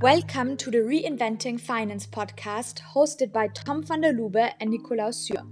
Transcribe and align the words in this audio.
Welcome 0.00 0.56
to 0.58 0.70
the 0.70 0.78
Reinventing 0.78 1.60
Finance 1.60 2.06
podcast 2.06 2.80
hosted 2.94 3.32
by 3.32 3.48
Tom 3.48 3.82
van 3.82 4.00
der 4.00 4.12
Lubbe 4.12 4.52
and 4.60 4.70
Nikolaus 4.70 5.16
Suhr. 5.24 5.46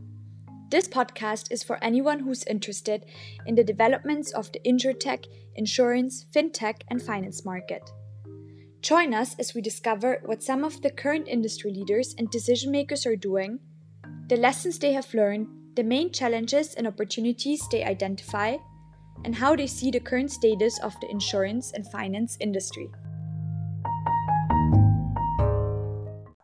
This 0.69 0.89
podcast 0.89 1.53
is 1.53 1.63
for 1.63 1.83
anyone 1.83 2.19
who's 2.19 2.45
interested 2.45 3.07
in 3.47 3.55
the 3.55 3.65
developments 3.65 4.33
of 4.33 4.51
the 4.53 4.61
insurtech, 4.67 5.27
insurance, 5.55 6.27
fintech, 6.35 6.83
and 6.89 7.01
finance 7.01 7.45
market. 7.45 7.89
Join 8.81 9.15
us 9.15 9.37
as 9.39 9.55
we 9.55 9.63
discover 9.63 10.21
what 10.25 10.43
some 10.43 10.65
of 10.65 10.83
the 10.83 10.91
current 10.91 11.29
industry 11.29 11.73
leaders 11.73 12.15
and 12.19 12.29
decision 12.29 12.73
makers 12.73 13.07
are 13.07 13.17
doing, 13.17 13.61
the 14.29 14.37
lessons 14.37 14.79
they 14.79 14.93
have 14.93 15.15
learned, 15.15 15.47
the 15.77 15.85
main 15.85 16.11
challenges 16.11 16.75
and 16.75 16.87
opportunities 16.87 17.63
they 17.71 17.85
identify, 17.85 18.57
and 19.25 19.37
how 19.37 19.55
they 19.55 19.69
see 19.69 19.91
the 19.91 20.01
current 20.01 20.33
status 20.33 20.81
of 20.81 20.99
the 21.01 21.11
insurance 21.11 21.71
and 21.73 21.87
finance 21.87 22.37
industry. 22.41 22.91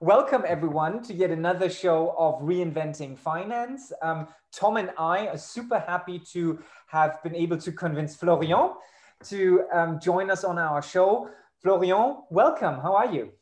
Welcome, 0.08 0.44
everyone, 0.46 1.02
to 1.02 1.12
yet 1.12 1.30
another 1.30 1.68
show 1.68 2.14
of 2.16 2.40
Reinventing 2.40 3.18
Finance. 3.18 3.92
Um, 4.00 4.26
Tom 4.50 4.78
and 4.78 4.90
I 4.96 5.26
are 5.26 5.36
super 5.36 5.80
happy 5.80 6.18
to 6.32 6.60
have 6.86 7.22
been 7.22 7.34
able 7.34 7.58
to 7.58 7.70
convince 7.70 8.16
Florian 8.16 8.70
to 9.24 9.64
um, 9.70 10.00
join 10.00 10.30
us 10.30 10.44
on 10.44 10.58
our 10.58 10.80
show. 10.80 11.28
Florian, 11.60 12.22
welcome. 12.30 12.80
How 12.80 12.96
are 12.96 13.12
you? 13.12 13.32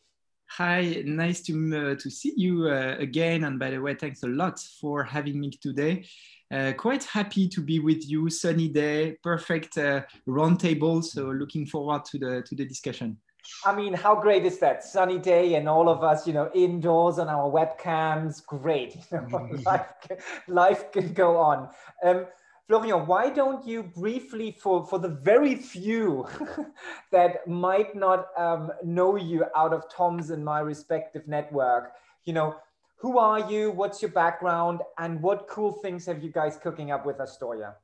Hi, 0.49 1.05
nice 1.07 1.41
to, 1.43 1.53
uh, 1.53 1.95
to 2.03 2.11
see 2.11 2.33
you 2.37 2.67
uh, 2.67 2.97
again. 2.99 3.45
And 3.45 3.61
by 3.61 3.71
the 3.71 3.81
way, 3.81 3.95
thanks 3.95 4.25
a 4.25 4.27
lot 4.27 4.59
for 4.81 5.05
having 5.05 5.39
me 5.39 5.53
today. 5.53 6.05
Uh, 6.51 6.73
quite 6.77 7.05
happy 7.05 7.49
to 7.49 7.61
be 7.61 7.79
with 7.79 8.11
you. 8.11 8.29
Sunny 8.29 8.67
day, 8.67 9.17
perfect 9.23 9.79
uh, 9.79 10.03
roundtable. 10.27 11.05
So 11.05 11.27
looking 11.27 11.65
forward 11.65 12.05
to 12.07 12.19
the 12.19 12.43
to 12.43 12.57
the 12.57 12.65
discussion. 12.65 13.19
I 13.65 13.75
mean, 13.75 13.95
how 13.95 14.15
great 14.15 14.45
is 14.45 14.59
that? 14.59 14.85
Sunny 14.85 15.19
day 15.19 15.55
and 15.55 15.69
all 15.69 15.89
of 15.89 16.03
us, 16.03 16.27
you 16.27 16.33
know, 16.33 16.51
indoors 16.55 17.19
on 17.19 17.29
our 17.29 17.51
webcams. 17.51 18.45
Great. 18.45 18.97
You 19.11 19.21
know, 19.29 19.49
life, 19.65 19.87
can, 20.07 20.17
life 20.49 20.93
can 20.93 21.13
go 21.13 21.37
on. 21.37 21.69
Um, 22.05 22.27
Florian, 22.69 23.07
why 23.07 23.31
don't 23.31 23.67
you 23.67 23.85
briefly, 23.85 24.57
for, 24.61 24.85
for 24.87 24.99
the 24.99 25.09
very 25.09 25.55
few 25.55 26.27
that 27.13 27.47
might 27.47 27.95
not 27.95 28.27
um, 28.37 28.73
know 28.85 29.17
you 29.17 29.45
out 29.57 29.73
of 29.73 29.85
Tom's 29.89 30.31
and 30.31 30.45
my 30.45 30.61
respective 30.61 31.29
network, 31.29 31.93
you 32.25 32.33
know, 32.33 32.57
who 32.97 33.19
are 33.19 33.51
you? 33.51 33.71
What's 33.71 34.03
your 34.03 34.11
background? 34.11 34.81
And 34.99 35.21
what 35.23 35.47
cool 35.49 35.73
things 35.73 36.07
have 36.07 36.25
you 36.25 36.33
guys 36.33 36.57
cooking 36.57 36.91
up 36.91 37.07
with 37.07 37.19
Astorya? 37.19 37.75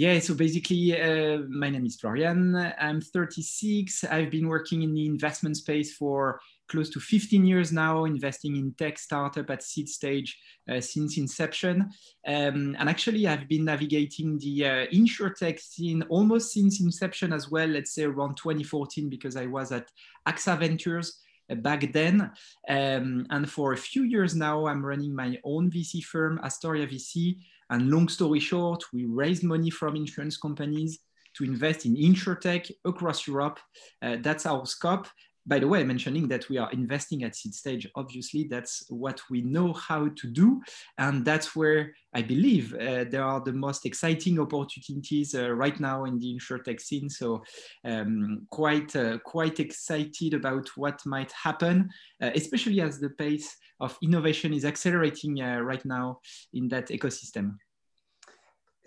Yeah, 0.00 0.20
so 0.20 0.34
basically, 0.34 0.96
uh, 0.96 1.38
my 1.48 1.70
name 1.70 1.84
is 1.84 1.96
Florian. 1.96 2.54
I'm 2.54 3.00
36. 3.00 4.04
I've 4.04 4.30
been 4.30 4.46
working 4.46 4.82
in 4.82 4.94
the 4.94 5.04
investment 5.06 5.56
space 5.56 5.96
for 5.96 6.38
close 6.68 6.88
to 6.90 7.00
15 7.00 7.44
years 7.44 7.72
now, 7.72 8.04
investing 8.04 8.54
in 8.54 8.74
tech 8.74 8.96
startup 8.96 9.50
at 9.50 9.64
seed 9.64 9.88
stage 9.88 10.38
uh, 10.70 10.80
since 10.80 11.18
inception. 11.18 11.90
Um, 12.24 12.76
and 12.78 12.88
actually, 12.88 13.26
I've 13.26 13.48
been 13.48 13.64
navigating 13.64 14.38
the 14.38 14.66
uh, 14.66 14.86
insurtech 14.94 15.58
scene 15.58 16.02
almost 16.02 16.52
since 16.52 16.80
inception 16.80 17.32
as 17.32 17.50
well, 17.50 17.66
let's 17.66 17.92
say 17.92 18.04
around 18.04 18.36
2014, 18.36 19.08
because 19.08 19.34
I 19.34 19.46
was 19.46 19.72
at 19.72 19.90
AXA 20.28 20.60
Ventures 20.60 21.18
uh, 21.50 21.56
back 21.56 21.92
then. 21.92 22.30
Um, 22.68 23.26
and 23.30 23.50
for 23.50 23.72
a 23.72 23.76
few 23.76 24.04
years 24.04 24.36
now, 24.36 24.68
I'm 24.68 24.86
running 24.86 25.12
my 25.12 25.38
own 25.42 25.72
VC 25.72 26.04
firm, 26.04 26.38
Astorya 26.44 26.88
VC. 26.88 27.38
And 27.70 27.90
long 27.90 28.08
story 28.08 28.40
short, 28.40 28.82
we 28.92 29.04
raised 29.04 29.44
money 29.44 29.70
from 29.70 29.96
insurance 29.96 30.36
companies 30.36 31.00
to 31.36 31.44
invest 31.44 31.86
in 31.86 31.96
insurtech 31.96 32.70
across 32.84 33.26
Europe. 33.26 33.60
Uh, 34.02 34.16
that's 34.20 34.46
our 34.46 34.66
scope. 34.66 35.06
By 35.48 35.58
the 35.58 35.66
way, 35.66 35.82
mentioning 35.82 36.28
that 36.28 36.46
we 36.50 36.58
are 36.58 36.70
investing 36.72 37.24
at 37.24 37.34
seed 37.34 37.54
stage, 37.54 37.88
obviously 37.96 38.44
that's 38.44 38.84
what 38.90 39.22
we 39.30 39.40
know 39.40 39.72
how 39.72 40.08
to 40.08 40.26
do. 40.26 40.60
And 40.98 41.24
that's 41.24 41.56
where 41.56 41.94
I 42.12 42.20
believe 42.20 42.74
uh, 42.74 43.04
there 43.10 43.24
are 43.24 43.40
the 43.40 43.54
most 43.54 43.86
exciting 43.86 44.38
opportunities 44.38 45.34
uh, 45.34 45.50
right 45.50 45.80
now 45.80 46.04
in 46.04 46.18
the 46.18 46.38
insurtech 46.38 46.82
scene. 46.82 47.08
So 47.08 47.42
um, 47.86 48.46
quite, 48.50 48.94
uh, 48.94 49.18
quite 49.24 49.58
excited 49.58 50.34
about 50.34 50.68
what 50.76 51.00
might 51.06 51.32
happen, 51.32 51.88
uh, 52.22 52.30
especially 52.34 52.82
as 52.82 53.00
the 53.00 53.10
pace 53.10 53.56
of 53.80 53.96
innovation 54.02 54.52
is 54.52 54.66
accelerating 54.66 55.40
uh, 55.40 55.60
right 55.60 55.84
now 55.86 56.20
in 56.52 56.68
that 56.68 56.88
ecosystem 56.88 57.54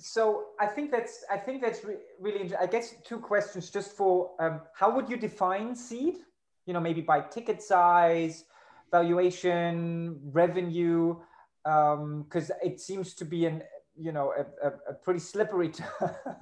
so 0.04 0.46
I 0.60 0.66
think 0.66 0.90
that's 0.90 1.24
I 1.30 1.38
think 1.38 1.62
that's 1.62 1.84
re 1.86 1.96
really. 2.20 2.52
I 2.56 2.66
guess 2.66 2.96
two 3.04 3.20
questions 3.20 3.70
just 3.70 3.96
for 3.96 4.32
um, 4.40 4.62
how 4.74 4.90
would 4.96 5.08
you 5.08 5.16
define 5.16 5.76
seed? 5.76 6.16
You 6.72 6.74
know, 6.74 6.80
maybe 6.80 7.02
by 7.02 7.20
ticket 7.20 7.62
size, 7.62 8.46
valuation, 8.92 10.18
revenue, 10.32 11.18
because 11.66 12.50
um, 12.50 12.58
it 12.64 12.80
seems 12.80 13.14
to 13.16 13.26
be 13.26 13.46
an 13.46 13.62
you 13.98 14.14
know 14.14 14.32
a, 14.32 14.44
a, 14.68 14.72
a 14.92 14.94
pretty 14.94 15.20
slippery. 15.20 15.74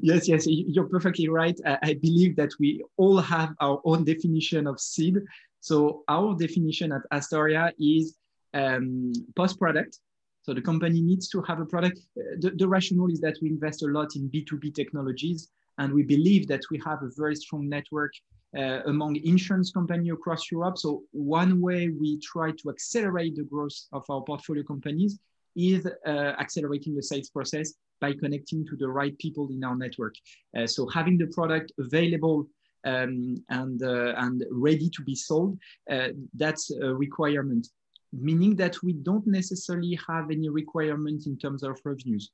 yes, 0.00 0.28
yes, 0.28 0.46
you're 0.46 0.88
perfectly 0.88 1.28
right. 1.28 1.58
I, 1.66 1.94
believe 1.94 2.36
that 2.36 2.52
we 2.60 2.84
all 2.96 3.18
have 3.18 3.56
our 3.60 3.80
own 3.84 4.04
definition 4.04 4.68
of 4.68 4.78
seed. 4.78 5.16
So 5.58 6.04
our 6.06 6.36
definition 6.36 6.92
at 6.92 7.02
Astorya 7.12 7.72
is 7.80 8.16
um, 8.54 9.12
post 9.34 9.58
product 9.58 9.98
so 10.42 10.54
the 10.54 10.62
company 10.62 11.00
needs 11.00 11.28
to 11.28 11.42
have 11.42 11.60
a 11.60 11.66
product. 11.66 12.00
Uh, 12.18 12.22
the, 12.40 12.50
the 12.50 12.68
rationale 12.68 13.10
is 13.10 13.20
that 13.20 13.36
we 13.42 13.48
invest 13.48 13.82
a 13.82 13.86
lot 13.86 14.16
in 14.16 14.30
B2B 14.30 14.74
technologies, 14.74 15.50
and 15.80 15.92
we 15.92 16.02
believe 16.02 16.46
that 16.46 16.62
we 16.70 16.78
have 16.84 17.02
a 17.02 17.10
very 17.16 17.34
strong 17.34 17.68
network 17.68 18.12
uh, 18.56 18.80
among 18.92 19.16
insurance 19.16 19.70
companies 19.72 20.12
across 20.12 20.50
Europe. 20.50 20.76
So 20.78 21.02
one 21.12 21.60
way 21.60 21.88
we 21.88 22.20
try 22.20 22.48
to 22.60 22.70
accelerate 22.74 23.34
the 23.36 23.44
growth 23.44 23.78
of 23.92 24.04
our 24.10 24.22
portfolio 24.22 24.62
companies 24.62 25.18
is 25.56 25.86
uh, 25.86 26.10
accelerating 26.44 26.94
the 26.94 27.02
sales 27.02 27.30
process 27.30 27.72
by 28.00 28.12
connecting 28.12 28.66
to 28.66 28.76
the 28.76 28.88
right 28.88 29.16
people 29.18 29.48
in 29.50 29.64
our 29.64 29.76
network. 29.76 30.14
Uh, 30.56 30.66
so 30.66 30.88
having 30.88 31.16
the 31.18 31.28
product 31.38 31.72
available 31.78 32.46
um, 32.84 33.42
and, 33.48 33.82
uh, 33.82 34.14
and 34.24 34.44
ready 34.50 34.88
to 34.90 35.02
be 35.02 35.14
sold, 35.14 35.58
uh, 35.90 36.08
that's 36.34 36.70
a 36.70 36.94
requirement 36.94 37.66
meaning 38.12 38.56
that 38.56 38.82
we 38.82 38.92
don't 38.92 39.26
necessarily 39.26 39.98
have 40.08 40.30
any 40.30 40.48
requirement 40.48 41.26
in 41.26 41.38
terms 41.38 41.62
of 41.62 41.78
revenues. 41.84 42.30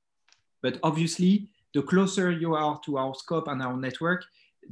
But 0.62 0.78
obviously, 0.82 1.50
the 1.74 1.82
closer 1.82 2.30
you 2.30 2.54
are 2.54 2.80
to 2.84 2.98
our 2.98 3.14
scope 3.14 3.48
and 3.48 3.62
our 3.62 3.76
network, 3.76 4.24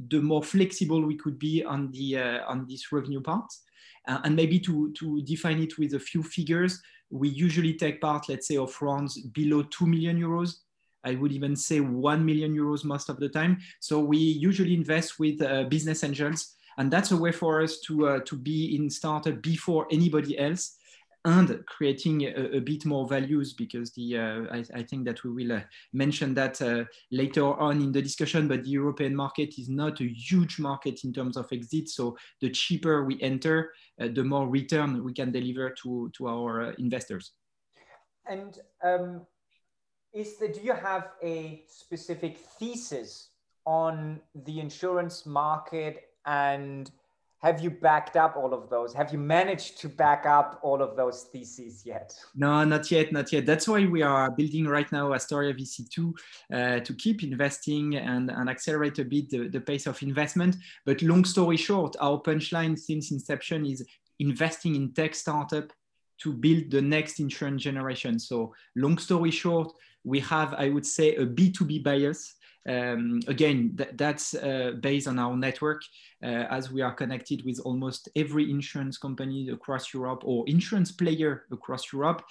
the 0.09 0.21
more 0.21 0.43
flexible 0.43 1.01
we 1.05 1.15
could 1.15 1.39
be 1.39 1.63
on 1.63 1.91
the 1.91 2.17
uh, 2.17 2.39
on 2.47 2.65
this 2.67 2.91
revenue 2.91 3.21
part. 3.21 3.51
Uh, 4.07 4.19
and 4.23 4.35
maybe 4.35 4.59
to, 4.59 4.91
to 4.93 5.21
define 5.23 5.59
it 5.59 5.77
with 5.77 5.95
a 5.95 5.99
few 5.99 6.21
figures, 6.21 6.81
we 7.09 7.29
usually 7.29 7.73
take 7.73 8.01
part, 8.01 8.29
let's 8.29 8.47
say, 8.47 8.57
of 8.57 8.79
rounds 8.81 9.19
below 9.19 9.63
2 9.63 9.87
million 9.87 10.19
euros. 10.19 10.57
I 11.03 11.15
would 11.15 11.31
even 11.31 11.55
say 11.55 11.79
1 11.79 12.25
million 12.25 12.55
euros 12.55 12.83
most 12.83 13.09
of 13.09 13.19
the 13.19 13.29
time. 13.29 13.59
So 13.79 13.99
we 13.99 14.17
usually 14.17 14.73
invest 14.73 15.19
with 15.19 15.41
uh, 15.41 15.63
business 15.63 16.03
angels. 16.03 16.53
And 16.77 16.91
that's 16.91 17.11
a 17.11 17.17
way 17.17 17.31
for 17.31 17.61
us 17.61 17.79
to, 17.81 18.07
uh, 18.07 18.19
to 18.25 18.35
be 18.35 18.75
in 18.75 18.89
startup 18.89 19.41
before 19.41 19.87
anybody 19.91 20.37
else 20.37 20.77
and 21.25 21.65
creating 21.65 22.21
a, 22.23 22.57
a, 22.57 22.61
bit 22.61 22.85
more 22.85 23.07
values 23.07 23.53
because 23.53 23.91
the 23.93 24.17
uh, 24.17 24.41
I, 24.51 24.63
I, 24.75 24.83
think 24.83 25.05
that 25.05 25.23
we 25.23 25.31
will 25.31 25.57
uh, 25.57 25.61
mention 25.91 26.35
that 26.35 26.61
uh, 26.61 26.85
later 27.11 27.45
on 27.59 27.81
in 27.81 27.91
the 27.91 28.01
discussion 28.01 28.47
but 28.47 28.63
the 28.63 28.69
European 28.69 29.15
market 29.15 29.55
is 29.57 29.67
not 29.67 29.99
a 30.01 30.07
huge 30.07 30.59
market 30.59 31.03
in 31.03 31.11
terms 31.11 31.35
of 31.35 31.47
exit 31.51 31.89
so 31.89 32.15
the 32.41 32.49
cheaper 32.51 33.03
we 33.05 33.19
enter 33.21 33.71
the 33.97 34.23
more 34.23 34.47
return 34.47 35.03
we 35.03 35.13
can 35.13 35.31
deliver 35.31 35.71
to 35.81 36.11
to 36.15 36.27
our 36.27 36.71
investors. 36.73 37.31
And 38.27 38.59
um, 38.83 39.25
is 40.13 40.37
the, 40.37 40.47
do 40.47 40.61
you 40.61 40.73
have 40.73 41.09
a 41.21 41.63
specific 41.67 42.37
thesis 42.37 43.29
on 43.65 44.21
the 44.45 44.59
insurance 44.59 45.25
market 45.25 46.09
and 46.25 46.89
have 47.41 47.61
you 47.61 47.69
backed 47.69 48.15
up 48.15 48.35
all 48.35 48.53
of 48.53 48.69
those? 48.69 48.93
Have 48.93 49.11
you 49.11 49.19
managed 49.19 49.79
to 49.81 49.89
back 49.89 50.25
up 50.25 50.59
all 50.63 50.81
of 50.81 50.95
those 50.95 51.23
theses 51.31 51.85
yet? 51.85 52.15
No, 52.33 52.63
not 52.63 52.89
yet, 52.89 53.11
not 53.11 53.31
yet. 53.31 53.45
That's 53.45 53.67
why 53.67 53.85
we 53.85 54.01
are 54.01 54.31
building 54.31 54.65
right 54.67 54.91
now 54.91 55.09
Astorya 55.09 55.53
VC2 55.53 56.13
uh, 56.53 56.79
to 56.79 56.93
keep 56.93 57.23
investing 57.23 57.97
and, 57.97 58.31
and 58.31 58.49
accelerate 58.49 58.97
a 58.99 59.05
bit 59.05 59.29
the, 59.29 59.47
the 59.49 59.61
pace 59.61 59.85
of 59.85 60.01
investment. 60.01 60.55
But 60.85 61.01
long 61.01 61.23
story 61.25 61.57
short, 61.57 61.95
our 61.99 62.19
punchline 62.19 62.79
since 62.79 63.11
inception 63.11 63.65
is 63.65 63.85
investing 64.19 64.75
in 64.75 64.93
tech 64.93 65.13
startup 65.13 65.71
to 66.21 66.33
build 66.33 66.71
the 66.71 66.81
next 66.81 67.19
insurance 67.19 67.61
generation. 67.61 68.17
So 68.17 68.53
long 68.75 68.97
story 68.97 69.31
short, 69.31 69.71
we 70.03 70.19
have, 70.21 70.53
I 70.53 70.69
would 70.69 70.85
say, 70.85 71.15
a 71.15 71.25
B2B 71.25 71.83
bias 71.83 72.35
um, 72.67 73.19
again, 73.27 73.75
th 73.77 73.89
that's 73.93 74.33
uh, 74.33 74.71
based 74.79 75.07
on 75.07 75.19
our 75.19 75.35
network 75.37 75.81
uh, 76.23 76.45
as 76.49 76.71
we 76.71 76.81
are 76.81 76.95
connected 76.95 77.43
with 77.45 77.59
almost 77.63 78.09
every 78.15 78.49
insurance 78.49 78.97
company 78.97 79.49
across 79.49 79.93
Europe 79.93 80.23
or 80.25 80.43
insurance 80.47 80.91
player 80.91 81.45
across 81.51 81.93
Europe. 81.93 82.23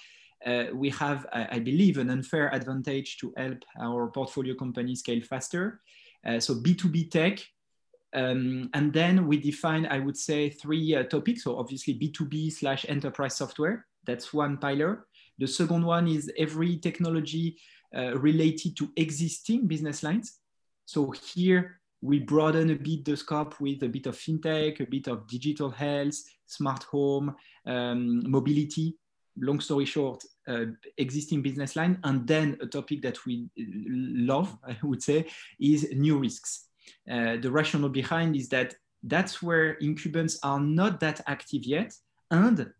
Uh, 0.45 0.65
we 0.73 0.89
have, 0.89 1.25
I, 1.31 1.47
I, 1.57 1.59
believe, 1.59 1.97
an 1.97 2.09
unfair 2.09 2.53
advantage 2.53 3.17
to 3.17 3.33
help 3.37 3.63
our 3.79 4.11
portfolio 4.11 4.53
companies 4.53 4.99
scale 4.99 5.23
faster. 5.23 5.79
Uh, 6.27 6.39
so 6.39 6.53
B2B 6.55 7.09
tech, 7.09 7.39
Um, 8.15 8.69
and 8.73 8.93
then 8.93 9.27
we 9.27 9.37
define, 9.37 9.85
I 9.87 9.99
would 9.99 10.15
say, 10.15 10.49
three 10.49 10.95
uh, 10.95 11.03
topics. 11.03 11.43
So 11.43 11.57
obviously 11.57 11.93
B2B 11.99 12.51
slash 12.51 12.85
enterprise 12.87 13.35
software. 13.35 13.85
That's 14.05 14.33
one 14.33 14.57
pillar. 14.57 15.07
The 15.37 15.47
second 15.47 15.83
one 15.85 16.07
is 16.07 16.31
every 16.37 16.77
technology 16.77 17.57
related 17.93 18.75
to 18.77 18.91
existing 18.95 19.67
business 19.67 20.03
lines. 20.03 20.39
So 20.85 21.11
here 21.11 21.79
we 22.01 22.19
broaden 22.19 22.69
a 22.69 22.75
bit 22.75 23.03
the 23.03 23.17
scope 23.17 23.59
with 23.59 23.81
a 23.83 23.89
bit 23.89 24.05
of 24.05 24.15
fintech, 24.15 24.79
a 24.79 24.85
bit 24.85 25.07
of 25.07 25.27
digital 25.27 25.69
health, 25.69 26.15
smart 26.45 26.83
home, 26.83 27.35
um, 27.65 28.29
mobility. 28.29 28.97
Long 29.37 29.59
story 29.59 29.85
short, 29.85 30.23
uh, 30.47 30.65
existing 30.97 31.41
business 31.41 31.75
line. 31.75 31.99
And 32.03 32.25
then 32.25 32.57
a 32.61 32.67
topic 32.67 33.01
that 33.01 33.25
we 33.25 33.49
love, 33.57 34.55
I 34.67 34.77
would 34.83 35.03
say, 35.03 35.25
is 35.59 35.91
new 35.93 36.19
risks. 36.19 36.67
Uh, 37.09 37.37
the 37.37 37.51
rationale 37.51 37.89
behind 37.89 38.35
is 38.35 38.47
that 38.49 38.75
that's 39.03 39.41
where 39.41 39.73
incumbents 39.73 40.39
are 40.43 40.59
not 40.59 40.99
that 40.99 41.21
active 41.27 41.63
yet 41.63 41.93
and 42.31 42.71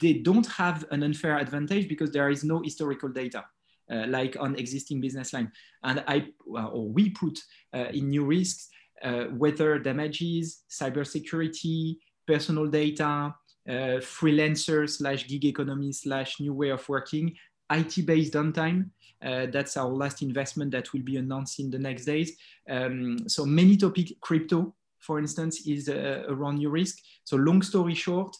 they 0.00 0.14
don't 0.14 0.46
have 0.46 0.84
an 0.90 1.02
unfair 1.02 1.38
advantage 1.38 1.88
because 1.88 2.10
there 2.10 2.30
is 2.30 2.44
no 2.44 2.62
historical 2.62 3.08
data 3.08 3.38
uh, 3.38 3.42
like 3.88 4.36
on 4.38 4.56
existing 4.56 5.00
business 5.00 5.32
line 5.32 5.50
and 5.84 6.02
i 6.08 6.26
or 6.46 6.88
we 6.88 7.10
put 7.10 7.38
uh, 7.74 7.86
in 7.92 8.10
new 8.10 8.24
risks 8.24 8.68
uh, 9.02 9.26
weather 9.32 9.78
damages 9.78 10.64
cybersecurity 10.70 11.96
personal 12.26 12.66
data 12.66 13.34
uh, 13.68 13.98
freelancer 13.98 14.88
slash 14.88 15.26
gig 15.26 15.44
economy 15.44 15.92
slash 15.92 16.40
new 16.40 16.54
way 16.54 16.70
of 16.70 16.88
working 16.88 17.34
IT 17.70 18.06
based 18.06 18.32
downtime. 18.32 18.90
Uh, 19.24 19.46
that's 19.46 19.76
our 19.76 19.88
last 19.88 20.22
investment 20.22 20.70
that 20.70 20.92
will 20.92 21.02
be 21.02 21.16
announced 21.16 21.58
in 21.58 21.70
the 21.70 21.78
next 21.78 22.04
days. 22.04 22.36
Um, 22.68 23.28
so 23.28 23.44
many 23.44 23.76
topic 23.76 24.20
crypto, 24.20 24.74
for 24.98 25.18
instance, 25.18 25.66
is 25.66 25.88
uh, 25.88 26.24
around 26.28 26.56
new 26.56 26.70
risk. 26.70 26.98
So 27.24 27.36
long 27.36 27.62
story 27.62 27.94
short, 27.94 28.36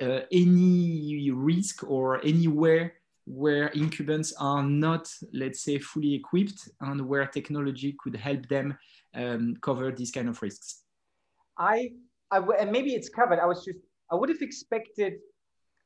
uh, 0.00 0.20
any 0.30 1.30
risk 1.30 1.84
or 1.84 2.24
anywhere 2.24 2.94
where 3.26 3.68
incumbents 3.68 4.32
are 4.38 4.62
not, 4.62 5.08
let's 5.32 5.62
say, 5.62 5.78
fully 5.78 6.14
equipped 6.14 6.68
and 6.80 7.06
where 7.06 7.26
technology 7.26 7.94
could 8.02 8.16
help 8.16 8.48
them 8.48 8.76
um, 9.14 9.56
cover 9.62 9.92
these 9.92 10.10
kind 10.10 10.28
of 10.28 10.40
risks. 10.42 10.82
I, 11.58 11.92
I, 12.30 12.38
and 12.58 12.72
maybe 12.72 12.94
it's 12.94 13.08
covered. 13.08 13.38
I 13.38 13.46
was 13.46 13.64
just, 13.64 13.78
I 14.10 14.16
would 14.16 14.28
have 14.28 14.42
expected 14.42 15.14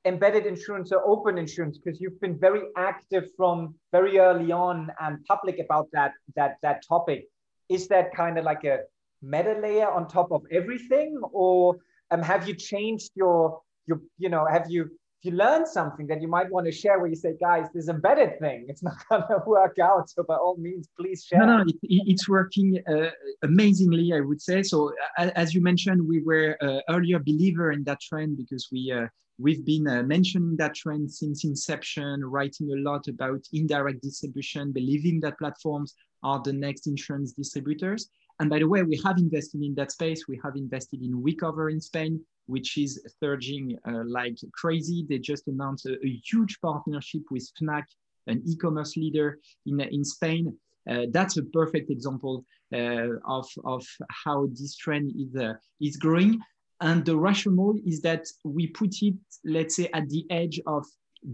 embedded 0.07 0.47
insurance 0.47 0.93
or 0.93 1.03
open 1.05 1.37
insurance 1.37 1.79
because 1.79 2.01
you've 2.01 2.21
been 2.21 2.39
very 2.39 2.63
active 2.77 3.25
from 3.37 3.75
very 3.91 4.19
early 4.19 4.53
on 4.53 4.91
and 5.01 5.23
public 5.27 5.59
about 5.59 5.89
that 5.93 6.13
that 6.37 6.57
that 6.63 6.81
topic 6.87 7.25
is 7.69 7.89
that 7.89 8.15
kind 8.15 8.39
of 8.39 8.45
like 8.45 8.63
a 8.65 8.79
meta 9.21 9.59
layer 9.61 9.91
on 9.91 10.07
top 10.07 10.31
of 10.31 10.43
everything 10.53 11.19
or 11.33 11.77
um, 12.13 12.23
have 12.23 12.47
you 12.47 12.55
changed 12.55 13.11
your 13.17 13.61
your 13.87 14.01
you 14.17 14.29
know 14.29 14.47
have 14.47 14.67
you 14.71 14.89
if 15.19 15.31
you 15.31 15.37
learn 15.37 15.67
something 15.67 16.07
that 16.07 16.21
you 16.21 16.29
might 16.29 16.51
want 16.51 16.67
to 16.67 16.73
share 16.73 16.99
where 16.99 17.09
you 17.09 17.17
say 17.17 17.35
guys 17.41 17.67
this 17.75 17.89
embedded 17.89 18.39
thing 18.39 18.67
it's 18.69 18.83
not 18.83 18.95
gonna 19.11 19.43
work 19.47 19.79
out 19.79 20.09
so 20.09 20.23
by 20.23 20.35
all 20.35 20.57
means 20.57 20.89
please 20.99 21.25
share 21.25 21.41
no 21.41 21.59
no 21.59 21.65
it, 21.67 21.77
it's 21.83 22.29
working 22.29 22.79
uh, 22.89 23.11
amazingly 23.43 24.13
i 24.15 24.21
would 24.21 24.41
say 24.41 24.63
so 24.63 24.93
as 25.19 25.55
you 25.55 25.63
mentioned 25.63 26.07
we 26.07 26.23
were 26.23 26.57
uh, 26.61 26.81
earlier 26.91 27.19
believer 27.19 27.73
in 27.73 27.83
that 27.85 28.01
trend 28.01 28.37
because 28.37 28.69
we 28.71 28.93
uh, 28.93 29.07
We've 29.39 29.65
been 29.67 29.87
uh, 29.87 30.03
mentioning 30.03 30.57
that 30.57 30.75
trend 30.75 31.13
since 31.13 31.45
inception, 31.45 32.25
writing 32.25 32.73
a 32.73 32.77
lot 32.77 33.07
about 33.07 33.45
indirect 33.53 34.03
distribution, 34.03 34.73
believing 34.73 35.21
that 35.21 35.39
platforms 35.39 35.95
are 36.23 36.41
the 36.43 36.55
next 36.55 36.87
insurance 36.87 37.33
distributors. 37.33 38.09
And 38.41 38.49
by 38.49 38.61
the 38.61 38.69
way, 38.69 38.83
we 38.83 38.99
have 39.05 39.19
invested 39.19 39.63
in 39.63 39.75
that 39.75 39.93
space. 39.93 40.27
We 40.27 40.41
have 40.43 40.57
invested 40.57 41.03
in 41.03 41.23
WeCover 41.23 41.71
in 41.71 41.83
Spain, 41.83 42.25
which 42.47 42.79
is 42.79 43.01
surging 43.21 43.79
uh, 43.89 44.03
like 44.07 44.37
crazy. 44.53 45.07
They 45.09 45.19
just 45.19 45.49
announced 45.49 45.87
a, 45.87 45.95
a 46.05 46.21
huge 46.31 46.59
partnership 46.61 47.23
with 47.31 47.49
Fnac, 47.61 47.85
an 48.27 48.43
e-commerce 48.47 48.97
leader 48.97 49.39
in, 49.67 49.81
in 49.81 50.05
Spain. 50.05 50.57
Uh, 50.89 51.07
that's 51.11 51.37
a 51.37 51.43
perfect 51.45 51.91
example 51.91 52.45
uh, 52.73 53.09
of, 53.27 53.49
of 53.65 53.85
how 54.25 54.47
this 54.53 54.77
trend 54.77 55.13
is, 55.19 55.35
uh, 55.37 55.55
is 55.81 55.97
growing. 55.97 56.41
And 56.81 57.05
the 57.05 57.17
rationale 57.17 57.75
is 57.87 58.01
that 58.03 58.27
we 58.45 58.69
put 58.69 58.95
it, 59.03 59.15
let's 59.45 59.77
say, 59.77 59.89
at 59.95 60.09
the 60.09 60.27
edge 60.31 60.61
of 60.67 60.85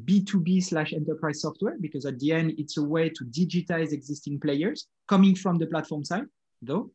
B2B 0.05 0.65
slash 0.65 0.93
enterprise 0.93 1.43
software, 1.43 1.77
because 1.81 2.07
at 2.07 2.19
the 2.19 2.33
end, 2.33 2.55
it's 2.57 2.77
a 2.79 2.83
way 2.83 3.09
to 3.11 3.25
digitize 3.25 3.93
existing 3.93 4.41
players 4.41 4.87
coming 5.09 5.35
from 5.35 5.59
the 5.59 5.67
platform 5.67 6.05
side, 6.05 6.27
though. 6.63 6.91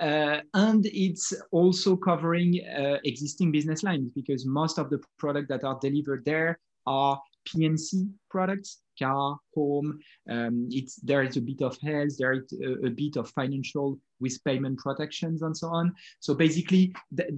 Uh, 0.00 0.40
and 0.54 0.86
it's 0.86 1.32
also 1.52 1.96
covering 1.96 2.60
uh, 2.78 2.98
existing 3.04 3.50
business 3.50 3.82
lines 3.82 4.10
because 4.14 4.44
most 4.44 4.78
of 4.78 4.90
the 4.90 5.00
products 5.18 5.48
that 5.48 5.64
are 5.64 5.78
delivered 5.80 6.24
there 6.24 6.58
are 6.86 7.20
P&C 7.46 8.08
products, 8.28 8.82
car, 8.98 9.38
home. 9.54 9.98
Um, 10.30 10.68
it's, 10.70 10.96
there 10.96 11.22
is 11.22 11.36
a 11.36 11.40
bit 11.40 11.62
of 11.62 11.78
health, 11.80 12.16
there 12.18 12.32
is 12.32 12.52
a, 12.52 12.86
a, 12.86 12.90
bit 12.90 13.16
of 13.16 13.30
financial 13.30 13.98
with 14.20 14.42
payment 14.44 14.78
protections 14.78 15.42
and 15.42 15.56
so 15.56 15.68
on. 15.68 15.94
So 16.20 16.34
basically, 16.34 16.92
th 17.16 17.28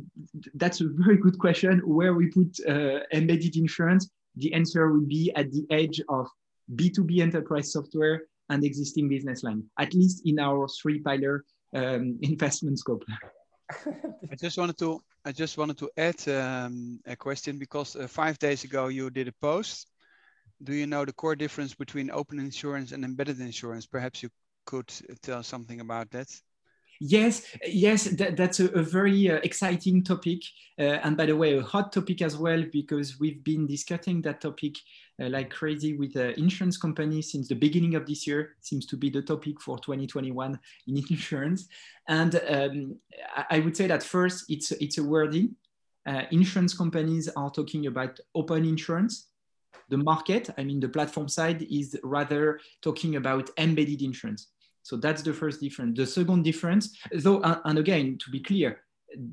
that's 0.55 0.81
a 0.81 0.89
very 1.05 1.19
good 1.25 1.39
question. 1.39 1.81
Where 1.85 2.15
we 2.15 2.27
put 2.29 2.51
uh, 2.67 3.01
embedded 3.13 3.57
insurance, 3.57 4.11
the 4.37 4.53
answer 4.55 4.93
would 4.93 5.09
be 5.09 5.33
at 5.37 5.51
the 5.53 5.67
edge 5.71 6.01
of 6.09 6.27
B2B 6.75 7.21
enterprise 7.21 7.73
software 7.73 8.23
and 8.51 8.65
existing 8.65 9.09
business 9.09 9.43
line, 9.43 9.63
at 9.79 9.93
least 9.95 10.23
in 10.25 10.39
our 10.39 10.69
three 10.81 11.01
pillar 11.01 11.45
um, 11.75 12.19
investment 12.23 12.79
scope. 12.79 13.05
I 13.71 14.37
just 14.41 14.57
wanted 14.59 14.79
to 14.79 15.01
I 15.25 15.33
just 15.33 15.59
wanted 15.59 15.79
to 15.79 15.91
add 15.97 16.29
um, 16.29 17.01
a 17.07 17.17
question 17.17 17.59
because 17.59 17.97
uh, 17.97 18.07
five 18.07 18.39
days 18.39 18.65
ago 18.65 18.89
you 18.89 19.11
did 19.11 19.29
a 19.29 19.33
post 19.43 19.89
do 20.63 20.75
you 20.75 20.87
know 20.87 21.05
the 21.05 21.13
core 21.13 21.37
difference 21.37 21.75
between 21.75 22.11
open 22.11 22.39
insurance 22.39 22.93
and 22.93 23.05
embedded 23.05 23.41
insurance? 23.41 23.87
Perhaps 23.87 24.23
you 24.23 24.31
could 24.67 24.93
tell 25.23 25.43
something 25.43 25.81
about 25.81 26.11
that. 26.11 26.29
Yes, 27.01 27.43
yes, 27.65 28.05
that, 28.05 28.37
that's 28.37 28.59
a, 28.61 28.67
a 28.71 28.83
very 28.83 29.31
uh, 29.31 29.37
exciting 29.45 30.03
topic. 30.03 30.43
Uh, 30.79 30.99
and 31.05 31.17
by 31.17 31.27
the 31.27 31.37
way, 31.37 31.57
a 31.57 31.63
hot 31.63 31.93
topic 31.93 32.23
as 32.23 32.37
well, 32.37 32.65
because 32.73 33.21
we've 33.21 33.43
been 33.45 33.67
discussing 33.67 34.21
that 34.23 34.41
topic 34.41 34.77
uh, 35.21 35.29
like 35.29 35.51
crazy 35.51 35.97
with 35.97 36.17
insurance 36.17 36.77
companies 36.77 37.33
since 37.33 37.49
the 37.49 37.55
beginning 37.55 37.95
of 37.95 38.07
this 38.07 38.27
year. 38.27 38.57
seems 38.61 38.87
to 38.87 38.97
be 38.97 39.11
the 39.11 39.23
topic 39.23 39.61
for 39.61 39.79
2021 39.79 40.59
in 40.87 40.97
insurance. 41.11 41.69
And 42.09 42.41
um, 42.49 42.97
I, 43.51 43.61
would 43.61 43.77
say 43.77 43.87
that 43.87 44.03
first, 44.03 44.45
it's, 44.49 44.73
it's 44.73 44.99
a 44.99 45.05
wording. 45.05 45.57
Uh, 46.07 46.23
insurance 46.31 46.75
companies 46.75 47.29
are 47.29 47.51
talking 47.51 47.87
about 47.87 48.19
open 48.35 48.65
insurance, 48.65 49.29
the 49.89 49.97
market, 49.97 50.51
I 50.59 50.65
mean, 50.65 50.81
the 50.81 50.89
platform 50.89 51.29
side 51.29 51.63
is 51.71 51.99
rather 52.03 52.61
talking 52.83 53.17
about 53.17 53.51
embedded 53.59 54.03
insurance. 54.03 54.49
So 54.89 54.97
that's 54.97 55.21
the 55.21 55.35
first 55.35 55.61
difference. 55.61 55.99
The 55.99 56.07
second 56.07 56.45
difference, 56.45 56.97
though, 57.13 57.43
and 57.43 57.79
again, 57.79 58.17
to 58.25 58.31
be 58.31 58.41
clear, 58.41 58.81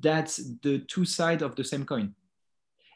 that's 0.01 0.35
the 0.62 0.79
two 0.79 1.05
sides 1.05 1.41
of 1.41 1.55
the 1.55 1.63
same 1.63 1.85
coin. 1.85 2.13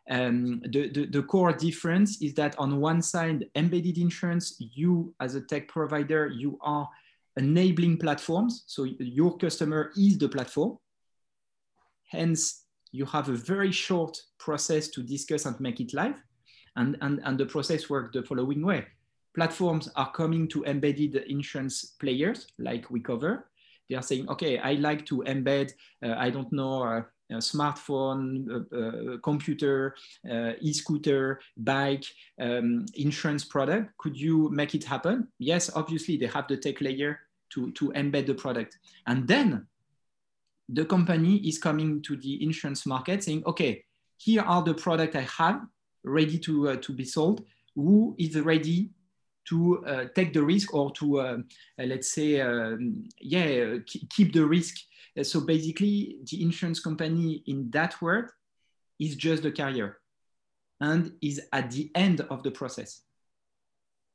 Um, 0.10 0.62
the, 0.66 0.90
the, 0.90 1.06
the, 1.06 1.24
core 1.24 1.54
difference 1.54 2.22
is 2.22 2.34
that 2.34 2.60
on 2.60 2.82
one 2.82 3.02
side, 3.02 3.46
embedded 3.56 3.98
insurance, 3.98 4.58
you 4.60 5.14
as 5.22 5.36
a 5.36 5.42
tech 5.42 5.70
provider, 5.70 6.28
you 6.28 6.58
are 6.60 6.90
enabling 7.38 7.98
platforms. 7.98 8.66
So 8.68 8.84
your 8.84 9.38
customer 9.38 9.92
is 9.96 10.18
the 10.18 10.28
platform. 10.28 10.80
Hence, 12.10 12.66
you 12.92 13.06
have 13.06 13.30
a 13.30 13.38
very 13.38 13.72
short 13.72 14.22
process 14.38 14.90
to 14.90 15.02
discuss 15.02 15.46
and 15.46 15.58
make 15.62 15.80
it 15.80 15.94
live. 15.94 16.22
And, 16.76 16.98
and, 17.00 17.22
and 17.24 17.40
the 17.40 17.46
process 17.46 17.90
works 17.90 18.10
the 18.12 18.24
following 18.24 18.66
way. 18.66 18.86
Platforms 19.36 19.90
are 19.96 20.12
coming 20.12 20.48
to 20.50 20.64
embedded 20.66 21.16
insurance 21.16 21.86
players 22.00 22.48
like 22.58 22.88
WeCover. 22.88 23.44
They 23.90 23.96
are 23.96 24.04
saying, 24.04 24.30
okay, 24.30 24.58
I 24.60 24.74
like 24.74 25.06
to 25.08 25.24
embed, 25.26 25.72
uh, 26.04 26.16
I 26.18 26.30
don't 26.30 26.52
know, 26.52 26.84
uh, 26.84 27.04
a 27.32 27.36
smartphone, 27.36 28.66
uh, 28.74 29.18
computer, 29.20 29.96
uh, 30.30 30.54
e-scooter, 30.62 31.40
bike, 31.58 32.06
um, 32.40 32.86
insurance 32.96 33.46
product. 33.46 33.96
Could 33.98 34.20
you 34.20 34.50
make 34.50 34.74
it 34.74 34.84
happen? 34.84 35.28
Yes, 35.38 35.70
obviously 35.76 36.18
they 36.18 36.26
have 36.26 36.48
the 36.48 36.58
tech 36.58 36.82
layer 36.82 37.20
to, 37.52 37.72
to 37.72 37.92
embed 37.92 38.26
the 38.26 38.34
product. 38.34 38.78
And 39.06 39.28
then 39.28 39.68
the 40.70 40.86
company 40.86 41.38
is 41.48 41.58
coming 41.58 42.02
to 42.04 42.16
the 42.16 42.44
insurance 42.44 42.86
market 42.86 43.24
saying, 43.24 43.44
okay, 43.46 43.86
here 44.18 44.42
are 44.42 44.64
the 44.64 44.74
product 44.74 45.16
I 45.16 45.28
have 45.38 45.62
ready 46.04 46.38
to, 46.40 46.70
uh, 46.70 46.76
to 46.78 46.94
be 46.94 47.06
sold, 47.06 47.46
who 47.76 48.16
is 48.18 48.40
ready 48.40 48.90
to 49.50 49.86
uh, 49.86 50.06
take 50.16 50.34
the 50.34 50.44
risk 50.44 50.74
or 50.74 50.92
to, 50.92 51.20
uh, 51.20 51.38
let's 51.78 52.12
say, 52.12 52.42
um, 52.42 53.08
yeah, 53.20 53.78
keep 53.86 54.34
the 54.34 54.46
risk. 54.46 54.76
So 55.24 55.42
basically, 55.42 56.18
the 56.30 56.42
insurance 56.42 56.80
company 56.80 57.44
in 57.48 57.70
that 57.72 58.02
word 58.02 58.30
is 59.00 59.16
just 59.16 59.44
the 59.44 59.52
carrier 59.52 59.98
and 60.80 61.12
is 61.22 61.42
at 61.52 61.72
the 61.72 61.92
end 61.96 62.22
of 62.30 62.44
the 62.44 62.52
process. 62.52 63.02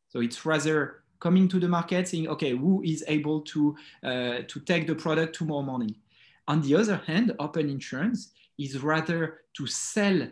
So 0.08 0.20
it's 0.20 0.46
rather 0.46 1.02
coming 1.20 1.48
to 1.48 1.58
the 1.58 1.68
market 1.68 2.08
saying, 2.08 2.28
okay, 2.28 2.50
who 2.50 2.82
is 2.82 3.04
able 3.08 3.40
to, 3.42 3.76
uh, 4.02 4.38
to 4.46 4.60
take 4.64 4.86
the 4.86 4.94
product 4.94 5.34
tomorrow 5.34 5.62
morning? 5.62 5.96
On 6.46 6.60
the 6.62 6.76
other 6.76 7.02
hand, 7.06 7.34
open 7.38 7.68
insurance 7.68 8.32
is 8.58 8.82
rather 8.82 9.40
to 9.54 9.66
sell 9.66 10.28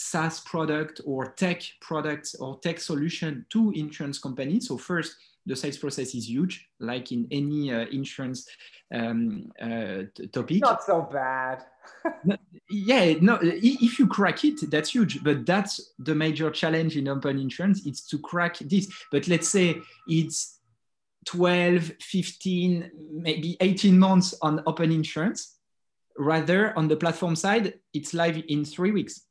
SaaS 0.00 0.40
product 0.40 1.02
or 1.04 1.26
tech 1.26 1.62
products 1.82 2.34
or 2.34 2.58
tech 2.60 2.80
solution 2.80 3.44
to 3.50 3.70
insurance 3.72 4.18
companies. 4.18 4.66
So 4.66 4.78
first, 4.78 5.14
the 5.44 5.54
sales 5.54 5.76
process 5.76 6.14
is 6.14 6.28
huge, 6.28 6.68
like 6.78 7.12
in 7.12 7.28
any 7.30 7.72
uh, 7.72 7.86
insurance 7.92 8.48
um, 8.94 9.52
uh, 9.60 10.04
topic. 10.32 10.62
Not 10.62 10.82
so 10.82 11.02
bad. 11.02 11.64
yeah, 12.70 13.14
no, 13.20 13.38
if 13.42 13.98
you 13.98 14.06
crack 14.06 14.42
it, 14.44 14.70
that's 14.70 14.90
huge. 14.94 15.22
But 15.22 15.44
that's 15.44 15.92
the 15.98 16.14
major 16.14 16.50
challenge 16.50 16.96
in 16.96 17.06
open 17.06 17.38
insurance. 17.38 17.86
It's 17.86 18.06
to 18.08 18.18
crack 18.18 18.58
this. 18.58 18.90
But 19.12 19.28
let's 19.28 19.50
say 19.50 19.76
it's 20.06 20.60
12, 21.26 21.92
15, 22.00 22.90
maybe 23.12 23.58
18 23.60 23.98
months 23.98 24.34
on 24.40 24.62
open 24.66 24.92
insurance. 24.92 25.58
Rather, 26.16 26.76
on 26.78 26.88
the 26.88 26.96
platform 26.96 27.36
side, 27.36 27.74
it's 27.92 28.14
live 28.14 28.42
in 28.48 28.64
three 28.64 28.92
weeks. 28.92 29.26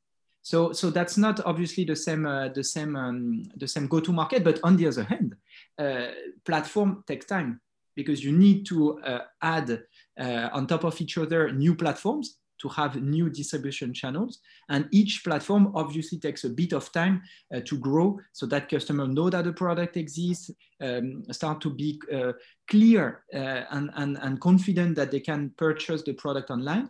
So, 0.50 0.72
so 0.72 0.90
that's 0.90 1.16
not 1.16 1.46
obviously 1.46 1.84
the 1.84 1.96
same, 1.96 2.26
uh, 2.26 2.48
the 2.48 2.64
same, 2.64 2.96
um, 2.96 3.44
the 3.56 3.68
same 3.68 3.86
go-to 3.86 4.12
market. 4.12 4.44
But 4.44 4.60
on 4.64 4.78
the 4.78 4.88
other 4.88 5.04
hand, 5.04 5.36
uh, 5.78 6.08
platform 6.44 7.04
takes 7.06 7.28
time 7.28 7.62
because 7.96 8.24
you 8.24 8.32
need 8.32 8.66
to 8.66 9.00
uh, 9.02 9.20
add 9.44 9.84
uh, 10.20 10.50
on 10.52 10.66
top 10.66 10.86
of 10.86 11.00
each 11.00 11.20
other 11.20 11.52
new 11.52 11.76
platforms 11.76 12.40
to 12.62 12.70
have 12.70 12.96
new 12.96 13.30
distribution 13.30 13.94
channels. 13.94 14.40
And 14.70 14.88
each 14.92 15.24
platform 15.24 15.72
obviously 15.76 16.18
takes 16.18 16.44
a 16.46 16.50
bit 16.50 16.74
of 16.74 16.92
time 16.92 17.22
uh, 17.54 17.60
to 17.66 17.78
grow 17.78 18.20
so 18.34 18.48
that 18.48 18.70
customer 18.70 19.08
know 19.08 19.30
that 19.30 19.44
the 19.44 19.54
product 19.54 19.98
exists, 19.98 20.50
um, 20.82 21.26
start 21.32 21.62
to 21.62 21.70
be 21.70 22.02
uh, 22.12 22.32
clear 22.68 23.22
and, 23.32 23.92
and, 23.94 24.18
and 24.20 24.42
confident 24.42 24.96
that 24.96 25.12
they 25.12 25.20
can 25.20 25.52
purchase 25.58 26.02
the 26.02 26.14
product 26.14 26.50
online. 26.50 26.90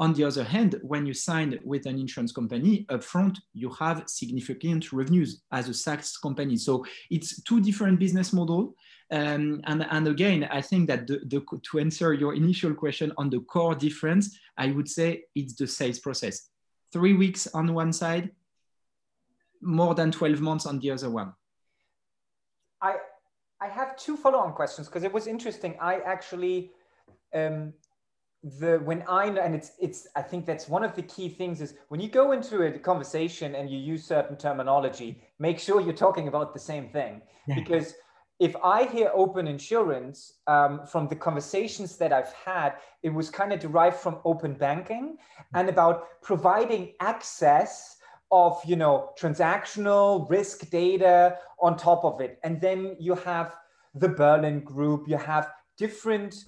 On 0.00 0.14
the 0.14 0.24
other 0.24 0.44
hand, 0.44 0.78
when 0.82 1.06
you 1.06 1.14
sign 1.14 1.58
with 1.64 1.86
an 1.86 1.98
insurance 1.98 2.30
company 2.30 2.86
upfront, 2.88 3.38
you 3.52 3.68
have 3.70 4.04
significant 4.06 4.92
revenues 4.92 5.42
as 5.50 5.68
a 5.68 5.74
SaaS 5.74 6.16
company. 6.16 6.56
So 6.56 6.84
it's 7.10 7.42
two 7.42 7.60
different 7.60 7.98
business 7.98 8.32
models. 8.32 8.74
Um, 9.10 9.60
and, 9.64 9.84
and 9.90 10.06
again, 10.06 10.44
I 10.44 10.60
think 10.60 10.86
that 10.88 11.08
the, 11.08 11.18
the, 11.26 11.42
to 11.70 11.78
answer 11.80 12.12
your 12.12 12.34
initial 12.34 12.74
question 12.74 13.12
on 13.16 13.28
the 13.28 13.40
core 13.40 13.74
difference, 13.74 14.38
I 14.56 14.70
would 14.70 14.88
say 14.88 15.24
it's 15.34 15.54
the 15.54 15.66
sales 15.66 15.98
process. 15.98 16.48
Three 16.92 17.14
weeks 17.14 17.48
on 17.48 17.74
one 17.74 17.92
side, 17.92 18.30
more 19.60 19.94
than 19.96 20.12
12 20.12 20.40
months 20.40 20.66
on 20.66 20.78
the 20.78 20.92
other 20.92 21.10
one. 21.10 21.32
I, 22.80 22.96
I 23.60 23.66
have 23.66 23.96
two 23.96 24.16
follow-on 24.16 24.52
questions 24.52 24.86
because 24.86 25.02
it 25.02 25.12
was 25.12 25.26
interesting. 25.26 25.76
I 25.80 25.96
actually 26.00 26.70
um, 27.34 27.72
the 28.42 28.78
when 28.84 29.02
I 29.08 29.26
and 29.26 29.54
it's 29.54 29.72
it's 29.80 30.06
I 30.14 30.22
think 30.22 30.46
that's 30.46 30.68
one 30.68 30.84
of 30.84 30.94
the 30.94 31.02
key 31.02 31.28
things 31.28 31.60
is 31.60 31.74
when 31.88 32.00
you 32.00 32.08
go 32.08 32.32
into 32.32 32.62
a 32.62 32.78
conversation 32.78 33.54
and 33.56 33.68
you 33.68 33.78
use 33.78 34.04
certain 34.04 34.36
terminology, 34.36 35.20
make 35.38 35.58
sure 35.58 35.80
you're 35.80 35.92
talking 35.92 36.28
about 36.28 36.54
the 36.54 36.60
same 36.60 36.88
thing. 36.88 37.22
Yeah. 37.46 37.56
because 37.56 37.94
if 38.38 38.54
I 38.62 38.84
hear 38.84 39.10
open 39.12 39.48
insurance 39.48 40.34
um, 40.46 40.86
from 40.86 41.08
the 41.08 41.16
conversations 41.16 41.96
that 41.96 42.12
I've 42.12 42.32
had, 42.32 42.74
it 43.02 43.10
was 43.10 43.30
kind 43.30 43.52
of 43.52 43.58
derived 43.58 43.96
from 43.96 44.18
open 44.24 44.54
banking 44.54 45.16
and 45.54 45.68
about 45.68 46.22
providing 46.22 46.92
access 47.00 47.96
of 48.30 48.60
you 48.64 48.76
know 48.76 49.10
transactional 49.18 50.30
risk 50.30 50.70
data 50.70 51.38
on 51.60 51.76
top 51.76 52.04
of 52.04 52.20
it, 52.20 52.38
and 52.44 52.60
then 52.60 52.94
you 53.00 53.16
have 53.16 53.56
the 53.94 54.08
Berlin 54.08 54.60
Group, 54.60 55.08
you 55.08 55.16
have 55.16 55.50
different 55.76 56.44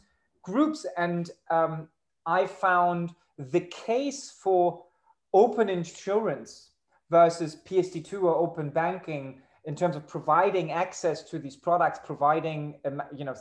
groups. 0.51 0.87
And 0.97 1.31
um, 1.51 1.89
I 2.27 2.47
found 2.47 3.15
the 3.39 3.61
case 3.61 4.31
for 4.31 4.85
open 5.33 5.69
insurance 5.69 6.71
versus 7.11 7.57
PSD2 7.67 8.23
or 8.23 8.35
open 8.35 8.71
banking 8.71 9.41
in 9.65 9.75
terms 9.77 9.97
of 9.97 10.07
providing 10.07 10.73
access 10.73 11.23
to 11.31 11.39
these 11.39 11.57
products, 11.57 12.01
providing, 12.05 12.77
um, 12.85 13.03
you 13.15 13.25
know, 13.25 13.35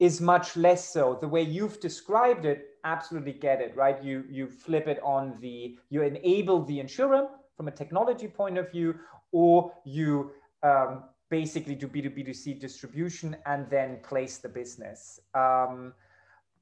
is 0.00 0.20
much 0.20 0.56
less 0.56 0.92
so. 0.92 1.16
The 1.20 1.28
way 1.28 1.42
you've 1.42 1.78
described 1.80 2.44
it, 2.44 2.70
absolutely 2.84 3.34
get 3.34 3.60
it, 3.60 3.76
right? 3.76 4.02
You, 4.02 4.24
you 4.28 4.48
flip 4.48 4.88
it 4.88 4.98
on 5.02 5.36
the, 5.40 5.78
you 5.90 6.02
enable 6.02 6.64
the 6.64 6.80
insurer 6.80 7.28
from 7.56 7.68
a 7.68 7.70
technology 7.70 8.26
point 8.26 8.58
of 8.58 8.70
view, 8.72 8.96
or 9.30 9.72
you 9.84 10.32
um, 10.62 11.04
basically 11.30 11.74
do 11.74 11.86
B2B2C 11.86 12.60
distribution 12.60 13.36
and 13.46 13.68
then 13.70 13.98
place 14.02 14.38
the 14.38 14.48
business. 14.48 15.20
Um, 15.34 15.94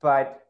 but 0.01 0.47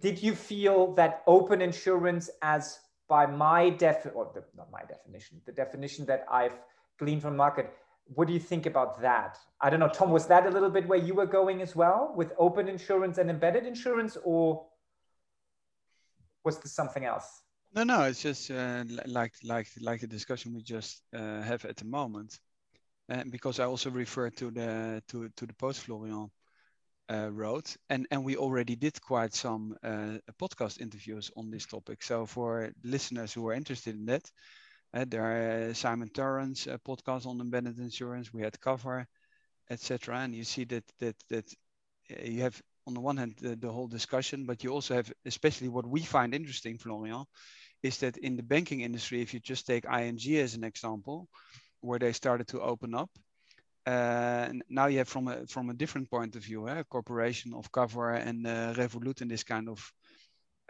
did 0.00 0.22
you 0.22 0.34
feel 0.34 0.94
that 0.94 1.22
open 1.26 1.60
insurance 1.62 2.30
as 2.42 2.78
by 3.08 3.26
my 3.26 3.70
def 3.70 4.06
or 4.14 4.30
the, 4.34 4.44
not 4.56 4.70
my 4.70 4.82
definition, 4.88 5.40
the 5.46 5.52
definition 5.52 6.06
that 6.06 6.24
I've 6.30 6.56
gleaned 6.98 7.22
from 7.22 7.36
market, 7.36 7.72
what 8.14 8.28
do 8.28 8.32
you 8.32 8.38
think 8.38 8.66
about 8.66 9.00
that? 9.02 9.38
I 9.60 9.70
don't 9.70 9.80
know, 9.80 9.88
Tom, 9.88 10.10
was 10.10 10.26
that 10.26 10.46
a 10.46 10.50
little 10.50 10.70
bit 10.70 10.86
where 10.86 10.98
you 10.98 11.14
were 11.14 11.26
going 11.26 11.60
as 11.60 11.74
well 11.74 12.12
with 12.16 12.32
open 12.38 12.68
insurance 12.68 13.18
and 13.18 13.28
embedded 13.28 13.66
insurance 13.66 14.16
or 14.22 14.66
was 16.44 16.58
this 16.58 16.72
something 16.72 17.04
else? 17.04 17.42
No, 17.72 17.84
no, 17.84 18.02
it's 18.04 18.22
just 18.22 18.50
uh, 18.50 18.84
like 19.06 19.34
like 19.44 19.68
like 19.80 20.00
the 20.00 20.08
discussion 20.08 20.54
we 20.54 20.62
just 20.62 21.02
uh, 21.14 21.40
have 21.42 21.64
at 21.64 21.76
the 21.76 21.84
moment, 21.84 22.40
and 23.08 23.30
because 23.30 23.60
I 23.60 23.64
also 23.64 23.90
refer 23.90 24.28
to 24.30 24.50
the 24.50 25.02
to 25.08 25.28
to 25.28 25.46
the 25.46 25.54
post 25.54 25.80
Florian 25.80 26.30
uh, 27.10 27.28
wrote, 27.32 27.76
and 27.88 28.06
and 28.10 28.24
we 28.24 28.36
already 28.36 28.76
did 28.76 29.00
quite 29.00 29.34
some 29.34 29.76
uh, 29.82 30.18
podcast 30.40 30.80
interviews 30.80 31.30
on 31.36 31.50
this 31.50 31.66
topic. 31.66 32.02
So 32.02 32.26
for 32.26 32.70
listeners 32.84 33.32
who 33.32 33.48
are 33.48 33.54
interested 33.54 33.96
in 33.96 34.06
that, 34.06 34.30
uh, 34.94 35.04
there 35.08 35.24
are 35.24 35.74
Simon 35.74 36.08
Torrance 36.08 36.66
podcast 36.86 37.26
on 37.26 37.40
embedded 37.40 37.78
insurance. 37.78 38.32
We 38.32 38.42
had 38.42 38.60
Qover, 38.60 39.06
etc. 39.70 40.20
And 40.20 40.34
you 40.34 40.44
see 40.44 40.64
that 40.64 40.84
that 41.00 41.16
that 41.28 41.52
you 42.24 42.42
have 42.42 42.60
on 42.86 42.94
the 42.94 43.00
one 43.00 43.16
hand 43.16 43.34
the, 43.40 43.56
the, 43.56 43.70
whole 43.70 43.88
discussion, 43.88 44.46
but 44.46 44.64
you 44.64 44.70
also 44.70 44.94
have 44.94 45.12
especially 45.26 45.68
what 45.68 45.86
we 45.86 46.00
find 46.00 46.34
interesting, 46.34 46.78
Florian, 46.78 47.24
is 47.82 47.98
that 47.98 48.16
in 48.18 48.36
the 48.36 48.42
banking 48.42 48.80
industry, 48.80 49.20
if 49.20 49.34
you 49.34 49.40
just 49.40 49.66
take 49.66 49.84
ING 49.84 50.36
as 50.36 50.54
an 50.54 50.64
example, 50.64 51.28
where 51.80 51.98
they 51.98 52.12
started 52.12 52.48
to 52.48 52.60
open 52.60 52.94
up 52.94 53.10
uh, 53.86 54.48
now 54.68 54.86
you 54.86 54.98
have 54.98 55.08
from 55.08 55.28
a 55.28 55.46
from 55.46 55.70
a 55.70 55.74
different 55.74 56.10
point 56.10 56.36
of 56.36 56.44
view, 56.44 56.68
eh? 56.68 56.82
corporation 56.88 57.54
of 57.54 57.72
Qover 57.72 58.14
and 58.14 58.46
uh, 58.46 58.74
Revolut 58.74 59.20
and 59.22 59.30
this 59.30 59.44
kind 59.44 59.68
of 59.68 59.92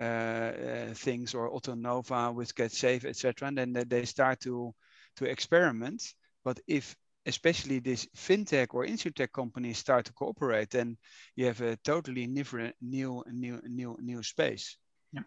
uh, 0.00 0.04
uh 0.04 0.94
things, 0.94 1.34
or 1.34 1.50
Autonova 1.50 2.32
with 2.32 2.54
Getsafe, 2.54 3.04
etc. 3.04 3.48
And 3.48 3.58
then 3.58 3.72
they 3.88 4.04
start 4.04 4.40
to 4.40 4.74
to 5.16 5.24
experiment. 5.24 6.02
But 6.44 6.60
if 6.66 6.94
especially 7.26 7.80
this 7.80 8.06
fintech 8.16 8.68
or 8.74 8.86
insurtech 8.86 9.32
companies 9.32 9.78
start 9.78 10.06
to 10.06 10.12
cooperate, 10.12 10.70
then 10.70 10.96
you 11.36 11.46
have 11.46 11.60
a 11.60 11.76
totally 11.84 12.26
different 12.26 12.76
new 12.80 13.24
new 13.32 13.60
new 13.66 13.96
new 14.00 14.22
space. 14.22 14.76
Yeah, 15.12 15.22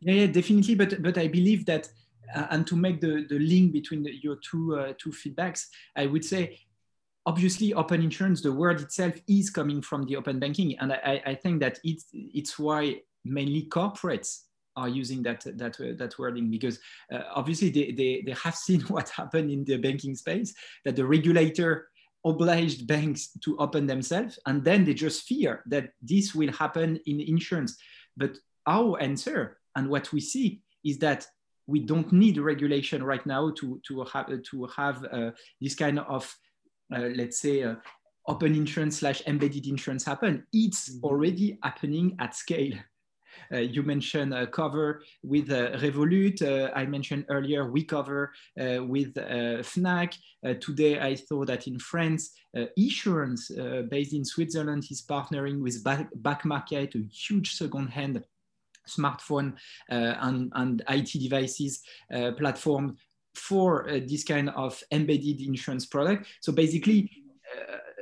yeah, 0.00 0.14
yeah 0.14 0.26
definitely. 0.26 0.74
But 0.74 1.02
but 1.02 1.16
I 1.18 1.28
believe 1.28 1.64
that. 1.66 1.88
Uh, 2.32 2.46
and 2.50 2.64
to 2.64 2.76
make 2.76 3.00
the, 3.00 3.26
the 3.28 3.40
link 3.40 3.72
between 3.72 4.04
the, 4.04 4.12
your 4.22 4.36
two 4.36 4.76
uh, 4.78 4.92
two 4.98 5.10
feedbacks, 5.10 5.66
I 5.96 6.06
would 6.06 6.24
say 6.24 6.60
obviously 7.26 7.74
open 7.74 8.02
insurance 8.02 8.40
the 8.40 8.52
word 8.52 8.80
itself 8.80 9.14
is 9.28 9.50
coming 9.50 9.82
from 9.82 10.04
the 10.04 10.16
open 10.16 10.38
banking. 10.38 10.78
And 10.78 10.92
i, 10.92 11.22
I 11.26 11.34
think 11.34 11.60
that 11.60 11.78
it's, 11.84 12.06
it's 12.12 12.58
why 12.58 13.02
mainly 13.24 13.66
corporates 13.68 14.42
are 14.76 14.88
using 14.88 15.22
that 15.22 15.44
that 15.58 15.80
uh, 15.80 15.92
that 15.96 16.18
wording 16.18 16.50
because 16.50 16.78
uh, 17.12 17.22
obviously 17.34 17.70
they, 17.70 17.92
they, 17.92 18.22
they 18.24 18.36
have 18.42 18.54
seen 18.66 18.80
what 18.82 19.08
happened 19.10 19.50
in 19.50 19.64
the 19.64 19.76
banking 19.76 20.14
space 20.14 20.54
that 20.84 20.96
the 20.96 21.04
regulator 21.04 21.88
obliged 22.24 22.86
banks 22.86 23.30
to 23.42 23.56
open 23.58 23.86
themselves 23.86 24.38
and 24.46 24.62
then 24.62 24.84
they 24.84 24.94
just 24.94 25.26
fear 25.26 25.62
that 25.66 25.90
this 26.02 26.34
will 26.34 26.52
happen 26.52 26.98
in 27.06 27.20
insurance. 27.20 27.76
But 28.16 28.36
our 28.66 29.00
answer 29.00 29.58
and 29.74 29.88
what 29.88 30.12
we 30.12 30.20
see 30.20 30.60
is 30.84 30.98
that 30.98 31.26
we 31.66 31.80
don't 31.80 32.12
need 32.12 32.36
regulation 32.38 33.02
right 33.02 33.24
now 33.24 33.50
to 33.58 33.80
to 33.86 34.04
have 34.04 34.26
to 34.50 34.66
have 34.76 35.04
uh, 35.04 35.30
this 35.60 35.74
kind 35.74 35.98
of 36.00 36.36
let's 36.90 37.40
say, 37.40 37.62
uh, 37.62 37.74
open 38.28 38.54
insurance 38.54 38.98
slash 38.98 39.22
embedded 39.26 39.66
insurance 39.66 40.04
happen. 40.04 40.46
It's 40.52 40.90
mm-hmm. 40.90 41.04
already 41.04 41.58
happening 41.62 42.16
at 42.20 42.34
scale. 42.34 42.74
Uh, 43.52 43.58
you 43.58 43.82
mentioned 43.82 44.34
uh, 44.34 44.46
Qover 44.46 45.00
with 45.22 45.50
uh, 45.50 45.70
Revolut. 45.78 46.42
Uh, 46.42 46.70
I 46.74 46.86
mentioned 46.86 47.26
earlier 47.28 47.64
WeCover 47.64 48.28
with 48.88 49.14
Fnac. 49.14 50.14
today, 50.60 51.00
I 51.00 51.14
saw 51.14 51.44
that 51.44 51.66
in 51.66 51.78
France, 51.78 52.32
i-surance, 52.56 53.50
based 53.88 54.12
in 54.12 54.24
Switzerland, 54.24 54.84
is 54.90 55.02
partnering 55.02 55.60
with 55.60 55.82
Back, 55.82 56.08
Back 56.16 56.44
Market, 56.44 56.94
a 56.94 57.02
huge 57.12 57.54
second-hand 57.54 58.22
smartphone 58.88 59.54
and, 59.88 60.50
and, 60.54 60.82
IT 60.88 61.12
devices 61.12 61.82
platform 62.36 62.96
for 63.34 63.88
uh, 63.88 64.00
this 64.06 64.24
kind 64.24 64.50
of 64.50 64.82
embedded 64.90 65.40
insurance 65.40 65.86
product. 65.86 66.26
So 66.40 66.52
basically, 66.52 67.10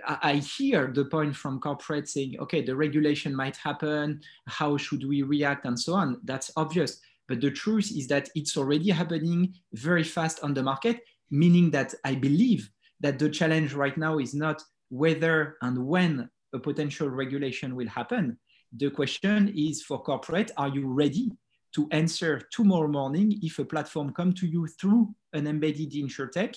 uh, 0.07 0.17
I 0.23 0.37
hear 0.37 0.91
the 0.95 1.05
point 1.05 1.37
from 1.37 1.61
corporate 1.61 2.09
saying, 2.09 2.37
okay, 2.41 2.65
the 2.65 2.75
regulation 2.75 3.35
might 3.35 3.57
happen. 3.57 4.21
How 4.47 4.77
should 4.77 5.07
we 5.07 5.23
react 5.23 5.67
and 5.67 5.79
so 5.79 5.95
on? 5.95 6.21
That's 6.25 6.51
obvious. 6.57 7.01
But 7.29 7.41
the 7.43 7.51
truth 7.51 7.93
is 7.95 8.09
that 8.09 8.31
it's 8.35 8.57
already 8.57 8.91
happening 8.91 9.55
very 9.75 10.05
fast 10.05 10.43
on 10.43 10.55
the 10.55 10.63
market, 10.63 11.01
meaning 11.31 11.71
that 11.73 11.95
I 12.05 12.15
believe 12.15 12.71
that 13.01 13.19
the 13.19 13.29
challenge 13.29 13.75
right 13.75 13.97
now 13.97 14.19
is 14.19 14.35
not 14.35 14.63
whether 14.89 15.57
and 15.61 15.87
when 15.87 16.31
a 16.55 16.59
potential 16.59 17.11
regulation 17.11 17.77
will 17.77 17.89
happen. 17.89 18.39
The 18.77 18.91
question 18.91 19.53
is 19.55 19.83
for 19.83 20.03
corporate, 20.03 20.51
are 20.57 20.69
you 20.69 20.87
ready 20.87 21.33
to 21.75 21.89
answer 21.91 22.43
tomorrow 22.53 22.89
morning 22.89 23.39
if 23.43 23.59
a 23.59 23.65
platform 23.65 24.13
come 24.13 24.33
to 24.33 24.47
you 24.47 24.67
through 24.81 25.15
an 25.33 25.47
embedded 25.47 25.93
insurtech 25.93 26.57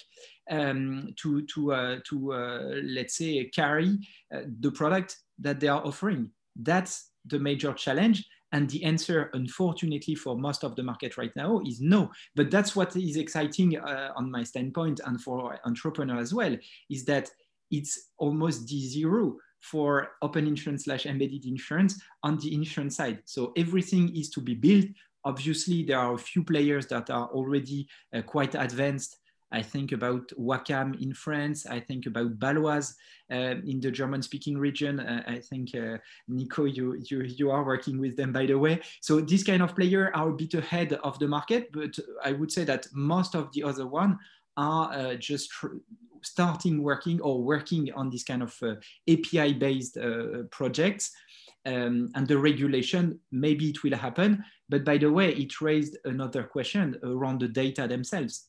um, 0.49 1.13
to, 1.17 1.45
to, 1.47 1.73
uh, 1.73 1.99
to 2.07 2.33
uh, 2.33 2.75
let's 2.83 3.17
say, 3.17 3.45
carry 3.45 3.99
uh, 4.33 4.41
the 4.59 4.71
product 4.71 5.17
that 5.39 5.59
they 5.59 5.67
are 5.67 5.85
offering? 5.85 6.29
That's 6.55 7.11
the 7.25 7.39
major 7.39 7.73
challenge. 7.73 8.25
And 8.53 8.69
the 8.69 8.83
answer, 8.83 9.29
unfortunately, 9.33 10.15
for 10.15 10.37
most 10.37 10.63
of 10.63 10.75
the 10.75 10.83
market 10.83 11.17
right 11.17 11.31
now 11.35 11.61
is 11.65 11.79
no. 11.79 12.11
But 12.35 12.51
that's 12.51 12.75
what 12.75 12.95
is 12.95 13.15
exciting 13.15 13.77
uh, 13.77 14.11
on 14.15 14.29
my 14.29 14.43
standpoint 14.43 14.99
and 15.05 15.21
for 15.21 15.57
entrepreneurs 15.65 16.21
as 16.21 16.33
well, 16.33 16.57
is 16.89 17.05
that 17.05 17.29
it's 17.69 18.09
almost 18.17 18.67
D0 18.67 19.35
for 19.61 20.09
open 20.21 20.47
insurance 20.47 20.85
slash 20.85 21.05
embedded 21.05 21.45
insurance 21.45 22.01
on 22.23 22.37
the 22.37 22.53
insurance 22.53 22.97
side. 22.97 23.19
So 23.25 23.53
everything 23.55 24.15
is 24.15 24.29
to 24.31 24.41
be 24.41 24.55
built. 24.55 24.85
Obviously, 25.23 25.83
there 25.83 25.99
are 25.99 26.15
a 26.15 26.17
few 26.17 26.43
players 26.43 26.87
that 26.87 27.09
are 27.09 27.27
already 27.27 27.87
uh, 28.13 28.21
quite 28.23 28.55
advanced 28.55 29.17
I 29.51 29.61
think 29.61 29.91
about 29.91 30.29
Wakam 30.39 31.01
in 31.01 31.13
France. 31.13 31.65
I 31.65 31.79
think 31.79 32.05
about 32.05 32.39
Baloise 32.39 32.95
uh, 33.31 33.55
in 33.65 33.79
the 33.81 33.91
German-speaking 33.91 34.57
region. 34.57 34.99
Uh, 34.99 35.23
I 35.27 35.39
think 35.39 35.75
uh, 35.75 35.97
Nico, 36.27 36.65
you, 36.65 36.97
you 37.09 37.23
you 37.23 37.51
are 37.51 37.65
working 37.65 37.99
with 37.99 38.15
them, 38.15 38.31
by 38.31 38.45
the 38.45 38.57
way. 38.57 38.79
So 39.01 39.19
these 39.19 39.43
kind 39.43 39.61
of 39.61 39.75
players 39.75 40.11
are 40.13 40.29
a 40.29 40.33
bit 40.33 40.53
ahead 40.53 40.93
of 41.03 41.19
the 41.19 41.27
market, 41.27 41.71
but 41.73 41.97
I 42.23 42.31
would 42.31 42.51
say 42.51 42.63
that 42.63 42.87
most 42.93 43.35
of 43.35 43.51
the 43.51 43.63
other 43.63 43.87
one 43.87 44.17
are 44.61 44.93
uh, 44.93 45.15
just 45.15 45.51
starting 46.21 46.83
working 46.83 47.19
or 47.21 47.41
working 47.41 47.91
on 47.93 48.09
this 48.09 48.23
kind 48.23 48.43
of 48.43 48.55
uh, 48.61 48.75
API-based 49.09 49.97
uh, 49.97 50.43
projects. 50.51 51.11
Um, 51.65 52.09
and 52.15 52.27
the 52.27 52.37
regulation, 52.37 53.19
maybe 53.31 53.69
it 53.69 53.83
will 53.83 53.95
happen. 53.95 54.43
But 54.69 54.83
by 54.83 54.97
the 54.97 55.11
way, 55.11 55.33
it 55.33 55.61
raised 55.61 55.97
another 56.05 56.43
question 56.43 56.97
around 57.03 57.41
the 57.41 57.47
data 57.47 57.87
themselves 57.87 58.47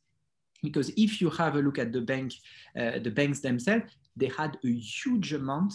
because 0.62 0.90
if 0.96 1.20
you 1.20 1.28
have 1.30 1.56
a 1.56 1.60
look 1.60 1.78
at 1.78 1.92
the 1.92 2.00
bank, 2.00 2.32
uh, 2.78 2.98
the 3.02 3.10
banks 3.10 3.40
themselves, 3.40 3.84
they 4.16 4.28
had 4.28 4.56
a 4.64 4.68
huge 4.68 5.32
amount 5.32 5.74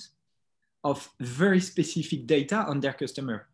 of 0.83 1.09
very 1.19 1.59
specific 1.59 2.25
data 2.25 2.57
on 2.67 2.79
their 2.79 2.93
customer, 2.93 3.47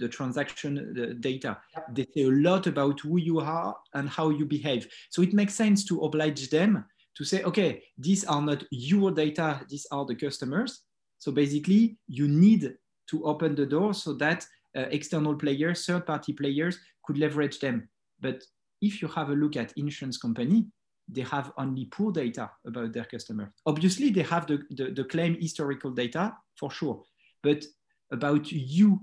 the 0.00 0.08
transaction 0.08 0.92
the 0.94 1.14
data. 1.14 1.58
They 1.92 2.06
say 2.14 2.22
a 2.22 2.30
lot 2.30 2.66
about 2.66 2.98
who 3.00 3.18
you 3.18 3.38
are 3.38 3.76
and 3.94 4.08
how 4.08 4.30
you 4.30 4.46
behave. 4.46 4.88
So 5.10 5.22
it 5.22 5.32
makes 5.32 5.54
sense 5.54 5.84
to 5.84 6.00
oblige 6.00 6.50
them 6.50 6.84
to 7.16 7.24
say, 7.24 7.42
okay, 7.44 7.82
these 7.98 8.24
are 8.24 8.42
not 8.42 8.64
your 8.70 9.10
data, 9.12 9.60
these 9.68 9.86
are 9.92 10.04
the 10.06 10.14
customers. 10.14 10.82
So 11.18 11.30
basically, 11.32 11.98
you 12.08 12.26
need 12.28 12.74
to 13.10 13.24
open 13.24 13.54
the 13.54 13.66
door 13.66 13.94
so 13.94 14.14
that 14.14 14.46
uh, 14.76 14.86
external 14.90 15.34
players, 15.34 15.84
third-party 15.84 16.32
players 16.32 16.78
could 17.04 17.18
leverage 17.18 17.58
them. 17.60 17.88
But 18.20 18.42
if 18.80 19.02
you 19.02 19.08
have 19.08 19.30
a 19.30 19.34
look 19.34 19.56
at 19.56 19.72
insurance 19.76 20.16
company, 20.16 20.66
they 21.08 21.22
have 21.22 21.52
only 21.58 21.86
poor 21.86 22.12
data 22.12 22.50
about 22.66 22.92
their 22.92 23.04
customer. 23.04 23.52
Obviously, 23.66 24.10
they 24.10 24.22
have 24.22 24.46
the, 24.46 24.62
the, 24.70 24.92
the 24.92 25.04
claim 25.04 25.36
historical 25.40 25.90
data 25.90 26.32
for 26.58 26.70
sure, 26.70 27.02
but 27.42 27.64
about 28.12 28.50
you, 28.52 29.00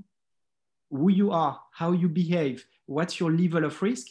who 0.90 1.10
you 1.10 1.32
are, 1.32 1.60
how 1.72 1.92
you 1.92 2.10
behave, 2.10 2.66
what's 2.86 3.20
your 3.20 3.32
level 3.32 3.66
of 3.66 3.82
risk, 3.82 4.08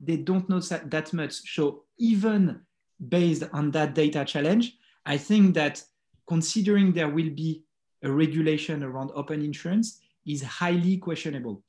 they 0.00 0.16
don't 0.16 0.48
know 0.48 0.60
that, 0.60 1.12
much. 1.12 1.32
So 1.54 1.84
even 1.98 2.60
based 3.08 3.44
on 3.52 3.70
that 3.72 3.94
data 3.94 4.24
challenge, 4.24 4.76
I 5.04 5.16
think 5.16 5.54
that 5.54 5.82
considering 6.26 6.92
there 6.92 7.08
will 7.08 7.30
be 7.30 7.64
a 8.02 8.10
regulation 8.10 8.82
around 8.82 9.10
open 9.14 9.42
insurance 9.42 10.00
is 10.26 10.42
highly 10.42 10.96
questionable. 10.96 11.62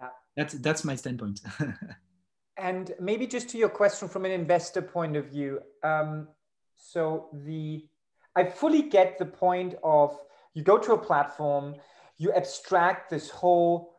Yeah. 0.00 0.08
That's, 0.36 0.54
that's 0.54 0.84
my 0.84 0.96
standpoint. 0.96 1.40
And 2.58 2.92
maybe 3.00 3.26
just 3.26 3.48
to 3.50 3.58
your 3.58 3.68
question 3.68 4.08
from 4.08 4.24
an 4.24 4.32
investor 4.32 4.82
point 4.82 5.16
of 5.16 5.26
view. 5.26 5.60
Um, 5.84 6.26
so 6.74 7.28
the 7.32 7.86
I 8.34 8.44
fully 8.44 8.82
get 8.82 9.18
the 9.18 9.26
point 9.26 9.76
of 9.82 10.18
you 10.54 10.62
go 10.62 10.76
to 10.76 10.92
a 10.92 10.98
platform, 10.98 11.76
you 12.18 12.32
abstract 12.32 13.10
this 13.10 13.30
whole 13.30 13.97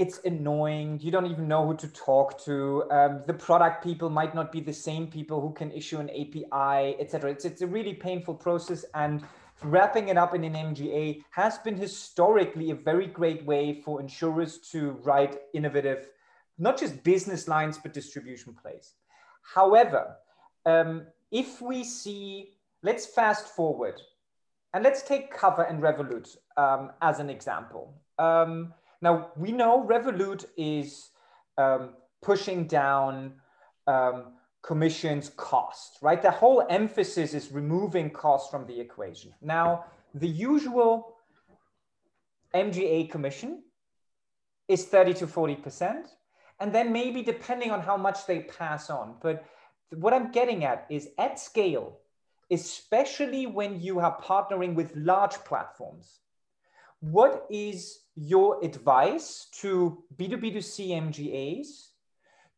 it's 0.00 0.20
annoying. 0.24 0.98
You 1.02 1.10
don't 1.10 1.26
even 1.26 1.46
know 1.46 1.66
who 1.66 1.76
to 1.76 1.88
talk 1.88 2.42
to. 2.44 2.84
Um, 2.90 3.22
the 3.26 3.34
product 3.34 3.84
people 3.84 4.08
might 4.08 4.34
not 4.34 4.50
be 4.50 4.60
the 4.60 4.72
same 4.72 5.06
people 5.06 5.40
who 5.40 5.52
can 5.52 5.70
issue 5.70 5.98
an 5.98 6.08
API, 6.10 6.96
etc. 6.98 7.30
It's, 7.30 7.44
it's 7.44 7.62
a 7.62 7.66
really 7.66 7.94
painful 7.94 8.34
process. 8.34 8.84
And 8.94 9.22
wrapping 9.62 10.08
it 10.08 10.16
up 10.16 10.34
in 10.34 10.42
an 10.44 10.54
MGA 10.54 11.22
has 11.30 11.58
been 11.58 11.76
historically 11.76 12.70
a 12.70 12.74
very 12.74 13.06
great 13.06 13.44
way 13.44 13.82
for 13.82 14.00
insurers 14.00 14.58
to 14.72 14.92
write 15.02 15.36
innovative 15.52 16.08
not 16.60 16.78
just 16.78 17.02
business 17.02 17.48
lines, 17.48 17.78
but 17.78 17.92
distribution 17.92 18.54
plays. 18.54 18.92
However, 19.42 20.16
um, 20.66 21.06
if 21.32 21.60
we 21.60 21.82
see, 21.82 22.50
let's 22.82 23.06
fast 23.06 23.48
forward 23.48 24.00
and 24.74 24.84
let's 24.84 25.02
take 25.02 25.34
Qover 25.34 25.68
and 25.68 25.82
Revolut 25.82 26.36
um, 26.56 26.92
as 27.00 27.18
an 27.18 27.30
example. 27.30 27.94
Um, 28.18 28.74
now, 29.02 29.30
we 29.36 29.52
know 29.52 29.86
Revolut 29.86 30.44
is 30.56 31.10
um, 31.56 31.94
pushing 32.22 32.66
down 32.66 33.34
um, 33.86 34.32
commissions 34.62 35.30
cost, 35.36 35.98
right? 36.02 36.20
The 36.20 36.30
whole 36.30 36.66
emphasis 36.68 37.32
is 37.32 37.50
removing 37.50 38.10
cost 38.10 38.50
from 38.50 38.66
the 38.66 38.78
equation. 38.78 39.32
Now, 39.40 39.86
the 40.14 40.28
usual 40.28 41.16
MGA 42.54 43.10
commission 43.10 43.62
is 44.68 44.84
30 44.84 45.14
to 45.14 45.26
40% 45.26 46.04
and 46.60 46.74
then 46.74 46.92
maybe 46.92 47.22
depending 47.22 47.70
on 47.70 47.80
how 47.80 47.96
much 47.96 48.26
they 48.26 48.40
pass 48.40 48.90
on. 48.90 49.14
But 49.22 49.44
what 49.94 50.12
I'm 50.12 50.30
getting 50.30 50.64
at 50.64 50.86
is 50.90 51.08
at 51.18 51.38
scale, 51.38 51.98
especially 52.50 53.46
when 53.46 53.80
you 53.80 53.98
are 54.00 54.20
partnering 54.20 54.74
with 54.74 54.94
large 54.94 55.36
platforms, 55.44 56.20
what 57.00 57.46
is 57.50 58.00
your 58.20 58.62
advice 58.62 59.46
to 59.50 60.04
B2B2C 60.16 60.90
MGAs 60.90 61.88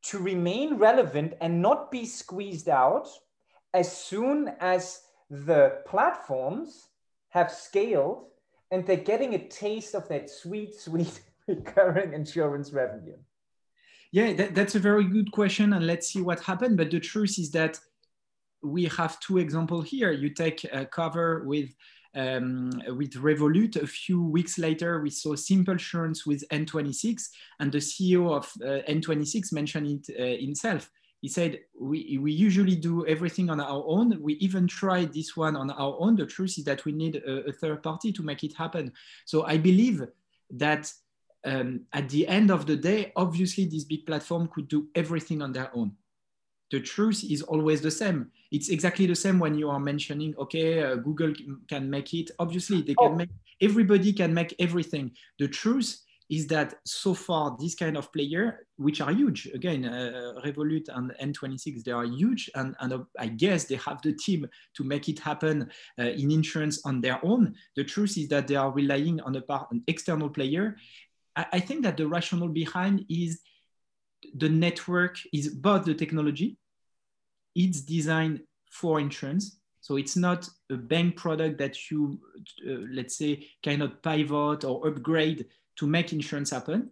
to 0.03 0.19
remain 0.19 0.75
relevant 0.77 1.35
and 1.41 1.63
not 1.63 1.93
be 1.93 2.05
squeezed 2.05 2.69
out 2.69 3.09
as 3.73 3.97
soon 3.97 4.51
as 4.59 5.03
the 5.31 5.79
platforms 5.87 6.89
have 7.29 7.53
scaled 7.53 8.25
and 8.73 8.85
they're 8.85 8.97
getting 8.97 9.35
a 9.35 9.49
taste 9.49 9.95
of 9.95 10.09
that 10.09 10.29
sweet, 10.29 10.75
sweet 10.81 11.21
recurring 11.47 12.13
insurance 12.13 12.73
revenue? 12.73 13.17
Yeah, 14.11 14.33
that, 14.33 14.55
that's 14.57 14.75
a 14.75 14.81
very 14.81 15.05
good 15.05 15.31
question, 15.31 15.73
and 15.73 15.87
let's 15.87 16.13
see 16.13 16.21
what 16.21 16.41
happened. 16.41 16.77
But 16.77 16.91
the 16.91 17.01
truth 17.01 17.39
is 17.39 17.51
that 17.53 17.79
we 18.63 18.85
have 18.85 19.19
two 19.21 19.39
examples 19.39 19.89
here. 19.89 20.13
You 20.13 20.31
take 20.31 20.65
a 20.65 20.85
Qover 20.85 21.47
with 21.47 21.75
um, 22.15 22.71
with 22.97 23.15
Revolut. 23.15 23.77
A 23.77 23.87
few 23.87 24.23
weeks 24.23 24.59
later, 24.59 25.01
we 25.01 25.11
saw 25.11 25.35
Simplesurance 25.35 26.27
with 26.27 26.45
N26, 26.51 27.29
and 27.61 27.73
the 27.73 27.79
CEO 27.79 28.35
of 28.37 28.51
uh, 28.63 28.83
N26 28.91 29.53
mentioned 29.53 30.05
it 30.09 30.17
uh, 30.19 30.41
himself. 30.45 30.91
He 31.21 31.29
said, 31.29 31.61
we, 31.81 32.19
we 32.21 32.33
usually 32.33 32.75
do 32.75 33.07
everything 33.07 33.49
on 33.49 33.61
our 33.61 33.85
own. 33.87 34.21
We 34.21 34.35
even 34.35 34.67
tried 34.67 35.15
this 35.15 35.37
one 35.37 35.55
on 35.55 35.71
our 35.71 35.97
own. 36.01 36.17
The 36.17 36.27
truth 36.27 36.59
is 36.59 36.65
that 36.65 36.85
we 36.85 36.91
need 36.91 37.17
a, 37.17 37.49
a 37.49 37.53
third 37.53 37.83
party 37.83 38.13
to 38.13 38.23
make 38.25 38.43
it 38.43 38.57
happen. 38.57 38.93
So 39.25 39.45
I 39.45 39.57
believe 39.57 40.03
that 40.51 40.93
um, 41.45 41.83
at 41.93 42.09
the 42.09 42.27
end 42.27 42.51
of 42.51 42.67
the 42.67 42.77
day, 42.77 43.13
obviously 43.15 43.67
this 43.67 43.85
big 43.85 44.05
platform 44.05 44.49
could 44.53 44.67
do 44.67 44.89
everything 44.97 45.43
on 45.43 45.53
their 45.53 45.71
own. 45.77 45.93
The 46.73 46.81
truth 46.81 47.23
is 47.23 47.43
always 47.43 47.83
the 47.83 47.91
same. 47.91 48.31
It's 48.51 48.71
exactly 48.71 49.05
the 49.05 49.15
same 49.15 49.39
when 49.39 49.55
you 49.55 49.69
are 49.69 49.79
mentioning, 49.79 50.35
okay, 50.39 50.83
uh, 50.83 50.95
Google 50.97 51.35
can 51.69 51.89
make 51.89 52.15
it. 52.15 52.31
Obviously, 52.39 52.81
they 52.81 52.95
can 52.95 53.13
oh. 53.13 53.15
make, 53.15 53.29
everybody 53.61 54.11
can 54.15 54.33
make 54.33 54.55
everything. 54.59 55.13
The 55.39 55.49
truth 55.49 56.01
is 56.31 56.47
that 56.47 56.77
so 56.87 57.13
far, 57.13 57.55
this 57.61 57.75
kind 57.75 57.95
of 57.95 58.11
player, 58.11 58.67
which 58.77 59.03
are 59.03 59.13
huge, 59.13 59.51
again, 59.53 59.85
uh, 59.85 60.41
Revolut 60.43 60.89
and 60.89 61.13
N26, 61.21 61.85
they 61.85 61.93
are 61.93 62.07
huge. 62.07 62.51
And, 62.55 62.75
and 62.81 62.93
uh, 62.95 62.99
I 63.19 63.27
guess 63.27 63.67
they 63.67 63.77
have 63.77 64.01
the 64.01 64.15
team 64.15 64.49
to 64.75 64.83
make 64.83 65.11
it 65.11 65.19
happen 65.19 65.69
uh, 65.99 66.05
in 66.05 66.31
insurance 66.31 66.81
on 66.87 67.03
their 67.03 67.23
own. 67.23 67.55
The 67.77 67.85
truth 67.85 68.17
is 68.17 68.29
that 68.29 68.49
they 68.49 68.57
are 68.57 68.73
relying 68.73 69.21
on 69.21 69.37
a 69.37 69.43
part, 69.43 69.71
an 69.73 69.83
external 69.87 70.31
player. 70.31 70.77
I 71.35 71.61
think 71.61 71.83
that 71.85 71.97
the 71.97 72.07
rationale 72.07 72.49
behind 72.49 73.07
is 73.09 73.41
the 74.35 74.51
network 74.51 75.19
is 75.33 75.49
both 75.49 75.85
the 75.85 75.95
technology, 75.95 76.59
it's 77.55 77.81
designed 77.81 78.41
for 78.71 79.01
insurance, 79.01 79.59
So 79.81 79.97
it's 79.97 80.17
not 80.17 80.49
a 80.71 80.77
bank 80.77 81.17
product 81.17 81.59
that 81.59 81.91
you, 81.91 82.21
uh, 82.65 82.87
let's 82.93 83.17
say, 83.17 83.49
cannot 83.63 84.01
pivot 84.03 84.65
or 84.65 84.87
upgrade 84.87 85.47
to 85.77 85.87
make 85.89 86.13
insurance 86.13 86.51
happen. 86.51 86.91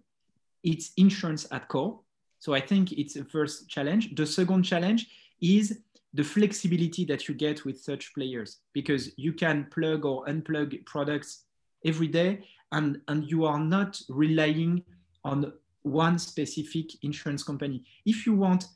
It's 0.64 0.92
insurance 0.96 1.46
at 1.52 1.68
core. 1.68 2.00
So 2.40 2.52
I 2.52 2.60
think 2.60 2.92
it's 2.92 3.14
the 3.14 3.24
first 3.24 3.68
challenge. 3.68 4.14
The 4.16 4.26
second 4.26 4.64
challenge 4.64 5.06
is 5.40 5.80
the 6.14 6.24
flexibility 6.24 7.04
that 7.04 7.28
you 7.28 7.34
get 7.34 7.64
with 7.64 7.80
such 7.80 8.12
players 8.12 8.58
because 8.72 9.12
you 9.16 9.32
can 9.34 9.66
plug 9.70 10.04
or 10.04 10.26
unplug 10.26 10.84
products 10.84 11.44
every 11.84 12.08
day 12.08 12.44
and, 12.72 13.00
and 13.06 13.24
you 13.30 13.44
are 13.44 13.60
not 13.60 14.00
relying 14.08 14.82
on 15.24 15.52
one 15.82 16.18
specific 16.18 16.86
insurance 17.04 17.44
company. 17.44 17.84
If 18.04 18.26
you 18.26 18.34
want, 18.34 18.66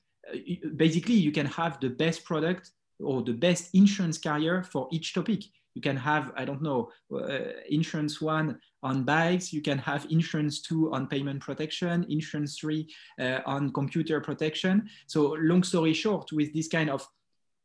basically, 0.76 1.14
you 1.14 1.32
can 1.32 1.46
have 1.46 1.80
the 1.80 1.90
best 1.90 2.24
product 2.24 2.70
or 3.00 3.22
the 3.22 3.32
best 3.32 3.74
insurance 3.74 4.18
carrier 4.18 4.62
for 4.62 4.88
each 4.92 5.14
topic. 5.14 5.44
You 5.74 5.82
can 5.82 5.96
have, 5.96 6.30
I 6.36 6.44
don't 6.44 6.62
know, 6.62 6.90
uh, 7.12 7.38
insurance 7.68 8.20
one 8.20 8.60
on 8.82 9.02
bikes, 9.02 9.52
you 9.52 9.60
can 9.60 9.78
have 9.78 10.06
insurance 10.08 10.62
two 10.62 10.92
on 10.94 11.08
payment 11.08 11.40
protection, 11.40 12.06
insurance 12.08 12.58
three 12.58 12.88
uh, 13.20 13.40
on 13.44 13.72
computer 13.72 14.20
protection. 14.20 14.88
So 15.08 15.36
long 15.40 15.64
story 15.64 15.92
short, 15.92 16.30
with 16.32 16.54
this 16.54 16.68
kind 16.68 16.90
of 16.90 17.06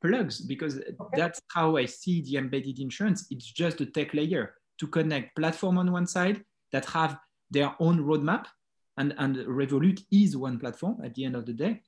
plugs, 0.02 0.42
because 0.42 0.78
okay. 0.78 1.18
that's 1.18 1.40
how 1.50 1.78
I 1.78 1.86
see 1.86 2.22
the 2.22 2.38
embedded 2.38 2.80
insurance, 2.80 3.28
it's 3.30 3.52
just 3.52 3.82
a 3.82 3.86
tech 3.86 4.14
layer 4.14 4.56
to 4.80 4.88
connect 4.88 5.36
platform 5.36 5.78
on 5.78 5.92
one 5.92 6.08
side 6.08 6.44
that 6.72 6.86
have 6.86 7.20
their 7.52 7.76
own 7.80 8.00
roadmap 8.00 8.46
and, 8.98 9.14
and 9.18 9.38
Revolut 9.38 10.04
is 10.12 10.36
one 10.38 10.60
platform 10.60 10.98
at 11.04 11.16
the 11.16 11.26
end 11.26 11.36
of 11.36 11.46
the 11.46 11.54
day 11.54 11.82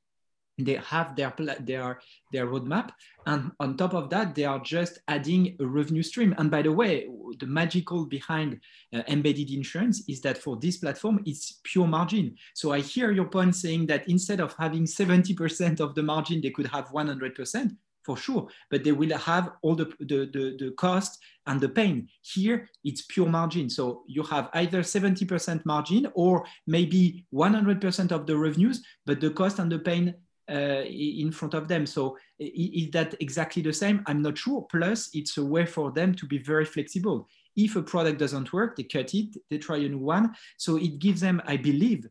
they 0.65 0.75
have 0.75 1.15
their 1.15 1.33
their 1.61 1.99
their 2.31 2.47
roadmap 2.47 2.91
and 3.25 3.51
on 3.59 3.77
top 3.77 3.93
of 3.93 4.09
that 4.09 4.35
they 4.35 4.45
are 4.45 4.59
just 4.59 4.99
adding 5.07 5.55
a 5.59 5.65
revenue 5.65 6.03
stream. 6.03 6.33
And 6.37 6.49
by 6.49 6.61
the 6.61 6.71
way 6.71 7.07
the 7.39 7.47
magical 7.47 8.05
behind 8.05 8.59
uh, 8.93 9.03
embedded 9.07 9.51
insurance 9.51 10.03
is 10.07 10.21
that 10.21 10.37
for 10.37 10.57
this 10.57 10.77
platform 10.77 11.21
it's 11.25 11.59
pure 11.63 11.87
margin. 11.87 12.35
So 12.53 12.71
i 12.71 12.79
hear 12.79 13.11
your 13.11 13.25
point 13.27 13.55
saying 13.55 13.87
that 13.87 14.07
instead 14.09 14.39
of 14.39 14.55
having 14.57 14.85
70% 14.85 15.79
of 15.79 15.95
the 15.95 16.03
margin 16.03 16.41
they 16.41 16.51
could 16.51 16.67
have 16.67 16.89
100% 16.89 17.75
for 18.03 18.17
sure 18.17 18.47
but 18.71 18.83
they 18.83 18.91
will 18.91 19.15
have 19.15 19.51
all 19.61 19.75
the, 19.75 19.85
the, 19.99 20.29
the, 20.33 20.57
the 20.59 20.73
cost 20.77 21.19
and 21.47 21.59
the 21.59 21.69
pain. 21.69 22.07
Here 22.21 22.69
it's 22.83 23.03
pure 23.03 23.27
margin. 23.27 23.69
So 23.69 24.03
you 24.07 24.23
have 24.23 24.49
either 24.53 24.81
70% 24.81 25.65
margin 25.65 26.07
or 26.13 26.45
maybe 26.67 27.25
100% 27.33 28.11
of 28.11 28.25
the 28.25 28.37
revenues 28.37 28.83
but 29.05 29.21
the 29.21 29.31
cost 29.31 29.59
and 29.59 29.71
the 29.71 29.79
pain 29.79 30.15
in 30.51 31.31
front 31.31 31.53
of 31.53 31.67
them. 31.67 31.85
So 31.85 32.17
is 32.39 32.91
that 32.91 33.15
exactly 33.19 33.61
the 33.61 33.73
same? 33.73 34.03
I'm 34.07 34.21
not 34.21 34.37
sure. 34.37 34.67
Plus, 34.69 35.09
it's 35.13 35.37
a 35.37 35.45
way 35.45 35.65
for 35.65 35.91
them 35.91 36.13
to 36.15 36.25
be 36.25 36.37
very 36.37 36.65
flexible. 36.65 37.27
If 37.55 37.75
a 37.75 37.83
product 37.83 38.19
doesn't 38.19 38.53
work, 38.53 38.75
they 38.75 38.83
cut 38.83 39.13
it, 39.13 39.37
they 39.49 39.57
try 39.57 39.77
a 39.77 39.89
new 39.89 39.99
one. 39.99 40.33
So 40.57 40.77
it 40.77 40.99
gives 40.99 41.21
them, 41.21 41.41
I 41.45 41.57
believe, 41.57 42.07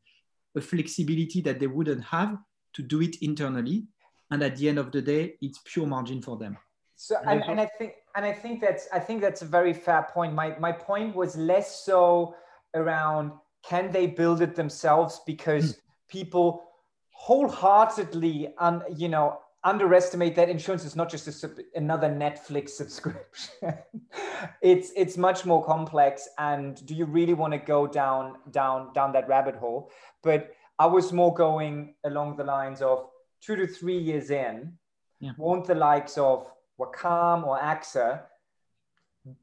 a 0.57 0.61
flexibility 0.61 1.41
that 1.43 1.61
they 1.61 1.67
wouldn't 1.67 2.05
have 2.05 2.37
to 2.75 2.83
do 2.83 3.01
it 3.01 3.17
internally. 3.23 3.85
And 4.31 4.43
at 4.43 4.57
the 4.57 4.69
end 4.69 4.79
of 4.79 4.93
the 4.93 5.03
day, 5.03 5.35
it's 5.41 5.61
pure 5.65 5.87
margin 5.87 6.23
for 6.23 6.37
them. 6.37 6.57
So 6.97 7.17
and, 7.27 7.43
and 7.45 7.59
I 7.59 7.67
think 7.79 7.95
and 8.15 8.27
I 8.27 8.33
think 8.33 8.61
that's 8.61 8.87
I 8.93 8.99
think 8.99 9.23
that's 9.23 9.41
a 9.41 9.47
very 9.47 9.73
fair 9.73 10.07
point. 10.13 10.35
My 10.35 10.55
my 10.59 10.71
point 10.71 11.17
was 11.17 11.35
less 11.35 11.83
so 11.83 12.35
around 12.75 13.33
can 13.63 13.91
they 13.91 14.07
build 14.07 14.43
it 14.43 14.55
themselves 14.55 15.21
because 15.27 15.73
mm. 15.73 15.79
people 16.09 16.63
wholeheartedly 17.27 18.53
un, 18.59 18.83
you 18.97 19.09
know 19.09 19.39
underestimate 19.63 20.35
that 20.35 20.49
insurance 20.49 20.85
is 20.87 20.97
not 20.97 21.11
just 21.11 21.45
a, 21.45 21.51
another 21.75 22.09
netflix 22.09 22.71
subscription 22.71 23.75
it's 24.63 24.91
it's 24.97 25.19
much 25.19 25.45
more 25.45 25.63
complex 25.65 26.29
and 26.39 26.85
do 26.87 26.95
you 26.95 27.05
really 27.05 27.35
want 27.35 27.53
to 27.53 27.59
go 27.59 27.87
down 27.87 28.37
down 28.51 28.93
down 28.95 29.13
that 29.13 29.29
rabbit 29.29 29.55
hole 29.55 29.91
but 30.23 30.51
i 30.79 30.87
was 30.87 31.13
more 31.13 31.35
going 31.35 31.95
along 32.05 32.37
the 32.37 32.45
lines 32.45 32.81
of 32.81 33.07
two 33.43 33.55
to 33.55 33.67
three 33.67 33.99
years 33.99 34.31
in 34.31 34.73
yeah. 35.21 35.33
won't 35.37 35.67
the 35.67 35.75
likes 35.75 36.17
of 36.17 36.47
Wakam 36.81 37.47
or 37.47 37.61
AXA 37.61 38.23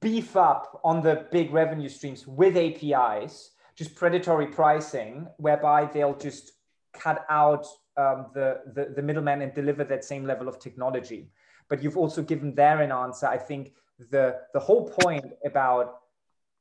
beef 0.02 0.36
up 0.36 0.80
on 0.84 1.02
the 1.02 1.28
big 1.32 1.54
revenue 1.54 1.90
streams 1.90 2.26
with 2.28 2.58
APIs, 2.58 3.52
just 3.76 3.96
predatory 3.96 4.48
pricing, 4.48 5.28
whereby 5.38 5.86
they'll 5.86 6.18
just 6.18 6.54
cut 6.98 7.26
out 7.30 7.66
um, 7.98 8.28
the, 8.34 8.62
the, 8.74 8.94
the 8.96 9.02
middleman 9.02 9.42
and 9.42 9.54
deliver 9.54 9.84
that 9.84 10.04
same 10.04 10.26
level 10.26 10.48
of 10.48 10.60
technology. 10.60 11.30
But 11.70 11.84
you've 11.84 11.98
also 11.98 12.22
given 12.22 12.56
there 12.56 12.82
an 12.82 12.92
answer. 12.92 13.28
I 13.28 13.38
think 13.38 13.74
the, 14.12 14.40
the 14.54 14.60
whole 14.60 14.90
point 14.90 15.26
about 15.46 16.00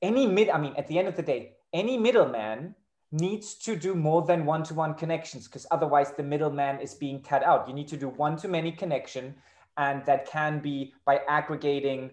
any 0.03 0.27
mid, 0.27 0.49
I 0.49 0.59
mean, 0.59 0.75
at 0.77 0.89
the 0.89 0.99
end 0.99 1.09
of 1.09 1.17
the 1.17 1.23
day, 1.23 1.53
any 1.73 1.99
middleman 1.99 2.75
needs 3.13 3.55
to 3.55 3.77
do 3.77 3.95
more 3.95 4.23
than 4.23 4.45
one-to-one 4.45 4.95
connections 4.95 5.47
because 5.47 5.67
otherwise 5.71 6.13
the 6.13 6.23
middleman 6.23 6.81
is 6.81 6.95
being 6.95 7.23
cut 7.23 7.43
out. 7.45 7.69
You 7.69 7.75
need 7.75 7.89
to 7.89 7.97
do 7.97 8.09
one-to-many 8.09 8.73
connection 8.73 9.35
and 9.77 10.05
that 10.07 10.27
can 10.27 10.61
be 10.61 10.95
by 11.05 11.21
aggregating 11.29 12.11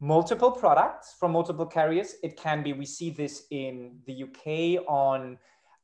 multiple 0.00 0.50
products 0.50 1.14
from 1.18 1.32
multiple 1.32 1.66
carriers. 1.66 2.16
It 2.22 2.36
can 2.36 2.62
be, 2.62 2.72
we 2.72 2.86
see 2.86 3.10
this 3.10 3.44
in 3.50 3.98
the 4.06 4.24
UK 4.24 4.84
on 4.86 5.38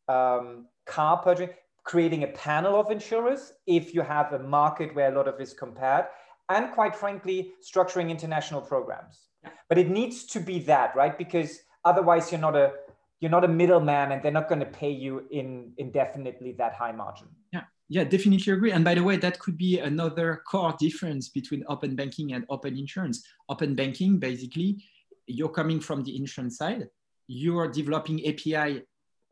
um, 0.08 0.66
car 0.84 1.18
purchasing 1.18 1.54
creating 1.84 2.22
a 2.22 2.28
panel 2.28 2.78
of 2.78 2.90
insurers 2.90 3.52
if 3.66 3.94
you 3.94 4.02
have 4.02 4.32
a 4.32 4.38
market 4.38 4.94
where 4.94 5.12
a 5.12 5.16
lot 5.16 5.28
of 5.28 5.40
is 5.40 5.52
compared, 5.52 6.06
and 6.48 6.72
quite 6.72 6.94
frankly, 6.94 7.52
structuring 7.62 8.10
international 8.10 8.60
programs. 8.60 9.28
But 9.68 9.78
it 9.78 9.88
needs 9.88 10.24
to 10.26 10.40
be 10.40 10.60
that, 10.60 10.94
right? 10.94 11.16
Because 11.16 11.60
otherwise 11.84 12.30
you're 12.30 12.40
not 12.40 12.56
a 12.56 12.72
you're 13.20 13.30
not 13.30 13.44
a 13.44 13.48
middleman 13.48 14.10
and 14.10 14.22
they're 14.22 14.32
not 14.32 14.48
going 14.48 14.58
to 14.58 14.66
pay 14.66 14.90
you 14.90 15.24
in 15.30 15.72
indefinitely 15.78 16.52
that 16.58 16.74
high 16.74 16.90
margin. 16.90 17.28
Yeah. 17.52 17.62
Yeah, 17.88 18.04
definitely 18.04 18.52
agree. 18.52 18.72
And 18.72 18.84
by 18.84 18.94
the 18.94 19.02
way, 19.02 19.16
that 19.18 19.38
could 19.38 19.56
be 19.58 19.78
another 19.78 20.42
core 20.50 20.74
difference 20.80 21.28
between 21.28 21.62
open 21.68 21.94
banking 21.94 22.32
and 22.32 22.44
open 22.48 22.76
insurance. 22.76 23.22
Open 23.48 23.74
banking, 23.74 24.18
basically, 24.18 24.82
you're 25.26 25.50
coming 25.50 25.78
from 25.78 26.02
the 26.02 26.16
insurance 26.16 26.56
side, 26.56 26.88
you're 27.26 27.70
developing 27.70 28.26
API 28.26 28.82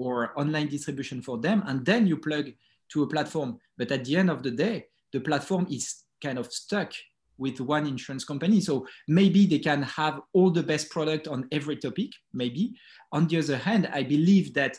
or 0.01 0.33
online 0.43 0.69
distribution 0.77 1.21
for 1.21 1.37
them, 1.47 1.63
and 1.67 1.85
then 1.85 2.07
you 2.07 2.17
plug 2.17 2.47
to 2.93 3.03
a 3.03 3.07
platform. 3.07 3.51
But 3.79 3.93
at 3.93 4.05
the 4.07 4.17
end 4.17 4.31
of 4.31 4.43
the 4.43 4.51
day, 4.51 4.87
the 5.13 5.21
platform 5.21 5.67
is 5.71 5.85
kind 6.25 6.39
of 6.39 6.47
stuck 6.51 6.91
with 7.37 7.61
one 7.61 7.87
insurance 7.87 8.25
company. 8.25 8.61
So 8.61 8.87
maybe 9.09 9.47
they 9.47 9.59
can 9.59 9.83
have 9.83 10.21
all 10.33 10.51
the 10.51 10.63
best 10.63 10.91
product 10.91 11.29
on 11.29 11.49
every 11.53 11.77
topic, 11.77 12.11
maybe. 12.33 12.75
On 13.13 13.27
the 13.29 13.39
other 13.39 13.59
hand, 13.59 13.91
I 13.93 14.03
believe 14.03 14.47
that 14.55 14.73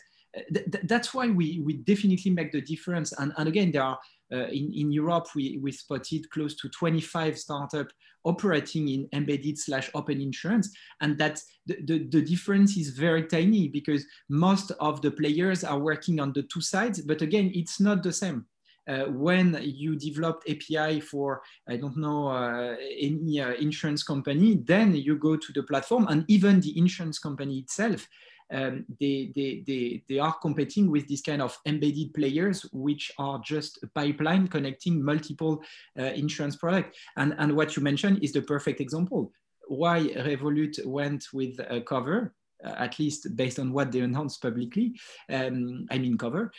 th 0.53 0.65
that's 0.91 1.10
why 1.15 1.25
we, 1.39 1.47
we 1.67 1.73
definitely 1.91 2.31
make 2.39 2.51
the 2.51 2.63
difference. 2.73 3.10
And, 3.19 3.29
and 3.38 3.47
again, 3.47 3.69
there 3.71 3.86
are 3.89 3.97
uh, 3.97 3.99
in, 4.32 4.74
in 4.74 4.91
Europe, 4.91 5.28
we, 5.36 5.60
we 5.62 5.72
spotted 5.72 6.30
close 6.30 6.56
to 6.56 6.70
25 6.70 7.38
startups 7.38 7.94
operating 8.24 8.88
in 8.88 9.10
embedded 9.13 9.58
slash 9.58 9.89
open 9.94 10.22
insurance. 10.22 10.70
And 11.02 11.17
that 11.17 11.41
the, 11.65 11.78
the, 11.86 12.08
the, 12.08 12.22
difference 12.22 12.78
is 12.78 12.89
very 12.89 13.24
tiny 13.24 13.67
because 13.67 14.06
most 14.30 14.72
of 14.80 15.02
the 15.02 15.12
players 15.12 15.63
are 15.63 15.80
working 15.80 16.20
on 16.20 16.34
the 16.34 16.44
two 16.44 16.62
sides. 16.62 17.02
But 17.02 17.22
again, 17.22 17.52
it's 17.54 17.80
not 17.80 18.04
the 18.04 18.13
same. 18.13 18.46
Uh, 18.88 19.06
when 19.06 19.60
you 19.62 19.96
develop 19.96 20.44
API 20.50 21.00
for, 21.00 21.41
I 21.70 21.78
don't 21.78 21.98
know, 21.98 22.28
uh, 22.28 22.76
any 23.00 23.39
uh, 23.39 23.54
insurance 23.54 24.02
company, 24.04 24.60
then 24.65 24.96
you 24.96 25.17
go 25.17 25.38
to 25.38 25.54
the 25.54 25.63
platform 25.63 26.08
and 26.10 26.26
even 26.28 26.60
the 26.60 26.78
insurance 26.78 27.20
company 27.20 27.60
itself 27.60 28.08
um, 28.51 28.85
they, 28.99 29.31
they, 29.35 29.63
they, 29.65 30.03
they 30.07 30.19
are 30.19 30.33
competing 30.41 30.91
with 30.91 31.07
this 31.07 31.21
kind 31.21 31.41
of 31.41 31.57
embedded 31.65 32.13
players, 32.13 32.63
which 32.73 33.11
are 33.17 33.39
just 33.39 33.79
a 33.83 33.87
pipeline 33.87 34.47
connecting 34.47 35.03
multiple 35.03 35.63
uh, 35.99 36.03
insurance 36.03 36.55
products. 36.55 36.97
And, 37.17 37.35
and 37.37 37.55
what 37.55 37.75
you 37.75 37.83
mentioned 37.83 38.23
is 38.23 38.33
the 38.33 38.41
perfect 38.41 38.81
example. 38.81 39.31
Why 39.67 39.99
Revolut 40.01 40.85
went 40.85 41.27
with 41.33 41.59
a 41.59 41.81
Qover, 41.81 42.31
uh, 42.63 42.75
at 42.77 42.99
least 42.99 43.35
based 43.35 43.59
on 43.59 43.71
what 43.71 43.91
they 43.91 44.01
announced 44.01 44.41
publicly, 44.41 44.99
um, 45.29 45.87
I 45.89 45.97
mean 45.97 46.17
Qover, 46.17 46.49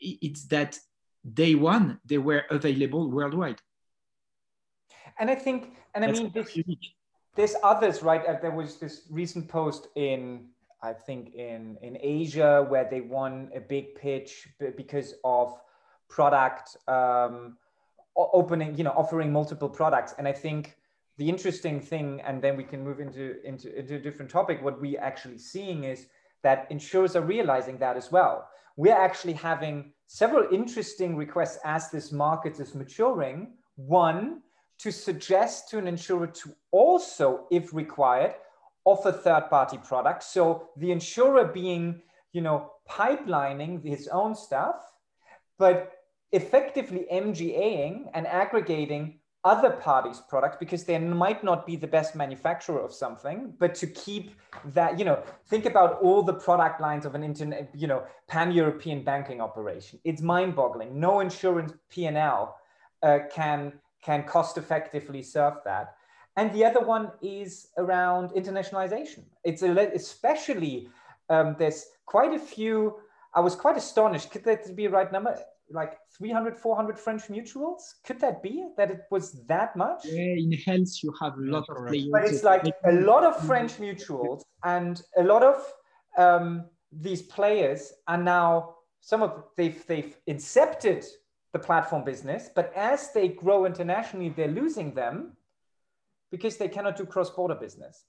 it's 0.00 0.46
that 0.46 0.78
day 1.34 1.54
one, 1.54 2.00
they 2.04 2.18
were 2.18 2.44
available 2.50 3.10
worldwide. 3.10 3.60
And 5.18 5.30
I 5.30 5.34
think, 5.34 5.74
and 5.94 6.04
I 6.04 6.08
That's 6.08 6.20
mean, 6.20 6.32
this, 6.34 6.58
there's 7.36 7.54
others, 7.62 8.02
right? 8.02 8.24
Uh, 8.26 8.38
there 8.40 8.50
was 8.50 8.78
this 8.78 9.06
recent 9.10 9.48
post 9.48 9.88
in 9.94 10.48
I 10.82 10.92
think 10.92 11.34
in 11.34 11.78
in 11.82 11.96
Asia 12.00 12.66
where 12.68 12.88
they 12.90 13.00
won 13.00 13.50
a 13.54 13.60
big 13.60 13.94
pitch 13.94 14.48
because 14.76 15.14
of 15.24 15.60
product 16.08 16.76
um, 16.88 17.56
opening, 18.16 18.76
you 18.76 18.84
know, 18.84 18.90
offering 18.90 19.32
multiple 19.32 19.68
products. 19.68 20.14
And 20.18 20.28
I 20.28 20.32
think 20.32 20.76
the 21.18 21.28
interesting 21.28 21.80
thing, 21.80 22.20
and 22.22 22.42
then 22.42 22.56
we 22.56 22.64
can 22.64 22.82
move 22.82 23.00
into 23.00 23.44
into, 23.46 23.74
into 23.78 23.94
a 23.96 23.98
different 23.98 24.30
topic. 24.30 24.62
What 24.62 24.80
we 24.80 24.98
actually 24.98 25.38
seeing 25.38 25.84
is 25.84 26.06
that 26.42 26.66
insurers 26.70 27.14
are 27.16 27.22
realizing 27.22 27.78
that 27.78 27.96
as 27.96 28.10
well. 28.10 28.48
We're 28.76 28.98
actually 28.98 29.34
having 29.34 29.92
several 30.06 30.52
interesting 30.52 31.16
requests 31.16 31.58
as 31.64 31.90
this 31.90 32.10
market 32.10 32.58
is 32.58 32.74
maturing. 32.74 33.52
One 33.76 34.42
to 34.78 34.90
suggest 34.90 35.68
to 35.70 35.78
an 35.78 35.86
insurer 35.86 36.26
to 36.26 36.54
also, 36.72 37.46
if 37.50 37.72
required, 37.72 38.34
offer 38.84 39.12
third-party 39.12 39.78
products. 39.78 40.26
So 40.26 40.68
the 40.76 40.90
insurer 40.90 41.44
being, 41.44 42.02
you 42.32 42.40
know, 42.40 42.72
pipelining 42.90 43.84
his 43.84 44.08
own 44.08 44.34
stuff, 44.34 44.76
but 45.58 45.92
effectively 46.32 47.06
MGAing 47.12 48.06
and 48.14 48.26
aggregating 48.26 49.20
other 49.44 49.70
parties' 49.70 50.22
products 50.28 50.56
because 50.58 50.84
they 50.84 50.98
might 50.98 51.42
not 51.42 51.66
be 51.66 51.74
the 51.74 51.86
best 51.86 52.14
manufacturer 52.14 52.80
of 52.80 52.92
something, 52.92 53.52
but 53.58 53.74
to 53.74 53.86
keep 53.88 54.36
that, 54.66 54.98
you 54.98 55.04
know, 55.04 55.20
think 55.48 55.66
about 55.66 56.00
all 56.00 56.22
the 56.22 56.34
product 56.34 56.80
lines 56.80 57.04
of 57.04 57.14
an 57.16 57.24
internet, 57.24 57.68
you 57.74 57.88
know, 57.88 58.04
pan-European 58.28 59.02
banking 59.02 59.40
operation. 59.40 59.98
It's 60.04 60.22
mind-boggling. 60.22 60.98
No 60.98 61.20
insurance 61.20 61.72
P&L 61.90 62.56
uh, 63.02 63.18
can 63.32 63.72
can 64.02 64.24
cost 64.24 64.58
effectively 64.58 65.22
serve 65.22 65.54
that. 65.64 65.94
And 66.36 66.52
the 66.52 66.64
other 66.64 66.80
one 66.80 67.12
is 67.20 67.68
around 67.76 68.30
internationalization. 68.30 69.24
It's 69.44 69.62
especially 69.62 70.88
um, 71.28 71.56
there's 71.58 71.84
quite 72.06 72.32
a 72.34 72.38
few. 72.38 72.96
I 73.34 73.40
was 73.40 73.54
quite 73.54 73.76
astonished. 73.76 74.30
Could 74.30 74.44
that 74.44 74.74
be 74.74 74.86
a 74.86 74.90
right 74.90 75.10
number? 75.12 75.36
like 75.72 75.98
300 76.16 76.58
400 76.58 76.98
french 76.98 77.22
mutuals 77.28 77.94
could 78.04 78.20
that 78.20 78.42
be 78.42 78.66
that 78.76 78.90
it 78.90 79.02
was 79.10 79.44
that 79.46 79.74
much 79.76 80.04
yeah 80.04 80.34
in 80.36 80.52
health 80.52 81.02
you 81.02 81.12
have 81.20 81.36
a 81.38 81.40
lot 81.40 81.64
of 81.68 81.86
players 81.86 82.08
but 82.10 82.24
it's 82.24 82.42
like 82.42 82.64
a 82.84 82.92
lot 82.92 83.24
of 83.24 83.34
french 83.46 83.78
mutuals 83.78 84.42
and 84.64 85.02
a 85.16 85.22
lot 85.22 85.42
of 85.42 85.72
um, 86.18 86.64
these 86.92 87.22
players 87.22 87.92
are 88.06 88.18
now 88.18 88.74
some 89.00 89.22
of 89.22 89.44
they've 89.56 89.86
they've 89.86 90.16
incepted 90.28 91.06
the 91.52 91.58
platform 91.58 92.04
business 92.04 92.50
but 92.54 92.72
as 92.74 93.12
they 93.12 93.28
grow 93.28 93.64
internationally 93.64 94.28
they're 94.28 94.48
losing 94.48 94.92
them 94.94 95.32
because 96.32 96.56
they 96.56 96.68
cannot 96.68 96.96
do 96.96 97.04
cross-border 97.06 97.54
business 97.54 98.04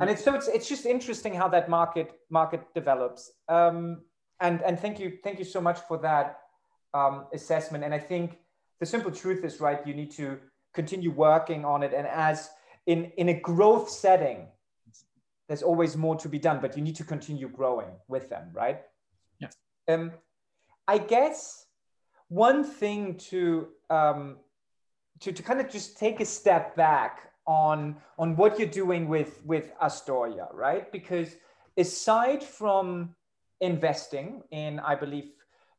and 0.00 0.10
it's 0.10 0.22
so 0.22 0.34
it's, 0.34 0.48
it's 0.48 0.68
just 0.68 0.84
interesting 0.84 1.32
how 1.32 1.48
that 1.48 1.70
market 1.70 2.12
market 2.28 2.62
develops 2.74 3.32
um, 3.48 4.02
and 4.40 4.60
and 4.62 4.78
thank 4.78 5.00
you 5.00 5.18
thank 5.24 5.38
you 5.38 5.44
so 5.44 5.60
much 5.60 5.78
for 5.88 5.96
that 5.98 6.38
um, 6.94 7.26
assessment. 7.32 7.84
And 7.84 7.94
I 7.94 7.98
think 7.98 8.38
the 8.80 8.86
simple 8.86 9.10
truth 9.10 9.44
is, 9.44 9.60
right, 9.60 9.84
you 9.86 9.94
need 9.94 10.10
to 10.12 10.38
continue 10.74 11.10
working 11.10 11.64
on 11.64 11.82
it. 11.82 11.92
And 11.94 12.06
as 12.06 12.50
in, 12.86 13.06
in 13.16 13.28
a 13.28 13.40
growth 13.40 13.88
setting, 13.88 14.48
there's 15.48 15.62
always 15.62 15.96
more 15.96 16.16
to 16.16 16.28
be 16.28 16.38
done, 16.38 16.60
but 16.60 16.76
you 16.76 16.82
need 16.82 16.96
to 16.96 17.04
continue 17.04 17.48
growing 17.48 17.88
with 18.06 18.28
them, 18.28 18.50
right? 18.52 18.82
Yeah. 19.40 19.48
Um, 19.88 20.12
I 20.86 20.98
guess 20.98 21.66
one 22.28 22.64
thing 22.64 23.16
to, 23.30 23.68
um, 23.88 24.36
to, 25.20 25.32
to 25.32 25.42
kind 25.42 25.60
of 25.60 25.70
just 25.70 25.98
take 25.98 26.20
a 26.20 26.24
step 26.24 26.76
back 26.76 27.27
on, 27.48 27.96
on 28.18 28.36
what 28.36 28.58
you're 28.58 28.68
doing 28.68 29.08
with, 29.08 29.40
with 29.44 29.72
Astorya, 29.78 30.54
right? 30.54 30.92
Because 30.92 31.34
aside 31.78 32.44
from 32.44 33.14
investing 33.62 34.42
in, 34.50 34.78
I 34.80 34.94
believe, 34.94 35.30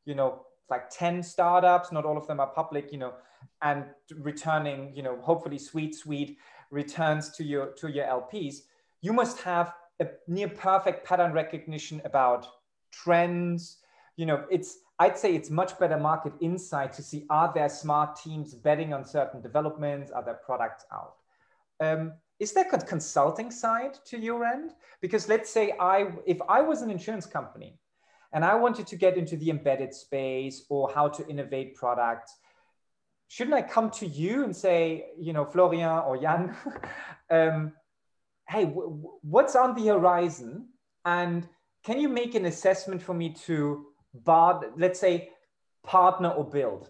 you 0.03 0.15
know, 0.15 0.45
like 0.69 0.89
10 0.89 1.21
startups, 1.21 1.91
not 1.91 2.05
all 2.05 2.17
of 2.17 2.25
them 2.27 2.39
are 2.39 2.47
public, 2.47 2.91
you 2.91 2.97
know, 2.97 3.13
and 3.61 3.85
returning, 4.17 4.91
you 4.95 5.03
know, 5.03 5.19
hopefully 5.21 5.59
sweet, 5.59 5.93
sweet 5.95 6.39
returns 6.71 7.29
to 7.29 7.43
your 7.43 7.67
to 7.73 7.89
your 7.89 8.05
LPs, 8.05 8.61
you 9.01 9.13
must 9.13 9.39
have 9.41 9.73
a 9.99 10.07
near 10.27 10.47
perfect 10.49 11.05
pattern 11.05 11.31
recognition 11.33 12.01
about 12.05 12.47
trends. 12.91 13.77
You 14.17 14.25
know, 14.25 14.45
it's 14.49 14.79
I'd 14.99 15.17
say 15.17 15.35
it's 15.35 15.49
much 15.49 15.79
better 15.79 15.97
market 15.97 16.33
insight 16.41 16.93
to 16.93 17.03
see 17.03 17.25
are 17.29 17.51
there 17.53 17.69
smart 17.69 18.17
teams 18.17 18.53
betting 18.53 18.93
on 18.93 19.05
certain 19.05 19.41
developments, 19.41 20.11
are 20.11 20.23
there 20.23 20.39
products 20.45 20.85
out. 20.91 21.18
Um, 21.79 22.13
is 22.39 22.53
there 22.53 22.65
a 22.71 22.77
consulting 22.79 23.51
side 23.51 23.97
to 24.05 24.17
your 24.17 24.45
end? 24.45 24.71
Because 25.01 25.27
let's 25.27 25.49
say 25.49 25.73
I, 25.79 26.07
if 26.25 26.37
I 26.47 26.61
was 26.61 26.81
an 26.81 26.89
insurance 26.89 27.25
company 27.25 27.77
and 28.33 28.45
I 28.45 28.55
wanted 28.55 28.87
to 28.87 28.95
get 28.95 29.17
into 29.17 29.35
the 29.35 29.49
embedded 29.49 29.93
space 29.93 30.65
or 30.69 30.91
how 30.93 31.09
to 31.09 31.27
innovate 31.27 31.75
products, 31.75 32.37
shouldn't 33.27 33.55
I 33.55 33.61
come 33.61 33.89
to 33.91 34.07
you 34.07 34.43
and 34.43 34.55
say, 34.55 35.07
you 35.19 35.33
know, 35.33 35.45
Florian 35.45 35.89
or 35.89 36.17
Jan, 36.17 36.55
um, 37.29 37.73
hey, 38.47 38.65
what's 38.65 39.55
on 39.55 39.75
the 39.75 39.87
horizon? 39.87 40.69
And 41.05 41.47
can 41.83 41.99
you 41.99 42.09
make 42.09 42.35
an 42.35 42.45
assessment 42.45 43.01
for 43.01 43.13
me 43.13 43.33
to, 43.45 43.85
bar, 44.13 44.61
let's 44.77 44.99
say, 44.99 45.29
partner 45.83 46.29
or 46.29 46.49
build? 46.49 46.89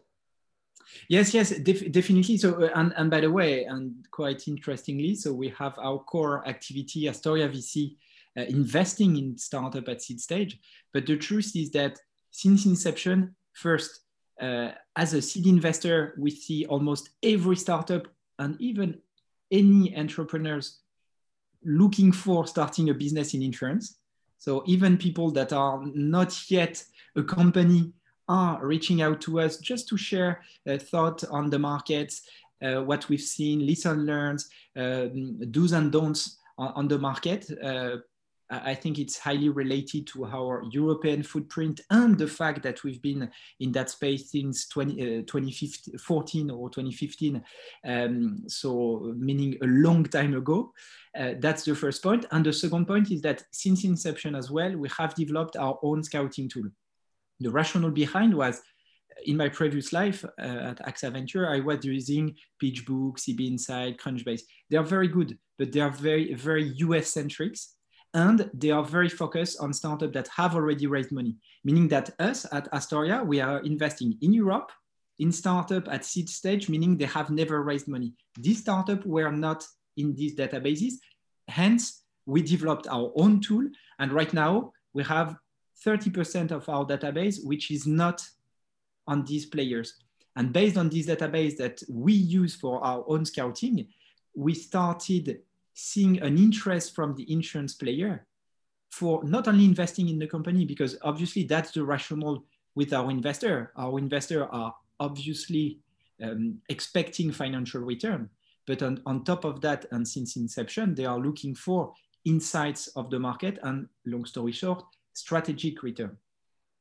Yes, 1.08 1.34
yes, 1.34 1.50
def 1.50 1.92
definitely. 1.92 2.38
So, 2.38 2.64
uh, 2.64 2.70
and, 2.76 2.94
and 2.96 3.10
by 3.10 3.22
the 3.22 3.32
way, 3.32 3.66
and 3.66 4.06
quite 4.12 4.48
interestingly, 4.48 5.16
so 5.16 5.34
we 5.34 5.50
have 5.50 5.78
our 5.80 6.00
core 6.00 6.48
activity, 6.48 7.04
Astorya 7.04 7.50
VC, 7.50 7.96
uh, 8.38 8.42
investing 8.44 9.18
in 9.18 9.38
startup 9.38 9.88
at 9.90 10.02
seed 10.02 10.20
stage. 10.22 10.60
But 10.94 11.06
the 11.06 11.18
truth 11.18 11.56
is 11.56 11.72
that 11.72 11.98
since 12.32 12.66
inception, 12.66 13.36
first, 13.54 14.02
uh, 14.40 14.72
as 14.96 15.14
a 15.14 15.22
seed 15.22 15.48
investor, 15.48 16.16
we 16.18 16.32
see 16.32 16.66
almost 16.66 17.10
every 17.24 17.56
startup 17.56 18.08
and 18.38 18.56
even 18.62 19.00
any 19.52 19.96
entrepreneurs 19.98 20.80
looking 21.64 22.12
for 22.12 22.48
starting 22.48 22.90
a 22.90 22.94
business 22.94 23.34
in 23.34 23.42
insurance. 23.42 23.98
So 24.38 24.64
even 24.66 24.98
people 24.98 25.32
that 25.32 25.52
are 25.52 25.84
not 25.94 26.50
yet 26.50 26.84
a 27.16 27.24
company 27.24 27.92
are 28.30 28.66
reaching 28.66 29.02
out 29.02 29.20
to 29.22 29.42
us 29.42 29.58
just 29.58 29.90
to 29.90 29.98
share 29.98 30.42
a 30.66 30.80
thought 30.80 31.24
on 31.26 31.50
the 31.50 31.60
markets, 31.60 32.22
uh, 32.64 32.82
what 32.84 33.10
we've 33.10 33.22
seen, 33.22 33.66
listen 33.66 34.06
learns, 34.06 34.50
um, 34.78 35.40
do's 35.52 35.74
and 35.74 35.92
don'ts 35.92 36.38
on, 36.58 36.72
on 36.76 36.88
the 36.88 36.98
market, 36.98 37.50
uh, 37.62 37.98
I 38.52 38.74
think 38.74 38.98
it's 38.98 39.18
highly 39.18 39.50
related 39.50 40.08
to 40.08 40.26
our 40.26 40.64
European 40.72 41.22
footprint 41.22 41.82
and 41.92 42.18
the 42.18 42.28
fact 42.28 42.64
that 42.64 42.84
we've 42.84 43.02
been 43.02 43.30
in 43.60 43.72
that 43.74 43.92
space 43.92 44.32
since 44.32 44.68
20, 44.68 45.20
uh, 45.20 45.22
2014 45.28 46.50
or 46.50 46.70
2015. 46.70 47.44
Um, 47.86 48.44
so 48.48 49.14
meaning 49.18 49.58
a 49.62 49.68
long 49.68 50.04
time 50.06 50.36
ago. 50.36 50.74
Uh, 51.18 51.34
that's 51.40 51.64
the 51.64 51.76
first 51.76 52.02
point. 52.02 52.26
And 52.32 52.44
the 52.44 52.54
second 52.54 52.88
point 52.88 53.12
is 53.12 53.22
that 53.22 53.44
since 53.52 53.84
inception 53.84 54.36
as 54.36 54.50
well, 54.50 54.76
we 54.76 54.90
have 54.98 55.14
developed 55.14 55.56
our 55.56 55.78
own 55.84 56.04
scouting 56.04 56.50
tool. 56.50 56.70
The 57.40 57.50
rationale 57.50 57.92
behind 57.92 58.34
was 58.34 58.62
in 59.26 59.38
my 59.38 59.50
previous 59.50 59.92
life 59.92 60.24
uh, 60.24 60.42
at 60.42 60.86
AXA 60.86 61.12
Venture, 61.12 61.50
I 61.50 61.60
was 61.60 61.84
using 61.84 62.36
PitchBook, 62.62 63.18
CB 63.18 63.48
Insight, 63.48 63.98
Crunchbase. 63.98 64.42
They 64.70 64.78
are 64.78 64.84
very 64.84 65.08
good, 65.08 65.38
but 65.58 65.72
they 65.72 65.82
are 65.82 65.92
very, 65.92 66.34
very 66.34 66.74
US 66.78 67.10
centric 67.10 67.56
and 68.14 68.50
they 68.54 68.72
are 68.72 68.84
very 68.84 69.10
focused 69.10 69.60
on 69.60 69.74
startups 69.74 70.14
that 70.14 70.28
have 70.30 70.56
already 70.56 70.88
raised 70.88 71.12
money, 71.12 71.36
meaning 71.64 71.88
that 71.90 72.10
us 72.20 72.46
at 72.52 72.72
Astorya, 72.72 73.26
we 73.26 73.40
are 73.40 73.60
investing 73.60 74.18
in 74.22 74.34
Europe, 74.34 74.72
in 75.20 75.32
startup 75.32 75.88
at 75.90 76.06
seed 76.06 76.30
stage, 76.30 76.70
meaning 76.70 76.98
they 76.98 77.06
have 77.06 77.30
never 77.30 77.62
raised 77.62 77.88
money. 77.88 78.14
These 78.40 78.62
startups 78.62 79.06
were 79.06 79.32
not 79.32 79.64
in 79.98 80.16
these 80.16 80.36
databases. 80.36 80.94
Hence, 81.48 82.04
we 82.26 82.42
developed 82.42 82.88
our 82.88 83.12
own 83.16 83.42
tool. 83.42 83.68
And 84.00 84.12
right 84.12 84.34
now, 84.34 84.72
we 84.94 85.04
have 85.04 85.36
30% 85.86 86.52
of 86.52 86.68
our 86.70 86.86
database, 86.86 87.44
which 87.44 87.72
is 87.72 87.88
not 87.88 88.28
on 89.08 89.26
these 89.26 89.46
players. 89.46 89.96
And 90.36 90.54
based 90.54 90.78
on 90.78 90.90
this 90.90 91.08
database 91.08 91.58
that 91.58 91.82
we 91.90 92.14
use 92.14 92.56
for 92.56 92.84
our 92.84 93.04
own 93.08 93.26
scouting, 93.26 93.88
we 94.36 94.54
started 94.54 95.40
seeing 95.74 96.22
an 96.22 96.38
interest 96.38 96.96
from 96.96 97.16
the 97.16 97.32
insurance 97.32 97.74
player 97.74 98.26
for 98.92 99.24
not 99.24 99.48
only 99.48 99.66
investing 99.66 100.10
in 100.10 100.20
the 100.20 100.28
company, 100.28 100.66
because 100.66 100.98
obviously 101.04 101.44
that's 101.44 101.72
the 101.72 101.84
rationale 101.84 102.44
with 102.76 102.94
our 102.94 103.10
investor. 103.12 103.72
Our 103.78 103.98
investor 104.00 104.46
are 104.46 104.74
obviously 105.00 105.80
um, 106.22 106.60
expecting 106.70 107.32
financial 107.32 107.82
return. 107.82 108.30
But 108.68 108.84
on, 108.84 109.02
on 109.06 109.24
top 109.24 109.46
of 109.46 109.62
that, 109.62 109.86
and 109.92 110.08
since 110.08 110.36
inception, 110.36 110.96
they 110.96 111.06
are 111.06 111.20
looking 111.20 111.56
for 111.56 111.94
insights 112.26 112.88
of 112.90 113.10
the 113.10 113.20
market 113.20 113.58
and, 113.64 113.88
long 114.06 114.26
story 114.26 114.52
short, 114.52 114.84
strategic 115.14 115.82
return. 115.84 116.18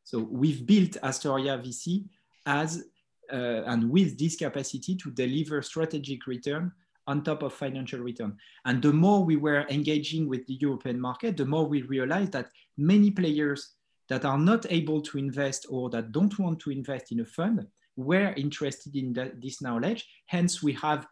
So 0.05 0.19
we've 0.19 0.67
built 0.67 0.93
Astorya 1.03 1.63
VC 1.63 2.05
as 2.47 2.85
uh, 3.31 3.63
and 3.67 3.91
with 3.91 4.19
this 4.19 4.37
capacity 4.37 4.97
to 4.97 5.11
deliver 5.11 5.61
strategic 5.61 6.27
return 6.27 6.73
on 7.07 7.23
top 7.23 7.43
of 7.43 7.53
financial 7.53 8.01
return. 8.01 8.37
And 8.65 8.83
the 8.83 8.93
more 8.93 9.25
we 9.25 9.37
were 9.37 9.67
engaging 9.69 10.29
with 10.29 10.47
the 10.47 10.55
European 10.55 11.01
market, 11.01 11.37
the 11.37 11.45
more 11.45 11.67
we 11.67 11.83
realized 11.83 12.33
that 12.33 12.51
many 12.77 13.11
players 13.11 13.75
that 14.09 14.25
are 14.25 14.39
not 14.39 14.67
able 14.71 15.01
to 15.03 15.19
invest 15.19 15.67
or 15.69 15.91
that 15.91 16.13
don't 16.13 16.39
want 16.39 16.61
to 16.61 16.71
invest 16.71 17.13
in 17.13 17.21
a 17.21 17.25
fund 17.25 17.67
were 17.97 18.33
interested 18.37 18.95
in 18.97 19.13
this 19.43 19.61
knowledge. 19.61 20.09
Hence, 20.27 20.63
we 20.63 20.73
have 20.75 21.07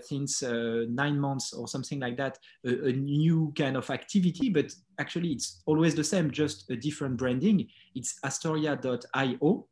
since 0.00 0.42
uh, 0.42 0.84
nine 0.88 1.18
months 1.18 1.52
or 1.52 1.66
something 1.66 2.00
like 2.00 2.16
that, 2.16 2.38
a, 2.66 2.88
a, 2.88 2.92
new 2.92 3.52
kind 3.56 3.76
of 3.76 3.88
activity, 3.90 4.48
but 4.50 4.74
actually 4.98 5.30
it's 5.30 5.62
always 5.66 5.94
the 5.94 6.04
same, 6.04 6.30
just 6.30 6.70
a 6.70 6.76
different 6.76 7.16
branding. 7.16 7.68
It's 7.94 8.18
astorya.io. 8.24 9.66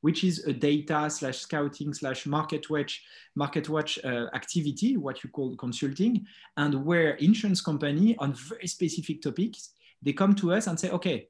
which 0.00 0.24
is 0.24 0.44
a 0.46 0.52
data 0.52 1.08
slash 1.08 1.38
scouting 1.38 1.94
slash 1.94 2.26
market 2.26 2.68
watch 2.68 3.04
market 3.36 3.68
watch 3.68 3.98
uh, 4.04 4.26
activity, 4.34 4.96
what 4.96 5.22
you 5.22 5.30
call 5.30 5.56
consulting, 5.56 6.26
and 6.56 6.84
where 6.84 7.14
insurance 7.16 7.60
company 7.60 8.16
on 8.18 8.34
very 8.34 8.66
specific 8.66 9.22
topics 9.22 9.74
they 10.02 10.12
come 10.12 10.34
to 10.34 10.52
us 10.52 10.66
and 10.66 10.78
say, 10.78 10.90
okay, 10.90 11.28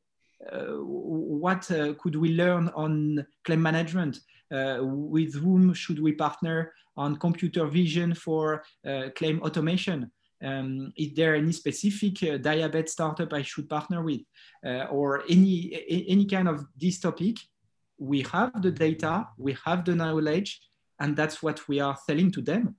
uh, 0.50 0.76
what 0.78 1.70
uh, 1.70 1.94
could 1.94 2.16
we 2.16 2.34
learn 2.34 2.68
on 2.74 3.24
claim 3.44 3.62
management? 3.62 4.20
Uh, 4.50 4.80
with 4.82 5.34
whom 5.34 5.72
should 5.72 5.98
we 5.98 6.12
partner 6.12 6.74
on 6.96 7.16
computer 7.16 7.66
vision 7.66 8.14
for 8.14 8.64
uh, 8.86 9.08
claim 9.16 9.40
automation? 9.42 10.10
Um, 10.42 10.92
is 10.96 11.14
there 11.14 11.36
any 11.36 11.52
specific 11.52 12.22
uh, 12.24 12.36
diabetes 12.36 12.92
startup 12.92 13.32
I 13.32 13.42
should 13.42 13.68
partner 13.68 14.02
with, 14.02 14.22
uh, 14.66 14.86
or 14.90 15.22
any 15.28 15.84
any 16.08 16.26
kind 16.26 16.48
of 16.48 16.66
this 16.76 16.98
topic? 16.98 17.36
We 17.98 18.22
have 18.22 18.60
the 18.60 18.72
data, 18.72 19.28
we 19.38 19.56
have 19.64 19.84
the 19.84 19.94
knowledge, 19.94 20.60
and 20.98 21.16
that's 21.16 21.42
what 21.42 21.68
we 21.68 21.78
are 21.78 21.96
selling 22.06 22.32
to 22.32 22.42
them. 22.42 22.74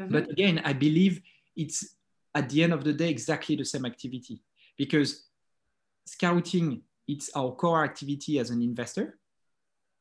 Mm-hmm. 0.00 0.12
But 0.12 0.30
again, 0.30 0.62
I 0.64 0.72
believe 0.72 1.20
it's 1.54 1.96
at 2.34 2.48
the 2.48 2.62
end 2.62 2.72
of 2.72 2.82
the 2.82 2.94
day 2.94 3.10
exactly 3.10 3.56
the 3.56 3.64
same 3.64 3.84
activity 3.84 4.40
because 4.78 5.28
scouting 6.06 6.82
it's 7.08 7.30
our 7.34 7.52
core 7.52 7.84
activity 7.84 8.38
as 8.38 8.50
an 8.50 8.62
investor, 8.62 9.18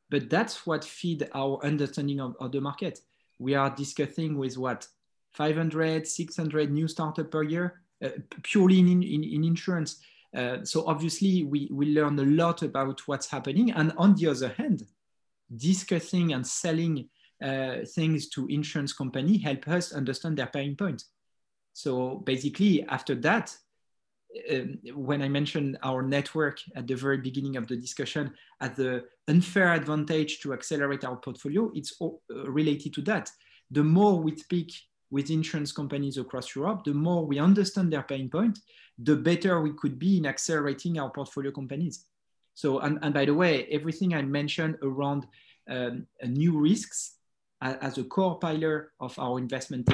but 0.10 0.30
that's 0.30 0.66
what 0.66 0.84
feed 0.86 1.28
our 1.34 1.60
understanding 1.64 2.20
of, 2.20 2.36
of 2.40 2.52
the 2.52 2.62
market. 2.62 3.00
We 3.42 3.56
are 3.56 3.76
discussing 3.76 4.38
with 4.38 4.58
what 4.58 4.88
500, 5.34 6.08
600 6.08 6.72
new 6.72 6.88
startup 6.88 7.32
per 7.32 7.44
year, 7.44 7.82
uh, 8.04 8.10
purely 8.44 8.80
in, 8.80 9.02
in, 9.02 9.24
in 9.24 9.44
insurance. 9.44 10.00
Uh, 10.36 10.64
so 10.64 10.86
obviously 10.86 11.44
we, 11.44 11.68
we 11.72 11.88
learn 11.88 12.20
a 12.20 12.24
lot 12.24 12.62
about 12.62 13.02
what's 13.08 13.28
happening. 13.28 13.72
And 13.72 13.94
on 13.98 14.16
the 14.16 14.28
other 14.28 14.50
hand, 14.50 14.86
discussing 15.56 16.34
and 16.34 16.46
selling 16.46 17.10
uh, 17.44 17.78
things 17.96 18.30
to 18.30 18.48
insurance 18.48 18.94
company 18.94 19.40
help 19.40 19.68
us 19.68 19.92
understand 19.92 20.38
their 20.38 20.48
pain 20.48 20.76
point. 20.76 21.04
So 21.74 22.22
basically 22.26 22.84
after 22.84 23.16
that, 23.16 23.56
um, 24.52 24.80
when 24.96 25.22
I 25.22 25.28
mentioned 25.28 25.78
our 25.84 26.02
network 26.02 26.60
at 26.76 26.88
the 26.88 26.96
very 26.96 27.18
beginning 27.18 27.58
of 27.58 27.68
the 27.68 27.76
discussion 27.76 28.34
as 28.60 28.72
the 28.72 29.06
unfair 29.28 29.74
advantage 29.74 30.40
to 30.42 30.54
accelerate 30.54 31.04
our 31.04 31.18
portfolio, 31.18 31.72
it's 31.74 31.96
all, 32.00 32.22
uh, 32.34 32.50
related 32.50 32.94
to 32.96 33.02
that. 33.04 33.30
The 33.72 33.84
more 33.84 34.20
we 34.20 34.36
speak 34.36 34.74
with 35.10 35.30
insurance 35.30 35.72
companies 35.72 36.18
across 36.18 36.56
Europe, 36.56 36.84
the 36.86 36.94
more 36.94 37.26
we 37.26 37.40
understand 37.40 37.92
their 37.92 38.04
pain 38.04 38.30
point, 38.30 38.60
the 38.98 39.16
better 39.16 39.62
we 39.62 39.74
could 39.74 40.00
be 40.00 40.18
in 40.18 40.26
accelerating 40.26 41.00
our 41.00 41.10
portfolio 41.10 41.52
companies. 41.52 42.06
So, 42.54 42.80
and, 42.80 43.00
and 43.02 43.14
by 43.14 43.26
the 43.26 43.34
way, 43.34 43.66
everything 43.66 44.14
I 44.14 44.22
mentioned 44.22 44.78
around 44.82 45.26
um, 45.70 46.08
new 46.26 46.60
risks 46.60 47.16
as 47.62 47.98
a 47.98 48.04
core 48.04 48.40
pillar 48.40 48.92
of 49.00 49.18
our 49.20 49.38
investment 49.38 49.88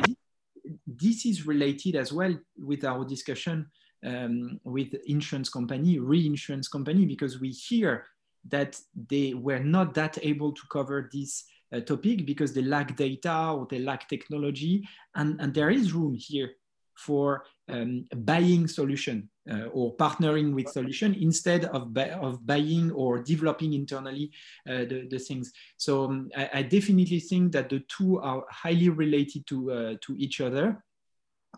this 0.85 1.25
is 1.25 1.45
related 1.45 1.95
as 1.95 2.11
well 2.11 2.35
with 2.57 2.83
our 2.83 3.05
discussion 3.05 3.69
um, 4.05 4.59
with 4.63 4.93
insurance 5.05 5.49
company, 5.49 5.99
reinsurance 5.99 6.67
company, 6.67 7.05
because 7.05 7.39
we 7.39 7.49
hear 7.49 8.05
that 8.49 8.79
they 9.09 9.33
were 9.33 9.59
not 9.59 9.93
that 9.93 10.17
able 10.21 10.51
to 10.51 10.61
cover 10.71 11.09
this 11.11 11.43
uh, 11.73 11.79
topic 11.81 12.25
because 12.25 12.53
they 12.53 12.61
lack 12.61 12.95
data 12.95 13.51
or 13.51 13.67
they 13.69 13.79
lack 13.79 14.07
technology. 14.07 14.87
And, 15.15 15.39
and 15.41 15.53
there 15.53 15.69
is 15.69 15.93
room 15.93 16.15
here 16.17 16.51
for 16.95 17.43
um, 17.69 18.05
buying 18.15 18.67
solution 18.67 19.29
uh, 19.51 19.65
or 19.65 19.95
partnering 19.97 20.53
with 20.53 20.67
solution 20.69 21.13
instead 21.13 21.65
of, 21.65 21.95
of 21.97 22.45
buying 22.45 22.91
or 22.91 23.19
developing 23.19 23.73
internally 23.73 24.31
uh, 24.67 24.79
the, 24.79 25.07
the 25.09 25.19
things. 25.19 25.53
So 25.77 26.05
um, 26.05 26.29
I, 26.35 26.49
I, 26.55 26.61
definitely 26.63 27.19
think 27.19 27.51
that 27.51 27.69
the 27.69 27.81
two 27.87 28.19
are 28.19 28.45
highly 28.49 28.89
related 28.89 29.45
to, 29.47 29.71
uh, 29.71 29.93
to 30.01 30.15
each 30.17 30.41
other. 30.41 30.83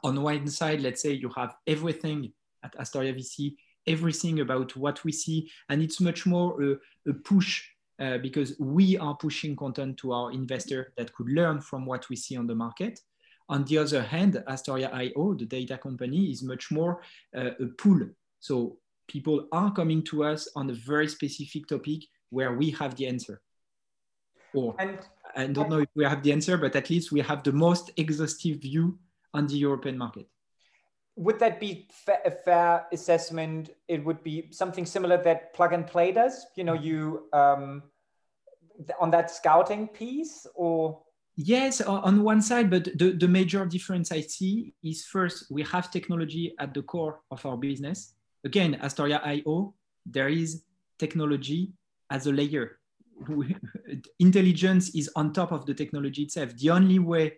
On 0.04 0.22
one 0.22 0.48
side, 0.48 0.82
let's 0.82 1.02
say 1.02 1.12
you 1.12 1.30
have 1.36 1.56
everything 1.68 2.32
at 2.64 2.76
Astorya 2.78 3.16
VC, 3.16 3.56
everything 3.88 4.40
about 4.40 4.76
what 4.76 5.04
we 5.04 5.12
see, 5.12 5.50
and 5.70 5.82
it's 5.82 6.00
much 6.00 6.26
more 6.26 6.62
a, 6.62 6.76
a 7.10 7.14
push 7.14 7.64
uh, 8.00 8.18
because 8.18 8.58
we 8.60 8.98
are 8.98 9.16
pushing 9.16 9.56
content 9.56 9.98
to 9.98 10.14
our 10.14 10.32
investor 10.32 10.94
that 10.98 11.14
could 11.14 11.30
learn 11.30 11.60
from 11.60 11.86
what 11.86 12.08
we 12.10 12.16
see 12.16 12.38
on 12.38 12.48
the 12.48 12.56
market. 12.56 13.02
On 13.50 13.64
the 13.66 13.78
other 13.80 14.02
hand, 14.02 14.42
Astorya 14.48 14.94
IO, 14.94 15.34
the 15.34 15.46
data 15.46 15.78
company, 15.78 16.32
is 16.32 16.44
much 16.44 16.72
more 16.72 17.02
uh, 17.36 17.52
a 17.60 17.66
pull. 17.78 18.02
So 18.40 18.78
people 19.08 19.48
are 19.52 19.74
coming 19.74 20.04
to 20.04 20.24
us 20.24 20.48
on 20.56 20.70
a 20.70 20.74
very 20.74 21.08
specific 21.08 21.68
topic 21.68 22.04
where 22.30 22.54
we 22.54 22.70
have 22.72 22.96
the 22.96 23.08
answer. 23.08 23.42
Or 24.54 24.76
and, 24.80 25.00
I 25.36 25.48
don't 25.48 25.70
know 25.70 25.80
if 25.80 25.90
we 25.96 26.06
have 26.06 26.24
the 26.24 26.32
answer, 26.32 26.58
but 26.58 26.76
at 26.76 26.90
least 26.90 27.12
we 27.12 27.22
have 27.22 27.44
the 27.44 27.52
most 27.52 27.92
exhaustive 27.98 28.58
view 28.58 28.98
on 29.34 29.48
the 29.48 29.56
European 29.56 29.98
market. 29.98 30.28
Would 31.16 31.40
that 31.40 31.60
be 31.60 31.88
a 32.26 32.32
fair 32.32 32.86
assessment? 32.94 33.72
It 33.88 34.04
would 34.06 34.24
be 34.24 34.48
something 34.52 34.86
similar 34.86 35.22
that 35.24 35.54
Plug 35.54 35.74
and 35.74 35.86
Play 35.86 36.14
does. 36.14 36.46
You 36.56 36.64
know, 36.64 36.74
you 36.74 37.28
um, 37.34 37.84
on 39.00 39.12
that 39.12 39.30
scouting 39.30 39.88
piece, 39.90 40.48
or 40.56 41.02
Yes, 41.42 41.80
on 41.80 42.22
one 42.24 42.42
side, 42.42 42.70
but 42.70 42.90
the, 42.98 43.12
the 43.12 43.28
major 43.28 43.66
difference 43.66 44.12
I 44.12 44.20
see 44.20 44.74
is 44.84 45.06
first, 45.06 45.46
we 45.50 45.64
have 45.64 45.90
technology 45.90 46.54
at 46.60 46.74
the 46.74 46.82
core 46.82 47.22
of 47.32 47.46
our 47.46 47.56
business. 47.56 48.14
Again, 48.44 48.78
Astorya 48.84 49.26
IO, 49.26 49.74
there 50.06 50.28
is 50.28 50.64
technology 50.98 51.72
as 52.10 52.28
a 52.28 52.34
layer. 52.34 52.80
Intelligence 54.20 54.94
is 54.96 55.10
on 55.16 55.32
top 55.32 55.54
of 55.54 55.66
the 55.66 55.74
technology 55.74 56.24
itself. 56.24 56.58
The 56.58 56.72
only 56.72 57.00
way 57.00 57.38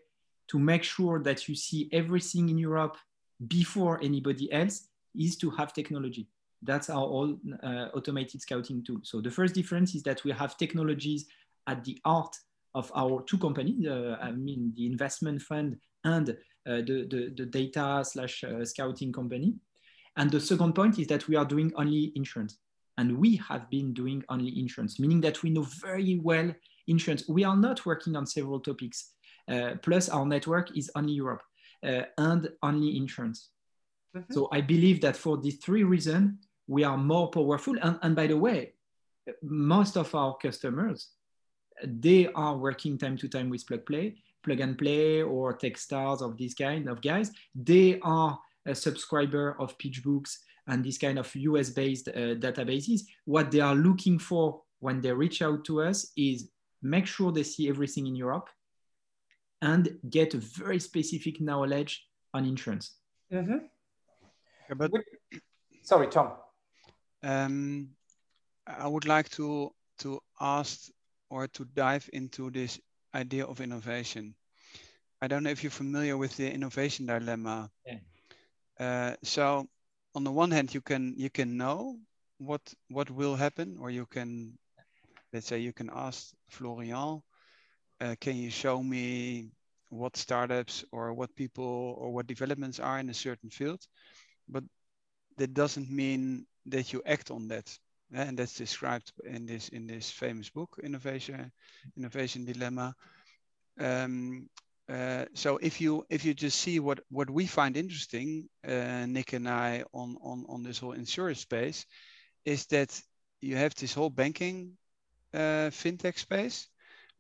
to 0.52 0.60
make 0.60 0.84
sure 0.84 1.20
that 1.24 1.48
you 1.48 1.56
see 1.56 1.90
everything 1.94 2.50
in 2.50 2.58
Europe 2.58 2.98
before 3.48 4.00
anybody 4.04 4.52
else 4.52 4.88
is 5.18 5.38
to 5.38 5.50
have 5.52 5.74
technology. 5.74 6.28
That's 6.62 6.90
our 6.90 7.04
all 7.04 7.38
uh, 7.64 7.88
automated 7.96 8.42
scouting 8.42 8.84
tool. 8.84 9.00
So 9.04 9.22
the 9.22 9.32
first 9.32 9.56
difference 9.56 9.96
is 9.96 10.04
that 10.04 10.24
we 10.26 10.32
have 10.32 10.58
technologies 10.58 11.26
at 11.68 11.84
the 11.86 11.98
heart 12.06 12.36
of 12.76 12.92
our 12.96 13.24
two 13.24 13.38
companies, 13.38 13.88
uh, 13.88 14.18
I 14.22 14.32
mean 14.32 14.74
the 14.76 14.86
investment 14.86 15.42
fund 15.42 15.78
and 16.04 16.30
uh, 16.30 16.82
the, 16.88 17.08
the, 17.10 17.34
the, 17.36 17.46
data 17.46 18.04
slash 18.04 18.44
uh, 18.44 18.64
scouting 18.66 19.12
company. 19.12 19.56
And 20.18 20.30
the 20.30 20.40
second 20.40 20.74
point 20.74 21.00
is 21.00 21.08
that 21.08 21.28
we 21.28 21.36
are 21.36 21.46
doing 21.46 21.72
only 21.76 22.12
insurance. 22.16 22.58
And 22.98 23.18
we 23.18 23.38
have 23.38 23.70
been 23.70 23.94
doing 23.94 24.24
only 24.30 24.60
insurance, 24.60 25.00
meaning 25.00 25.22
that 25.22 25.42
we 25.44 25.50
know 25.50 25.66
very 25.82 26.20
well 26.22 26.54
insurance. 26.88 27.28
We 27.28 27.44
are 27.44 27.56
not 27.56 27.86
working 27.86 28.16
on 28.16 28.26
several 28.26 28.60
topics. 28.60 29.14
Uh, 29.50 29.76
plus 29.82 30.10
our 30.10 30.26
network 30.26 30.76
is 30.78 30.92
only 30.96 31.14
Europe 31.14 31.44
uh, 31.86 32.04
and 32.18 32.50
only 32.64 32.98
insurance. 32.98 33.50
Mm-hmm. 34.16 34.34
So 34.34 34.50
I 34.52 34.62
believe 34.62 35.02
that 35.02 35.16
for 35.16 35.38
these 35.38 35.58
three 35.58 35.84
reasons, 35.84 36.34
we 36.68 36.84
are 36.84 36.98
more 36.98 37.30
powerful. 37.30 37.76
And, 37.82 38.00
and 38.02 38.16
by 38.16 38.28
the 38.28 38.38
way, 38.38 38.74
most 39.42 39.98
of 39.98 40.14
our 40.16 40.36
customers, 40.38 41.10
they 41.84 42.28
are 42.34 42.58
working 42.58 42.98
time 42.98 43.18
to 43.18 43.28
time 43.28 43.50
with 43.50 43.66
plug 43.66 43.86
play, 43.86 44.16
plug 44.44 44.60
and 44.60 44.78
play 44.78 45.22
or 45.22 45.58
Techstars 45.58 46.22
of 46.22 46.38
this 46.38 46.54
kind 46.54 46.88
of 46.88 47.02
guys. 47.02 47.32
They 47.56 48.00
are 48.02 48.40
a 48.66 48.76
subscriber 48.76 49.56
of 49.60 49.78
PitchBooks 49.78 50.38
and 50.68 50.84
this 50.84 50.98
kind 50.98 51.18
of 51.18 51.34
US 51.36 51.70
based 51.70 52.08
uh, 52.10 52.36
databases. 52.36 53.02
What 53.26 53.52
they 53.52 53.60
are 53.60 53.76
looking 53.76 54.20
for 54.20 54.62
when 54.80 55.02
they 55.02 55.12
reach 55.12 55.42
out 55.42 55.66
to 55.66 55.82
us 55.82 56.12
is 56.16 56.50
make 56.82 57.06
sure 57.06 57.32
they 57.32 57.44
see 57.44 57.70
everything 57.70 58.08
in 58.08 58.16
Europe 58.16 58.50
and 59.62 59.98
get 60.10 60.34
a 60.34 60.38
very 60.38 60.80
specific 60.80 61.40
knowledge 61.40 62.08
on 62.34 62.46
insurance. 62.46 62.96
Mm-hmm. 63.32 63.58
Yeah, 64.70 64.76
but 64.76 64.92
sorry, 65.84 66.08
Tom. 66.08 66.34
Um, 67.24 67.90
I 68.66 68.88
would 68.88 69.06
like 69.06 69.30
to 69.32 69.74
to 70.00 70.20
ask 70.40 70.90
or 71.30 71.48
to 71.48 71.66
dive 71.66 72.10
into 72.14 72.50
this 72.50 72.80
idea 73.14 73.46
of 73.46 73.62
innovation. 73.62 74.36
I 75.22 75.28
don't 75.28 75.44
know 75.44 75.52
if 75.52 75.64
you're 75.64 75.72
familiar 75.72 76.18
with 76.18 76.36
the 76.38 76.52
innovation 76.52 77.06
dilemma. 77.06 77.70
Yeah. 77.86 78.00
Uh, 78.80 79.16
so, 79.24 79.68
on 80.16 80.24
the 80.24 80.32
one 80.32 80.50
hand, 80.50 80.74
you 80.74 80.82
can 80.82 81.14
you 81.16 81.30
can 81.30 81.58
know 81.58 82.00
what 82.40 82.62
what 82.90 83.12
will 83.12 83.36
happen, 83.36 83.78
or 83.80 83.92
you 83.92 84.06
can, 84.08 84.58
let's 85.32 85.46
say, 85.46 85.60
you 85.60 85.74
can 85.74 85.92
ask 85.94 86.34
Florian 86.50 87.22
uh, 88.02 88.16
can 88.20 88.36
you 88.36 88.50
show 88.50 88.82
me 88.82 89.52
what 89.90 90.18
startups 90.18 90.84
or 90.92 91.14
what 91.14 91.36
people 91.36 91.96
or 92.00 92.12
what 92.12 92.28
developments 92.28 92.80
are 92.80 93.00
in 93.00 93.10
a 93.10 93.14
certain 93.14 93.50
field? 93.50 93.80
But 94.50 94.64
that 95.38 95.54
doesn't 95.54 95.90
mean 95.90 96.46
that 96.66 96.94
you 96.94 97.02
act 97.06 97.32
on 97.32 97.48
that 97.50 97.70
eh, 98.14 98.24
and 98.24 98.38
that's 98.38 98.58
described 98.58 99.12
in 99.24 99.46
this 99.46 99.70
in 99.70 99.88
this 99.88 100.10
famous 100.10 100.50
book 100.50 100.80
innovation 100.84 101.52
innovation 101.96 102.46
dilemma. 102.46 102.96
Um, 103.80 104.50
uh, 104.90 105.26
so 105.34 105.58
if 105.58 105.80
you 105.80 106.06
if 106.10 106.26
you 106.26 106.34
just 106.34 106.60
see 106.60 106.80
what 106.80 107.00
what 107.10 107.30
we 107.30 107.46
find 107.46 107.78
interesting 107.78 108.50
uh, 108.68 109.06
nick 109.06 109.34
and 109.34 109.48
i 109.48 109.84
on 109.94 110.18
on 110.22 110.46
on 110.50 110.64
this 110.64 110.80
whole 110.80 110.92
insurance 110.92 111.40
space 111.40 111.86
is 112.44 112.66
that 112.66 113.02
you 113.40 113.56
have 113.56 113.74
this 113.76 113.94
whole 113.94 114.10
banking 114.10 114.78
uh, 115.34 115.70
fintech 115.72 116.18
space 116.18 116.68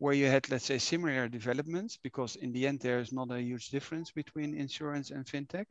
where 0.01 0.15
you 0.15 0.25
had, 0.25 0.49
let's 0.49 0.65
say, 0.65 0.79
similar 0.79 1.27
developments, 1.27 1.99
because 2.01 2.35
in 2.35 2.51
the 2.51 2.65
end, 2.65 2.79
there's 2.79 3.13
not 3.13 3.29
a 3.29 3.39
huge 3.39 3.69
difference 3.69 4.09
between 4.11 4.55
insurance 4.55 5.11
and 5.11 5.27
fintech. 5.27 5.67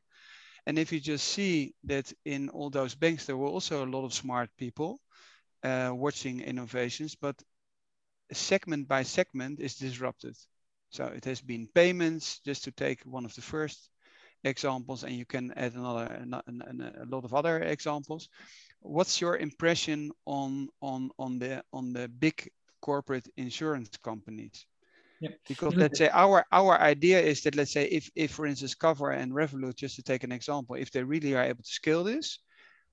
And 0.66 0.78
if 0.78 0.92
you 0.92 1.00
just 1.00 1.26
see 1.26 1.74
that 1.82 2.12
in 2.24 2.48
all 2.48 2.70
those 2.70 2.94
banks, 2.94 3.26
there 3.26 3.36
were 3.36 3.48
also 3.48 3.84
a 3.84 3.90
lot 3.90 4.04
of 4.04 4.14
smart 4.14 4.48
people 4.56 5.00
uh, 5.64 5.90
watching 5.92 6.40
innovations, 6.40 7.16
but 7.16 7.42
segment 8.30 8.86
by 8.86 9.02
segment 9.02 9.58
is 9.58 9.74
disrupted. 9.74 10.36
So 10.90 11.06
it 11.06 11.24
has 11.24 11.40
been 11.40 11.68
payments, 11.74 12.38
just 12.46 12.62
to 12.64 12.70
take 12.70 13.02
one 13.02 13.24
of 13.24 13.34
the 13.34 13.42
first 13.42 13.90
examples, 14.44 15.02
and 15.02 15.12
you 15.12 15.26
can 15.26 15.52
add 15.56 15.74
another 15.74 16.06
and 16.06 16.34
a 16.82 17.04
lot 17.08 17.24
of 17.24 17.34
other 17.34 17.58
examples. 17.58 18.28
What's 18.78 19.20
your 19.20 19.38
impression 19.38 20.12
on 20.24 20.68
on 20.80 21.10
on 21.18 21.40
the 21.40 21.64
on 21.72 21.92
the 21.92 22.06
big 22.06 22.48
corporate 22.80 23.28
insurance 23.36 23.90
companies. 24.02 24.66
Yep. 25.20 25.38
Because 25.48 25.74
let's 25.76 25.98
say 25.98 26.08
our 26.12 26.46
our 26.50 26.80
idea 26.80 27.20
is 27.20 27.42
that 27.42 27.54
let's 27.54 27.72
say 27.72 27.84
if 27.84 28.10
if 28.14 28.30
for 28.32 28.46
instance 28.46 28.74
Qover 28.74 29.14
and 29.14 29.32
Revolut, 29.32 29.76
just 29.76 29.96
to 29.96 30.02
take 30.02 30.24
an 30.24 30.32
example, 30.32 30.76
if 30.76 30.90
they 30.90 31.02
really 31.02 31.34
are 31.34 31.44
able 31.44 31.62
to 31.62 31.70
scale 31.70 32.04
this 32.04 32.38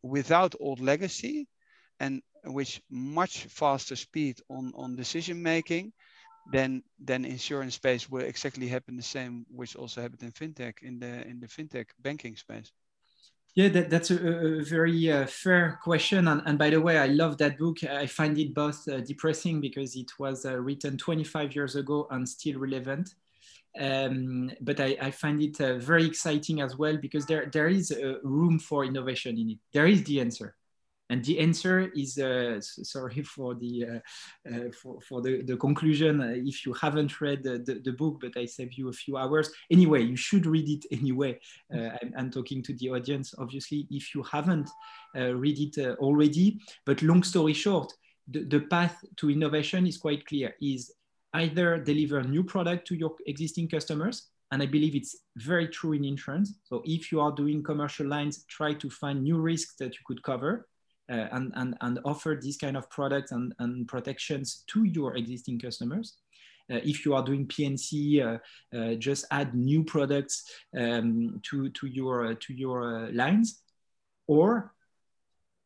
without 0.03 0.53
old 0.59 0.79
legacy 0.81 1.47
and 1.99 2.21
with 2.43 2.79
much 2.89 3.45
faster 3.45 3.95
speed 3.95 4.41
on 4.49 4.73
on 4.75 4.95
decision 4.95 5.41
making, 5.41 5.93
then 6.51 6.83
then 6.99 7.25
insurance 7.25 7.75
space 7.75 8.09
will 8.09 8.23
exactly 8.23 8.67
happen 8.67 8.97
the 8.97 9.03
same, 9.03 9.45
which 9.49 9.75
also 9.75 10.01
happened 10.01 10.23
in 10.23 10.31
fintech 10.31 10.81
in 10.81 10.99
the 10.99 11.27
in 11.27 11.39
the 11.39 11.47
fintech 11.47 11.87
banking 11.99 12.35
space. 12.35 12.71
Yeah, 13.57 13.69
that, 13.69 13.89
that's 13.89 14.11
a, 14.11 14.59
a 14.59 14.63
very 14.63 15.11
uh, 15.11 15.25
fair 15.25 15.79
question. 15.81 16.27
And, 16.27 16.43
and, 16.45 16.59
by 16.59 16.69
the 16.69 16.79
way, 16.79 16.99
I 16.99 17.07
love 17.07 17.39
that 17.39 17.57
book. 17.57 17.83
I 17.83 18.05
find 18.05 18.37
it 18.37 18.53
both 18.53 18.87
uh, 18.87 18.99
depressing 18.99 19.61
because 19.61 19.95
it 19.95 20.11
was 20.19 20.45
uh, 20.45 20.59
written 20.59 20.95
25 20.95 21.55
years 21.55 21.75
ago 21.75 22.07
and 22.11 22.29
still 22.29 22.59
relevant. 22.59 23.15
Um, 23.79 24.51
but 24.61 24.79
I, 24.79 24.95
I, 25.01 25.09
find 25.09 25.41
it 25.41 25.59
uh, 25.59 25.79
very 25.79 26.05
exciting 26.05 26.61
as 26.61 26.77
well 26.77 26.97
because 26.97 27.25
there, 27.25 27.49
there 27.51 27.67
is 27.67 27.91
room 28.21 28.59
for 28.59 28.85
innovation 28.85 29.39
in 29.39 29.49
it. 29.49 29.57
There 29.73 29.87
is 29.87 30.03
the 30.03 30.21
answer. 30.21 30.55
And 31.09 31.23
the 31.23 31.39
answer 31.39 31.89
is, 31.95 32.17
uh, 32.17 32.59
sorry 32.59 33.23
for 33.23 33.55
the 33.55 33.85
uh, 33.85 34.49
uh, 34.49 34.71
for, 34.71 34.99
for 35.01 35.21
the, 35.21 35.41
the 35.41 35.55
conclusion. 35.55 36.21
Uh, 36.21 36.33
if 36.35 36.65
you 36.65 36.73
haven't 36.73 37.21
read 37.21 37.43
the, 37.43 37.59
the, 37.59 37.75
the, 37.75 37.93
book, 37.93 38.19
but 38.19 38.35
I 38.35 38.45
save 38.45 38.73
you 38.73 38.89
a 38.89 38.93
few 38.93 39.15
hours. 39.15 39.49
Anyway, 39.71 40.03
you 40.03 40.17
should 40.17 40.45
read 40.45 40.69
it 40.69 40.85
anyway. 40.91 41.39
Uh, 41.73 41.89
I'm, 42.01 42.13
I'm, 42.17 42.31
talking 42.31 42.61
to 42.63 42.73
the 42.73 42.89
audience, 42.89 43.33
obviously, 43.37 43.87
if 43.89 44.13
you 44.13 44.21
haven't 44.23 44.69
uh, 45.17 45.33
read 45.33 45.59
it 45.59 45.97
already. 45.97 46.59
But 46.85 47.01
long 47.01 47.23
story 47.23 47.53
short, 47.53 47.93
the, 48.27 48.43
the 48.43 48.61
path 48.61 49.03
to 49.17 49.31
innovation 49.31 49.87
is 49.87 49.97
quite 49.97 50.25
clear, 50.25 50.55
is 50.61 50.91
either 51.33 51.77
deliver 51.77 52.21
new 52.23 52.43
product 52.43 52.87
to 52.87 52.95
your 52.95 53.15
existing 53.27 53.69
customers, 53.69 54.27
and 54.51 54.61
I 54.61 54.65
believe 54.65 54.95
it's 54.95 55.15
very 55.37 55.67
true 55.69 55.93
in 55.93 56.03
insurance. 56.03 56.53
So 56.63 56.81
if 56.85 57.11
you 57.11 57.21
are 57.21 57.31
doing 57.31 57.63
commercial 57.63 58.07
lines, 58.07 58.45
try 58.49 58.73
to 58.73 58.89
find 58.89 59.23
new 59.23 59.37
risks 59.37 59.75
that 59.79 59.93
you 59.93 60.01
could 60.05 60.21
cover 60.23 60.67
uh, 61.09 61.27
and, 61.31 61.51
and, 61.55 61.75
and 61.81 61.99
offer 62.05 62.37
these 62.41 62.57
kind 62.57 62.77
of 62.77 62.89
products 62.89 63.31
and, 63.31 63.53
and 63.59 63.87
protections 63.87 64.63
to 64.67 64.83
your 64.83 65.15
existing 65.15 65.59
customers. 65.59 66.17
Uh, 66.71 66.79
if 66.83 67.05
you 67.05 67.15
are 67.15 67.23
doing 67.23 67.45
P&C, 67.47 68.21
uh, 68.21 68.37
uh, 68.75 68.95
just 68.95 69.25
add 69.31 69.55
new 69.55 69.83
products 69.83 70.43
um, 70.77 71.39
to, 71.43 71.69
to 71.69 71.87
your, 71.87 72.33
to 72.33 72.53
your 72.53 73.05
uh, 73.05 73.11
lines 73.13 73.61
or 74.27 74.73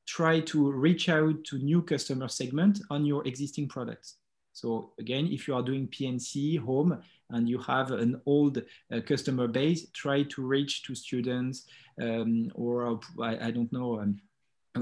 try 0.08 0.40
to 0.42 0.72
reach 0.72 1.10
out 1.10 1.44
to 1.46 1.58
new 1.58 1.82
customer 1.82 2.28
segment 2.28 2.80
on 2.90 3.06
your 3.06 3.26
existing 3.28 3.68
products. 3.68 4.18
So 4.54 4.92
again, 5.00 5.30
if 5.32 5.48
you 5.48 5.56
are 5.56 5.64
doing 5.64 5.88
P&C 5.88 6.58
home 6.58 7.02
and 7.30 7.48
you 7.48 7.58
have 7.60 7.92
an 7.92 8.22
old 8.26 8.62
uh, 8.92 9.00
customer 9.02 9.48
base, 9.48 9.90
try 9.92 10.24
to 10.24 10.42
reach 10.42 10.84
to 10.84 10.94
students 10.94 11.66
um, 12.02 12.52
or 12.54 13.00
I, 13.22 13.48
I, 13.48 13.52
don't 13.52 13.72
know, 13.72 14.00
um, 14.02 14.20
uh, 14.20 14.31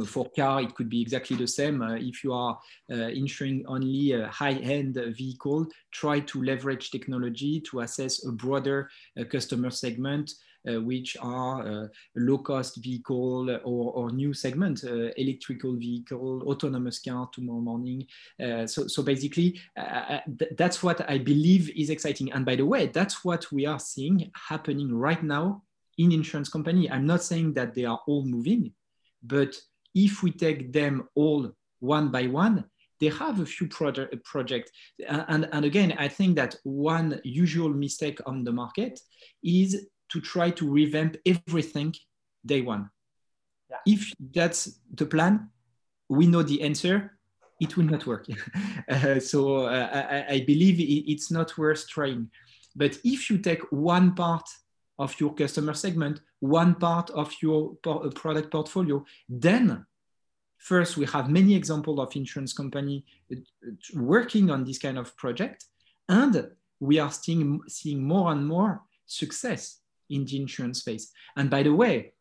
for 0.05 0.29
car, 0.35 0.61
it 0.61 0.75
could 0.75 0.89
be 0.89 1.01
exactly 1.01 1.35
the 1.35 1.47
same. 1.47 1.81
Uh, 1.81 1.95
if 1.95 2.23
you 2.23 2.33
are 2.33 2.59
uh, 2.91 2.95
insuring 2.95 3.65
only 3.67 4.11
a 4.13 4.27
high-end 4.27 4.95
vehicle, 5.17 5.67
try 5.91 6.19
to 6.19 6.43
leverage 6.43 6.91
technology 6.91 7.59
to 7.61 7.79
assess 7.81 8.25
a 8.25 8.31
broader 8.31 8.89
uh, 9.19 9.23
customer 9.23 9.71
segment, 9.71 10.33
uh, 10.69 10.79
which 10.81 11.17
are 11.21 11.67
uh, 11.67 11.87
low-cost 12.15 12.83
vehicle 12.83 13.49
or, 13.63 13.93
or, 13.93 14.11
new 14.11 14.33
segment, 14.33 14.83
electrical 15.17 15.75
vehicle, 15.75 16.43
autonomous 16.43 16.99
car 16.99 17.29
tomorrow 17.33 17.61
morning. 17.61 18.05
so, 18.67 18.85
so 18.85 19.01
basically, 19.01 19.59
th 20.37 20.51
that's 20.57 20.83
what 20.83 21.09
I 21.09 21.17
believe 21.17 21.71
is 21.75 21.89
exciting. 21.89 22.31
And 22.33 22.45
by 22.45 22.55
the 22.57 22.65
way, 22.65 22.87
that's 22.87 23.23
what 23.23 23.51
we 23.51 23.65
are 23.65 23.79
seeing 23.79 24.29
happening 24.49 24.93
right 24.93 25.23
now 25.23 25.63
in 25.97 26.11
insurance 26.11 26.49
company. 26.49 26.91
I'm 26.91 27.05
not 27.05 27.23
saying 27.23 27.53
that 27.53 27.73
they 27.73 27.85
are 27.85 28.01
all 28.05 28.25
moving, 28.25 28.73
but 29.23 29.55
if 29.95 30.23
we 30.23 30.31
take 30.31 30.71
them 30.71 31.07
all 31.15 31.51
one 31.79 32.09
by 32.09 32.27
one, 32.27 32.65
they 32.99 33.07
have 33.07 33.39
a 33.39 33.45
few 33.45 33.67
project, 33.67 34.23
projects. 34.25 34.71
And, 35.07 35.47
and 35.51 35.65
again, 35.65 35.95
I 35.97 36.07
think 36.07 36.35
that 36.35 36.55
one 36.63 37.19
usual 37.23 37.69
mistake 37.69 38.19
on 38.25 38.43
the 38.43 38.51
market 38.51 38.99
is 39.43 39.87
to 40.09 40.21
try 40.21 40.49
to 40.51 40.69
revamp 40.69 41.15
everything 41.25 41.93
day 42.45 42.61
one. 42.61 42.89
Yeah. 43.69 43.77
If 43.85 44.13
that's 44.33 44.79
the 44.93 45.05
plan, 45.05 45.49
we 46.09 46.27
know 46.27 46.43
the 46.43 46.61
answer, 46.61 47.17
it 47.61 47.77
will 47.77 47.85
not 47.85 48.05
work. 48.05 48.25
uh, 48.89 49.19
so 49.19 49.65
uh, 49.65 50.25
I, 50.27 50.33
I, 50.33 50.43
believe 50.45 50.77
it's 50.79 51.29
not 51.29 51.57
worth 51.57 51.87
trying. 51.87 52.31
But 52.75 52.97
if 53.03 53.29
you 53.29 53.37
take 53.37 53.61
one 53.71 54.15
part 54.15 54.47
of 54.97 55.19
your 55.19 55.33
customer 55.33 55.73
segment, 55.73 56.21
one 56.39 56.75
part 56.75 57.09
of 57.11 57.33
your 57.41 57.77
uh, 57.85 58.09
product 58.09 58.51
portfolio, 58.51 59.03
then 59.27 59.85
first 60.57 60.97
we 60.97 61.05
have 61.05 61.29
many 61.29 61.55
examples 61.55 61.99
of 61.99 62.15
insurance 62.15 62.53
company 62.53 63.05
uh, 63.31 63.35
working 63.95 64.49
on 64.49 64.63
this 64.63 64.79
kind 64.79 64.97
of 64.97 65.15
project, 65.17 65.65
and 66.07 66.49
we 66.79 66.99
are 66.99 67.11
seeing, 67.11 67.59
seeing 67.67 68.03
more 68.03 68.31
and 68.31 68.45
more 68.47 68.81
success 69.05 69.79
in 70.09 70.25
the 70.25 70.39
insurance 70.39 70.79
space. 70.79 71.11
And 71.35 71.49
by 71.49 71.63
the 71.63 71.73
way, 71.73 72.13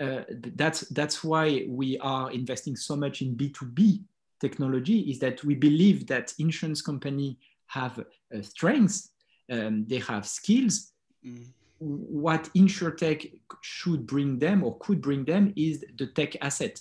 uh, 0.00 0.22
that's 0.30 0.80
that's 0.88 1.22
why 1.22 1.64
we 1.68 1.98
are 1.98 2.30
investing 2.32 2.76
so 2.76 2.96
much 2.96 3.22
in 3.22 3.36
B2B 3.36 4.02
technology 4.40 5.00
is 5.10 5.18
that 5.20 5.44
we 5.44 5.54
believe 5.54 6.06
that 6.08 6.32
insurance 6.38 6.82
company 6.82 7.38
have 7.66 7.98
uh, 7.98 8.42
strengths, 8.42 9.10
um, 9.50 9.84
they 9.86 9.98
have 9.98 10.26
skills, 10.26 10.92
mm 11.24 11.46
what 11.82 12.48
insurtech 12.54 13.32
should 13.60 14.06
bring 14.06 14.38
them 14.38 14.62
or 14.62 14.78
could 14.78 15.00
bring 15.00 15.24
them 15.24 15.52
is 15.56 15.84
the 15.98 16.06
tech 16.06 16.36
asset. 16.40 16.80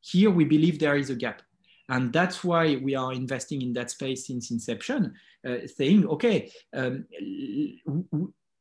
Here 0.00 0.30
we 0.30 0.44
believe 0.44 0.78
there 0.78 0.96
is 0.96 1.10
a 1.10 1.14
gap. 1.14 1.42
And 1.88 2.12
that's 2.12 2.42
why 2.44 2.76
we 2.76 2.94
are 2.94 3.12
investing 3.12 3.62
in 3.62 3.72
that 3.74 3.90
space 3.90 4.26
since 4.26 4.50
inception, 4.50 5.12
uh, 5.46 5.66
saying, 5.66 6.06
okay, 6.06 6.50
um, 6.72 7.04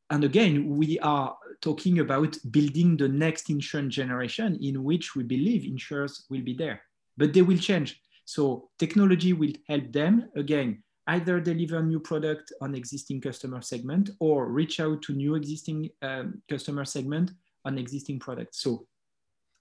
and 0.09 0.23
again, 0.23 0.67
we 0.67 0.99
are 0.99 1.35
talking 1.61 1.99
about 1.99 2.37
building 2.49 2.97
the 2.97 3.07
next 3.07 3.49
insurance 3.49 3.95
generation 3.95 4.57
in 4.61 4.83
which 4.83 5.15
we 5.15 5.23
believe 5.23 5.65
insurers 5.65 6.25
will 6.29 6.41
be 6.41 6.55
there, 6.55 6.81
but 7.17 7.33
they 7.33 7.43
will 7.43 7.57
change. 7.57 8.01
So 8.25 8.69
technology 8.79 9.33
will 9.33 9.53
help 9.67 9.91
them. 9.91 10.29
Again, 10.35 10.83
either 11.15 11.39
deliver 11.39 11.81
new 11.81 11.99
product 11.99 12.53
on 12.61 12.75
existing 12.75 13.19
customer 13.21 13.61
segment 13.61 14.11
or 14.19 14.47
reach 14.47 14.79
out 14.79 15.01
to 15.01 15.13
new 15.13 15.35
existing 15.35 15.89
um, 16.01 16.41
customer 16.47 16.85
segment 16.85 17.31
on 17.65 17.77
existing 17.77 18.19
product. 18.19 18.55
So 18.55 18.85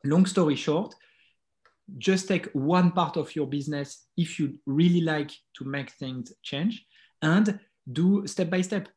long 0.05 0.27
story 0.27 0.57
short, 0.57 0.95
just 1.97 2.29
take 2.29 2.47
one 2.53 2.91
part 2.91 3.17
of 3.17 3.35
your 3.35 3.47
business 3.47 4.07
if 4.17 4.39
you 4.39 4.59
really 4.67 5.01
like 5.01 5.31
to 5.57 5.65
make 5.65 5.91
things 5.93 6.33
change 6.43 6.85
and 7.23 7.59
do 7.91 8.27
step 8.27 8.51
by 8.51 8.61
step. 8.61 8.89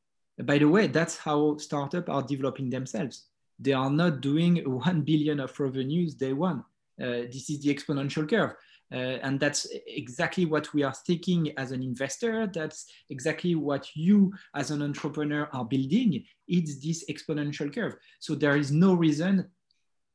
By 0.43 0.57
the 0.57 0.67
way, 0.67 0.87
that's 0.87 1.17
how 1.17 1.57
startups 1.57 2.09
are 2.09 2.23
developing 2.23 2.69
themselves. 2.69 3.27
They 3.59 3.73
are 3.73 3.89
not 3.89 4.21
doing 4.21 4.55
1 4.65 5.01
billion 5.01 5.39
of 5.39 5.57
revenues 5.57 6.15
day 6.15 6.33
one. 6.33 6.65
Uh, 7.01 7.25
this 7.31 7.49
is 7.49 7.61
the 7.61 7.73
exponential 7.73 8.29
curve. 8.29 8.53
Uh, 8.91 9.19
and 9.23 9.39
that's 9.39 9.67
exactly 9.87 10.45
what 10.45 10.73
we 10.73 10.83
are 10.83 10.93
thinking 10.93 11.53
as 11.57 11.71
an 11.71 11.81
investor. 11.81 12.47
That's 12.47 12.87
exactly 13.09 13.55
what 13.55 13.87
you 13.95 14.33
as 14.53 14.71
an 14.71 14.81
entrepreneur 14.81 15.47
are 15.53 15.65
building. 15.65 16.25
It's 16.47 16.79
this 16.79 17.05
exponential 17.09 17.73
curve. 17.73 17.95
So 18.19 18.35
there 18.35 18.57
is 18.57 18.71
no 18.71 18.93
reason 18.93 19.47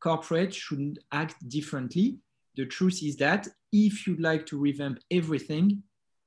corporate 0.01 0.55
should 0.55 0.99
act 1.13 1.49
differently. 1.49 2.19
The 2.57 2.67
truth 2.67 3.03
is 3.03 3.17
that 3.17 3.49
if 3.73 4.07
you'd 4.07 4.21
like 4.21 4.47
to 4.47 4.59
revamp 4.59 4.99
everything, 5.11 5.83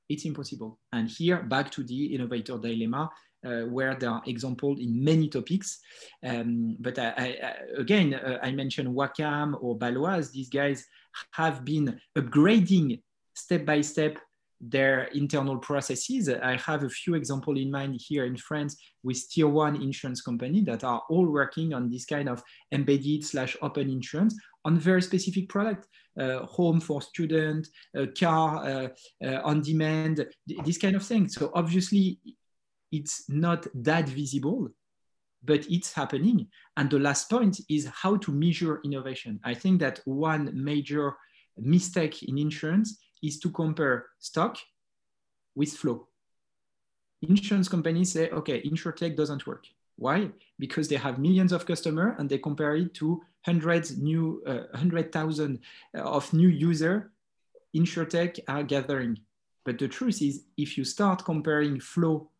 it's 0.08 0.24
impossible. 0.24 0.78
And 0.92 1.08
here, 1.08 1.42
back 1.42 1.70
to 1.72 1.84
the 1.84 2.14
innovator 2.14 2.58
dilemma, 2.58 3.10
uh, 3.44 3.62
where 3.62 3.94
there 3.94 4.10
are 4.10 4.22
examples 4.26 4.80
in 4.80 5.02
many 5.02 5.28
topics. 5.28 5.80
Um, 6.24 6.76
but 6.78 6.98
I, 6.98 7.08
I, 7.08 7.54
again, 7.78 8.14
uh, 8.14 8.38
I 8.42 8.50
mentioned 8.52 8.88
Wakam 8.88 9.56
or 9.62 9.78
Baloise. 9.78 10.30
These 10.30 10.50
guys 10.50 10.86
have 11.32 11.64
been 11.64 12.00
upgrading 12.16 13.00
step 13.34 13.64
by 13.64 13.80
step 13.80 14.18
their 14.60 15.04
internal 15.14 15.56
processes. 15.58 16.28
I 16.28 16.56
have 16.56 16.84
a 16.84 16.88
few 16.88 17.14
examples 17.14 17.58
in 17.58 17.70
mind 17.70 17.98
here 18.06 18.26
in 18.26 18.36
France 18.36 18.76
with 19.02 19.28
tier 19.30 19.48
one 19.48 19.80
insurance 19.80 20.20
company 20.20 20.60
that 20.62 20.84
are 20.84 21.02
all 21.08 21.26
working 21.26 21.72
on 21.72 21.90
this 21.90 22.04
kind 22.04 22.28
of 22.28 22.42
embedded 22.70 23.24
slash 23.24 23.56
open 23.62 23.88
insurance 23.88 24.38
on 24.64 24.78
very 24.78 25.00
specific 25.00 25.48
product, 25.48 25.88
uh, 26.18 26.40
home 26.40 26.80
for 26.80 27.00
student, 27.00 27.68
uh, 27.98 28.04
car 28.18 28.66
uh, 28.66 28.88
uh 29.24 29.40
on 29.42 29.62
demand, 29.62 30.26
this 30.64 30.76
kind 30.76 30.96
of 30.96 31.02
thing. 31.02 31.28
So 31.28 31.50
obviously 31.54 32.18
it's 32.92 33.24
not 33.28 33.66
that 33.74 34.08
visible, 34.08 34.68
but 35.42 35.66
it's 35.70 35.92
happening. 35.92 36.48
And 36.76 36.90
the 36.90 36.98
last 36.98 37.30
point 37.30 37.60
is 37.68 37.86
how 37.86 38.16
to 38.16 38.32
measure 38.32 38.80
innovation. 38.84 39.40
I 39.44 39.54
think 39.54 39.80
that 39.80 40.00
one 40.04 40.50
major 40.52 41.16
mistake 41.56 42.22
in 42.22 42.38
insurance 42.38 42.98
is 43.22 43.38
to 43.40 43.50
compare 43.50 44.06
stock 44.18 44.58
with 45.54 45.72
flow. 45.72 46.08
Insurance 47.22 47.68
companies 47.68 48.12
say, 48.12 48.30
okay, 48.30 48.62
InsurTech 48.62 49.16
doesn't 49.16 49.46
work. 49.46 49.66
Why? 49.96 50.30
Because 50.58 50.88
they 50.88 50.96
have 50.96 51.18
millions 51.18 51.52
of 51.52 51.66
customers 51.66 52.14
and 52.18 52.28
they 52.28 52.38
compare 52.38 52.76
it 52.76 52.94
to 52.94 53.20
hundreds 53.44 53.98
new, 53.98 54.42
uh, 54.46 54.64
100,000 54.72 55.58
of 55.94 56.32
new 56.32 56.48
user 56.48 57.12
InsurTech 57.76 58.40
are 58.48 58.62
gathering. 58.62 59.18
But 59.64 59.78
the 59.78 59.88
truth 59.88 60.22
is, 60.22 60.44
if 60.56 60.76
you 60.76 60.84
start 60.84 61.24
comparing 61.24 61.80
flow 61.80 62.30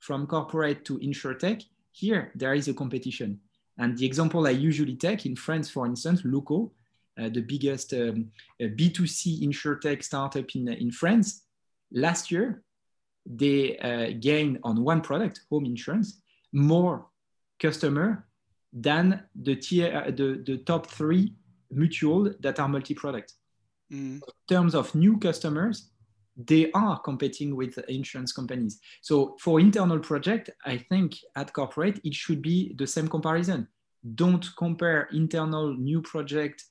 from 0.00 0.26
corporate 0.26 0.84
to 0.86 0.98
InsurTech, 0.98 1.64
here 1.98 2.30
there 2.34 2.54
is 2.54 2.68
a 2.68 2.74
competition. 2.74 3.40
And 3.76 3.96
the 3.96 4.06
example 4.06 4.46
I 4.46 4.50
usually 4.50 4.96
take 4.96 5.26
in 5.26 5.36
France, 5.36 5.70
for 5.70 5.86
instance, 5.86 6.22
Luko, 6.22 6.70
uh, 7.18 7.28
the 7.28 7.40
biggest 7.40 7.92
um, 7.92 8.30
B2C 8.60 9.42
insurtech 9.42 10.02
startup 10.04 10.48
in, 10.54 10.68
in 10.68 10.90
France, 10.90 11.44
last 11.92 12.30
year, 12.30 12.62
they 13.26 13.76
uh, 13.78 14.16
gained 14.20 14.58
on 14.62 14.82
one 14.82 15.00
product, 15.00 15.40
home 15.50 15.64
insurance, 15.64 16.20
more 16.52 17.06
customer 17.58 18.26
than 18.72 19.22
the, 19.34 19.56
tier, 19.56 20.04
uh, 20.06 20.10
the, 20.10 20.42
the 20.46 20.58
top 20.58 20.86
three 20.86 21.34
mutual 21.70 22.32
that 22.40 22.58
are 22.58 22.68
multi-product. 22.68 23.34
Mm. 23.92 24.16
In 24.16 24.22
terms 24.48 24.74
of 24.74 24.94
new 24.94 25.18
customers, 25.18 25.90
they 26.38 26.70
are 26.72 26.98
competing 27.00 27.56
with 27.56 27.76
insurance 27.88 28.32
companies. 28.32 28.80
So 29.02 29.36
for 29.40 29.60
internal 29.60 29.98
project, 29.98 30.50
I 30.64 30.78
think 30.78 31.16
at 31.36 31.52
corporate, 31.52 32.00
it 32.04 32.14
should 32.14 32.40
be 32.42 32.74
the 32.78 32.86
same 32.86 33.08
comparison. 33.08 33.66
Don't 34.14 34.46
compare 34.56 35.08
internal 35.12 35.74
new 35.74 36.00
project 36.00 36.64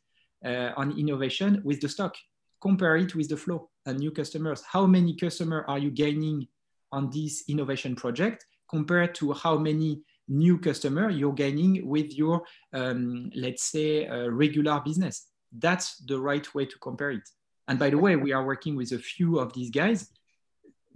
uh, 0.45 0.71
on 0.77 0.97
innovation 0.97 1.61
with 1.65 1.81
the 1.81 1.89
stock. 1.89 2.15
Compare 2.61 2.97
it 2.97 3.13
with 3.13 3.27
the 3.29 3.37
flow 3.37 3.69
and 3.85 3.99
new 3.99 4.11
customers. 4.11 4.63
How 4.71 4.85
many 4.85 5.15
customers 5.15 5.65
are 5.67 5.77
you 5.77 5.91
gaining 5.91 6.47
on 6.91 7.09
this 7.09 7.43
innovation 7.49 7.95
project 7.95 8.45
compared 8.69 9.13
to 9.15 9.33
how 9.33 9.57
many 9.57 10.01
new 10.27 10.57
customer 10.57 11.09
you're 11.09 11.33
gaining 11.33 11.87
with 11.87 12.13
your, 12.17 12.43
um, 12.73 13.29
let's 13.35 13.63
say, 13.63 14.07
uh, 14.07 14.27
regular 14.27 14.81
business. 14.83 15.27
That's 15.51 15.97
the 15.97 16.19
right 16.19 16.53
way 16.53 16.65
to 16.65 16.77
compare 16.79 17.11
it. 17.11 17.29
And 17.67 17.77
by 17.77 17.89
the 17.89 17.97
way, 17.97 18.15
we 18.15 18.31
are 18.31 18.45
working 18.45 18.75
with 18.75 18.91
a 18.91 18.99
few 18.99 19.39
of 19.39 19.53
these 19.53 19.69
guys. 19.69 20.09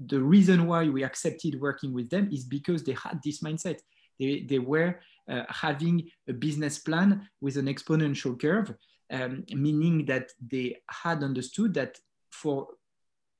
The 0.05 0.19
reason 0.19 0.67
why 0.67 0.89
we 0.89 1.03
accepted 1.03 1.59
working 1.59 1.93
with 1.93 2.09
them 2.09 2.29
is 2.31 2.43
because 2.43 2.83
they 2.83 2.93
had 2.93 3.19
this 3.23 3.41
mindset. 3.41 3.79
They, 4.19 4.45
they 4.47 4.59
were 4.59 4.99
uh, 5.29 5.43
having 5.49 6.09
a 6.27 6.33
business 6.33 6.79
plan 6.79 7.29
with 7.41 7.57
an 7.57 7.65
exponential 7.65 8.39
curve 8.39 8.73
um, 9.11 9.43
meaning 9.53 10.05
that 10.05 10.31
they 10.41 10.77
had 10.89 11.23
understood 11.23 11.73
that 11.73 11.99
for 12.29 12.67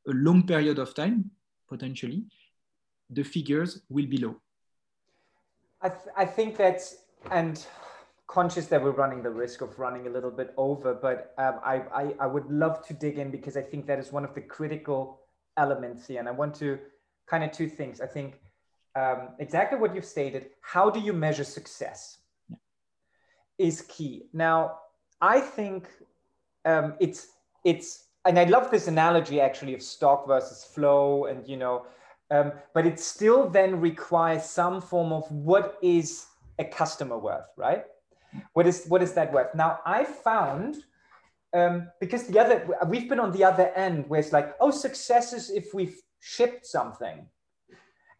a 0.08 0.12
long 0.12 0.46
period 0.46 0.80
of 0.80 0.94
time, 0.94 1.32
potentially, 1.68 2.26
the 3.10 3.24
figures 3.24 3.82
will 3.90 4.06
be 4.06 4.18
low. 4.18 4.36
I, 5.82 5.90
th 5.90 6.00
I 6.16 6.26
think 6.26 6.58
that's, 6.58 6.86
and 7.32 7.66
conscious 8.32 8.68
that 8.68 8.82
we're 8.82 8.92
running 8.92 9.22
the 9.22 9.30
risk 9.30 9.60
of 9.60 9.78
running 9.78 10.08
a 10.08 10.10
little 10.10 10.32
bit 10.32 10.54
over, 10.56 10.94
but 10.94 11.34
um, 11.38 11.60
I, 11.66 11.82
I, 11.94 12.16
I 12.22 12.28
would 12.28 12.50
love 12.50 12.86
to 12.88 12.94
dig 12.94 13.20
in 13.20 13.30
because 13.30 13.58
I 13.58 13.62
think 13.62 13.86
that 13.88 14.00
is 14.00 14.14
one 14.14 14.24
of 14.24 14.34
the 14.34 14.40
critical 14.40 15.20
elements 15.58 16.08
here. 16.08 16.20
And 16.20 16.30
I 16.30 16.32
want 16.32 16.56
to 16.56 16.80
kind 17.28 17.44
of 17.44 17.52
two 17.52 17.68
things. 17.68 18.00
I 18.00 18.08
think 18.08 18.40
um, 18.96 19.30
exactly 19.40 19.78
what 19.78 19.94
you've 19.94 20.06
stated, 20.06 20.52
how 20.62 20.90
do 20.90 21.02
you 21.02 21.12
measure 21.12 21.44
success 21.44 22.20
yeah. 22.50 22.56
is 23.58 23.82
key. 23.90 24.30
Now, 24.32 24.78
I 25.20 25.42
think 25.42 25.90
um, 26.64 26.94
it's 27.02 27.28
it's 27.66 28.06
and 28.24 28.40
I 28.40 28.46
love 28.46 28.72
this 28.72 28.88
analogy 28.88 29.42
actually 29.42 29.74
of 29.74 29.82
stock 29.82 30.26
versus 30.26 30.64
flow, 30.64 31.26
and 31.26 31.46
you 31.48 31.58
know, 31.58 31.86
um, 32.30 32.54
but 32.74 32.86
it 32.86 32.98
still 33.00 33.50
then 33.50 33.82
requires 33.82 34.46
some 34.46 34.80
form 34.80 35.12
of 35.12 35.30
what 35.32 35.78
is 35.82 36.28
a 36.60 36.64
customer 36.64 37.18
worth, 37.18 37.50
right? 37.58 37.84
What 38.54 38.68
is 38.68 38.86
what 38.88 39.02
is 39.02 39.14
that 39.14 39.34
worth? 39.34 39.54
Now 39.56 39.80
I 39.86 40.04
found 40.04 40.78
um, 41.54 41.90
because 42.00 42.28
the 42.28 42.40
other 42.40 42.68
we've 42.88 43.10
been 43.10 43.20
on 43.20 43.32
the 43.32 43.44
other 43.44 43.68
end 43.76 44.06
where 44.08 44.20
it's 44.20 44.32
like, 44.32 44.56
oh, 44.60 44.72
success 44.72 45.34
is 45.34 45.50
if 45.50 45.74
we've 45.74 46.00
shipped 46.20 46.66
something, 46.66 47.28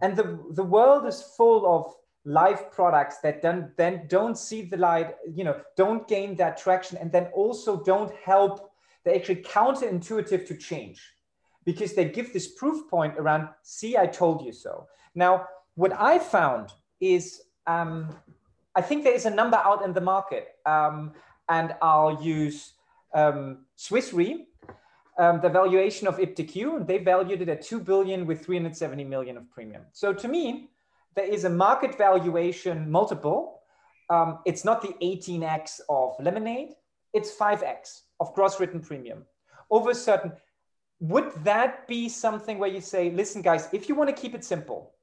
and 0.02 0.16
the 0.16 0.44
the 0.52 0.64
world 0.64 1.06
is 1.06 1.22
full 1.38 1.66
of 1.74 1.96
live 2.26 2.72
products 2.72 3.18
that 3.20 3.42
then, 3.42 3.72
then 3.78 4.06
don't 4.08 4.38
see 4.38 4.62
the 4.64 4.78
light, 4.78 5.16
you 5.34 5.44
know, 5.44 5.60
don't 5.76 6.08
gain 6.08 6.36
that 6.36 6.58
traction 6.58 6.98
and 6.98 7.12
then 7.12 7.26
also 7.34 7.84
don't 7.84 8.14
help, 8.24 8.72
they're 9.04 9.16
actually 9.16 9.42
counterintuitive 9.42 10.46
to 10.46 10.56
change 10.56 11.02
because 11.66 11.94
they 11.94 12.06
give 12.06 12.32
this 12.34 12.54
proof 12.54 12.90
point 12.90 13.18
around, 13.18 13.50
see, 13.64 13.98
I 13.98 14.08
told 14.08 14.46
you 14.46 14.52
so. 14.52 14.88
Now, 15.16 15.48
what 15.76 15.94
I 15.94 16.20
found 16.20 16.70
is, 17.00 17.42
um, 17.68 18.16
I 18.76 18.82
think 18.82 19.04
there 19.04 19.14
is 19.14 19.26
a 19.26 19.30
number 19.30 19.58
out 19.58 19.84
in 19.84 19.94
the 19.94 20.02
market 20.02 20.56
um, 20.66 21.12
and 21.50 21.76
I'll 21.82 22.24
use 22.24 22.74
um, 23.14 23.66
Swiss 23.76 24.14
Re, 24.14 24.48
um, 25.18 25.42
the 25.42 25.50
valuation 25.50 26.08
of 26.08 26.18
iptiQ, 26.18 26.78
and 26.78 26.88
they 26.88 26.98
valued 26.98 27.42
it 27.42 27.50
at 27.50 27.62
2 27.62 27.82
billion 27.82 28.26
with 28.26 28.46
370 28.46 29.04
million 29.04 29.38
of 29.38 29.50
premium. 29.52 29.84
So 29.92 30.14
to 30.14 30.28
me, 30.28 30.70
there 31.16 31.26
is 31.26 31.44
a 31.44 31.50
market 31.50 31.98
valuation 31.98 32.90
multiple. 32.90 33.60
Um, 34.10 34.40
it's 34.46 34.64
not 34.64 34.82
the 34.82 34.96
18x 35.02 35.82
of 35.90 36.16
Lemonade, 36.20 36.74
it's 37.14 37.36
5x 37.36 38.02
of 38.20 38.34
gross 38.34 38.60
written 38.60 38.80
premium. 38.80 39.26
Over 39.70 39.92
a 39.92 39.96
certain, 39.96 40.32
would 41.00 41.32
that 41.44 41.88
be 41.88 42.08
something 42.08 42.60
where 42.60 42.70
you 42.70 42.80
say, 42.82 43.12
listen, 43.12 43.42
guys, 43.42 43.68
if 43.74 43.90
you 43.90 43.96
want 43.96 44.10
to 44.10 44.16
keep 44.16 44.34
it 44.34 44.44
simple, 44.46 44.94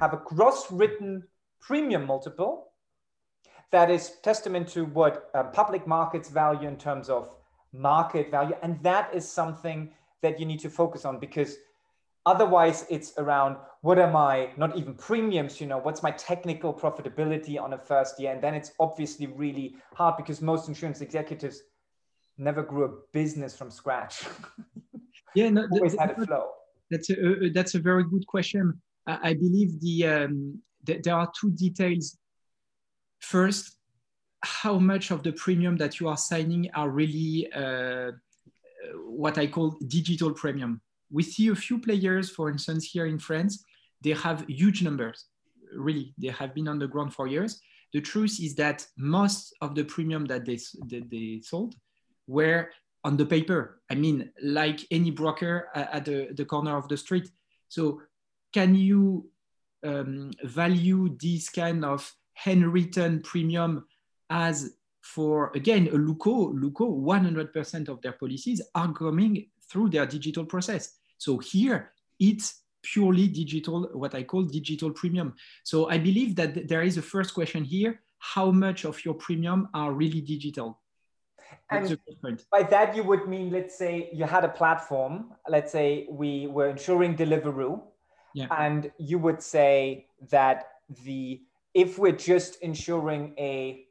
have 0.00 0.12
a 0.12 0.22
gross 0.24 0.70
written 0.70 1.24
premium 1.60 2.06
multiple 2.06 2.67
that 3.70 3.90
is 3.90 4.12
testament 4.22 4.68
to 4.68 4.84
what 4.86 5.30
uh, 5.34 5.44
public 5.44 5.86
markets 5.86 6.28
value 6.30 6.68
in 6.68 6.76
terms 6.76 7.08
of 7.08 7.30
market 7.72 8.30
value. 8.30 8.54
And 8.62 8.82
that 8.82 9.14
is 9.14 9.28
something 9.28 9.90
that 10.22 10.40
you 10.40 10.46
need 10.46 10.60
to 10.60 10.70
focus 10.70 11.04
on 11.04 11.18
because 11.18 11.58
Otherwise, 12.28 12.84
it's 12.90 13.14
around 13.16 13.56
what 13.80 13.98
are 13.98 14.10
my, 14.10 14.50
not 14.58 14.76
even 14.76 14.92
premiums, 14.92 15.62
you 15.62 15.66
know, 15.66 15.78
what's 15.78 16.02
my 16.02 16.10
technical 16.10 16.74
profitability 16.74 17.58
on 17.58 17.72
a 17.72 17.78
first 17.78 18.20
year? 18.20 18.32
And 18.32 18.42
then 18.42 18.52
it's 18.54 18.72
obviously 18.78 19.28
really 19.28 19.76
hard 19.94 20.18
because 20.18 20.42
most 20.42 20.68
insurance 20.68 21.00
executives 21.00 21.62
never 22.36 22.62
grew 22.62 22.84
a 22.84 22.92
business 23.12 23.56
from 23.56 23.70
scratch. 23.70 24.24
Yeah, 25.34 25.50
no, 25.50 25.68
always 25.72 25.96
had 25.96 26.12
a 26.12 26.26
flow. 26.26 26.48
That's 26.90 27.10
a, 27.10 27.14
uh, 27.14 27.34
that's 27.52 27.74
a 27.74 27.78
very 27.78 28.02
good 28.02 28.26
question. 28.26 28.80
I, 29.06 29.30
I 29.30 29.34
believe 29.34 29.78
the, 29.78 30.06
um, 30.06 30.62
th 30.86 31.02
there 31.04 31.14
are 31.14 31.30
two 31.38 31.50
details. 31.64 32.16
First, 33.20 33.76
how 34.42 34.78
much 34.78 35.10
of 35.10 35.22
the 35.22 35.32
premium 35.32 35.76
that 35.78 35.98
you 35.98 36.08
are 36.08 36.16
signing 36.16 36.70
are 36.74 36.90
really 36.90 37.50
uh, 37.52 38.12
what 39.06 39.36
I 39.38 39.46
call 39.48 39.76
digital 39.86 40.32
premium 40.32 40.80
we 41.10 41.22
see 41.22 41.48
a 41.48 41.54
few 41.54 41.78
players, 41.78 42.30
for 42.30 42.50
instance, 42.50 42.84
here 42.84 43.06
in 43.06 43.18
France, 43.18 43.64
they 44.02 44.10
have 44.10 44.44
huge 44.48 44.82
numbers. 44.82 45.26
Really, 45.74 46.14
they 46.18 46.28
have 46.28 46.54
been 46.54 46.68
on 46.68 46.78
the 46.78 46.86
ground 46.86 47.14
for 47.14 47.26
years. 47.26 47.60
The 47.92 48.00
truth 48.00 48.38
is 48.40 48.54
that 48.56 48.86
most 48.96 49.54
of 49.60 49.74
the 49.74 49.84
premium 49.84 50.26
that 50.26 50.44
they, 50.44 50.58
that 50.88 51.08
they 51.10 51.40
sold 51.42 51.74
were 52.26 52.70
on 53.04 53.16
the 53.16 53.24
paper. 53.24 53.80
I 53.90 53.94
mean, 53.94 54.30
like 54.42 54.80
any 54.90 55.10
broker 55.10 55.68
at 55.74 56.04
the, 56.04 56.28
the 56.34 56.44
corner 56.44 56.76
of 56.76 56.88
the 56.88 56.96
street. 56.96 57.30
So, 57.68 58.02
can 58.52 58.74
you 58.74 59.30
um, 59.84 60.30
value 60.42 61.16
this 61.20 61.48
kind 61.50 61.84
of 61.84 62.10
handwritten 62.44 63.20
premium 63.22 63.84
as 64.30 64.76
for 65.02 65.50
again 65.54 65.88
a 65.88 65.98
Luko, 65.98 66.52
Luko, 66.54 66.86
100% 67.02 67.88
of 67.88 68.00
their 68.02 68.12
policies 68.12 68.62
are 68.74 68.92
coming 68.92 69.48
through 69.68 69.88
their 69.90 70.06
digital 70.06 70.44
process. 70.44 70.94
So 71.18 71.38
here 71.38 71.92
it's 72.20 72.62
purely 72.82 73.26
digital, 73.28 73.90
what 73.92 74.14
I 74.14 74.22
call 74.22 74.44
digital 74.44 74.90
premium. 74.90 75.34
So 75.64 75.88
I 75.90 75.98
believe 75.98 76.36
that 76.36 76.68
there 76.68 76.82
is 76.82 76.96
a 76.96 77.02
first 77.02 77.34
question 77.34 77.64
here, 77.64 78.00
how 78.18 78.50
much 78.50 78.84
of 78.84 79.04
your 79.04 79.14
premium 79.14 79.68
are 79.74 79.92
really 79.92 80.20
digital? 80.20 80.80
And 81.70 81.98
by 82.52 82.62
that, 82.64 82.94
you 82.94 83.02
would 83.02 83.26
mean, 83.26 83.50
let's 83.50 83.76
say 83.76 84.10
you 84.12 84.24
had 84.24 84.44
a 84.44 84.48
platform, 84.48 85.32
let's 85.48 85.72
say 85.72 86.06
we 86.10 86.46
were 86.46 86.68
insuring 86.68 87.16
Deliveroo, 87.16 87.80
yeah. 88.34 88.46
and 88.50 88.90
you 88.98 89.18
would 89.18 89.42
say 89.42 90.06
that 90.30 90.68
the 91.04 91.40
if 91.74 91.98
we're 91.98 92.12
just 92.12 92.60
ensuring 92.62 93.34
a 93.38 93.84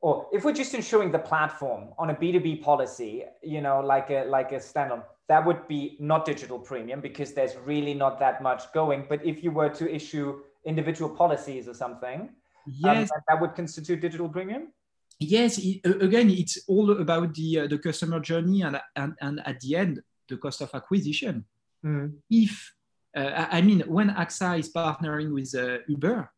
or 0.00 0.28
if 0.32 0.44
we're 0.44 0.52
just 0.52 0.74
ensuring 0.74 1.10
the 1.10 1.18
platform 1.18 1.88
on 1.98 2.10
a 2.10 2.14
B2B 2.14 2.62
policy, 2.62 3.24
you 3.42 3.60
know, 3.60 3.80
like 3.80 4.10
a 4.10 4.24
like 4.24 4.52
a 4.52 4.56
standalone, 4.56 5.04
that 5.28 5.44
would 5.44 5.66
be 5.66 5.96
not 5.98 6.24
digital 6.24 6.58
premium 6.58 7.00
because 7.00 7.32
there's 7.32 7.56
really 7.56 7.94
not 7.94 8.18
that 8.20 8.42
much 8.42 8.72
going. 8.72 9.06
But 9.08 9.24
if 9.24 9.42
you 9.42 9.50
were 9.50 9.70
to 9.70 9.92
issue 9.92 10.40
individual 10.64 11.10
policies 11.10 11.66
or 11.66 11.74
something, 11.74 12.20
um, 12.20 12.30
yes, 12.66 13.10
um, 13.10 13.22
that 13.28 13.40
would 13.40 13.54
constitute 13.54 14.00
digital 14.00 14.28
premium. 14.28 14.72
Yes, 15.18 15.58
it, 15.58 15.80
again, 15.84 16.28
it's 16.28 16.58
all 16.68 16.90
about 17.00 17.34
the 17.34 17.60
uh, 17.60 17.66
the 17.66 17.78
customer 17.78 18.20
journey 18.20 18.62
and, 18.62 18.80
and 18.94 19.14
and 19.20 19.40
at 19.46 19.60
the 19.60 19.76
end 19.76 20.02
the 20.28 20.36
cost 20.36 20.60
of 20.60 20.70
acquisition. 20.74 21.44
Mm. 21.84 22.14
If 22.30 22.74
uh, 23.16 23.46
I 23.50 23.62
mean, 23.62 23.80
when 23.86 24.10
AXA 24.10 24.58
is 24.58 24.70
partnering 24.70 25.32
with 25.32 25.54
uh, 25.54 25.78
Uber, 25.88 26.30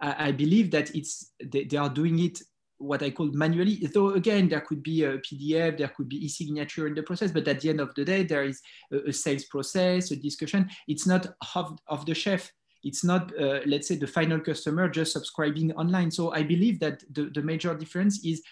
I, 0.00 0.32
believe 0.32 0.70
that 0.70 0.94
it's 0.94 1.32
they, 1.42 1.64
they, 1.64 1.76
are 1.76 1.88
doing 1.88 2.18
it 2.20 2.40
what 2.78 3.02
I 3.02 3.10
call 3.10 3.26
manually. 3.26 3.76
Though 3.92 4.10
again, 4.10 4.48
there 4.48 4.60
could 4.60 4.82
be 4.82 5.04
a 5.04 5.18
PDF, 5.18 5.78
there 5.78 5.88
could 5.88 6.08
be 6.08 6.24
e-signature 6.24 6.86
in 6.86 6.94
the 6.94 7.02
process, 7.02 7.32
but 7.32 7.48
at 7.48 7.60
the 7.60 7.70
end 7.70 7.80
of 7.80 7.94
the 7.94 8.04
day, 8.04 8.22
there 8.22 8.44
is 8.44 8.62
a, 8.92 9.08
a 9.08 9.12
sales 9.12 9.44
process, 9.44 10.10
a 10.10 10.16
discussion. 10.16 10.68
It's 10.86 11.06
not 11.06 11.26
off, 11.54 11.78
off 11.88 12.06
the 12.06 12.14
shelf. 12.14 12.50
It's 12.84 13.02
not, 13.02 13.32
uh, 13.38 13.60
let's 13.66 13.88
say, 13.88 13.96
the 13.96 14.06
final 14.06 14.38
customer 14.40 14.88
just 14.88 15.12
subscribing 15.12 15.72
online. 15.72 16.10
So 16.12 16.32
I 16.32 16.44
believe 16.44 16.78
that 16.80 17.02
the, 17.12 17.30
the 17.34 17.42
major 17.42 17.74
difference 17.74 18.24
is 18.24 18.42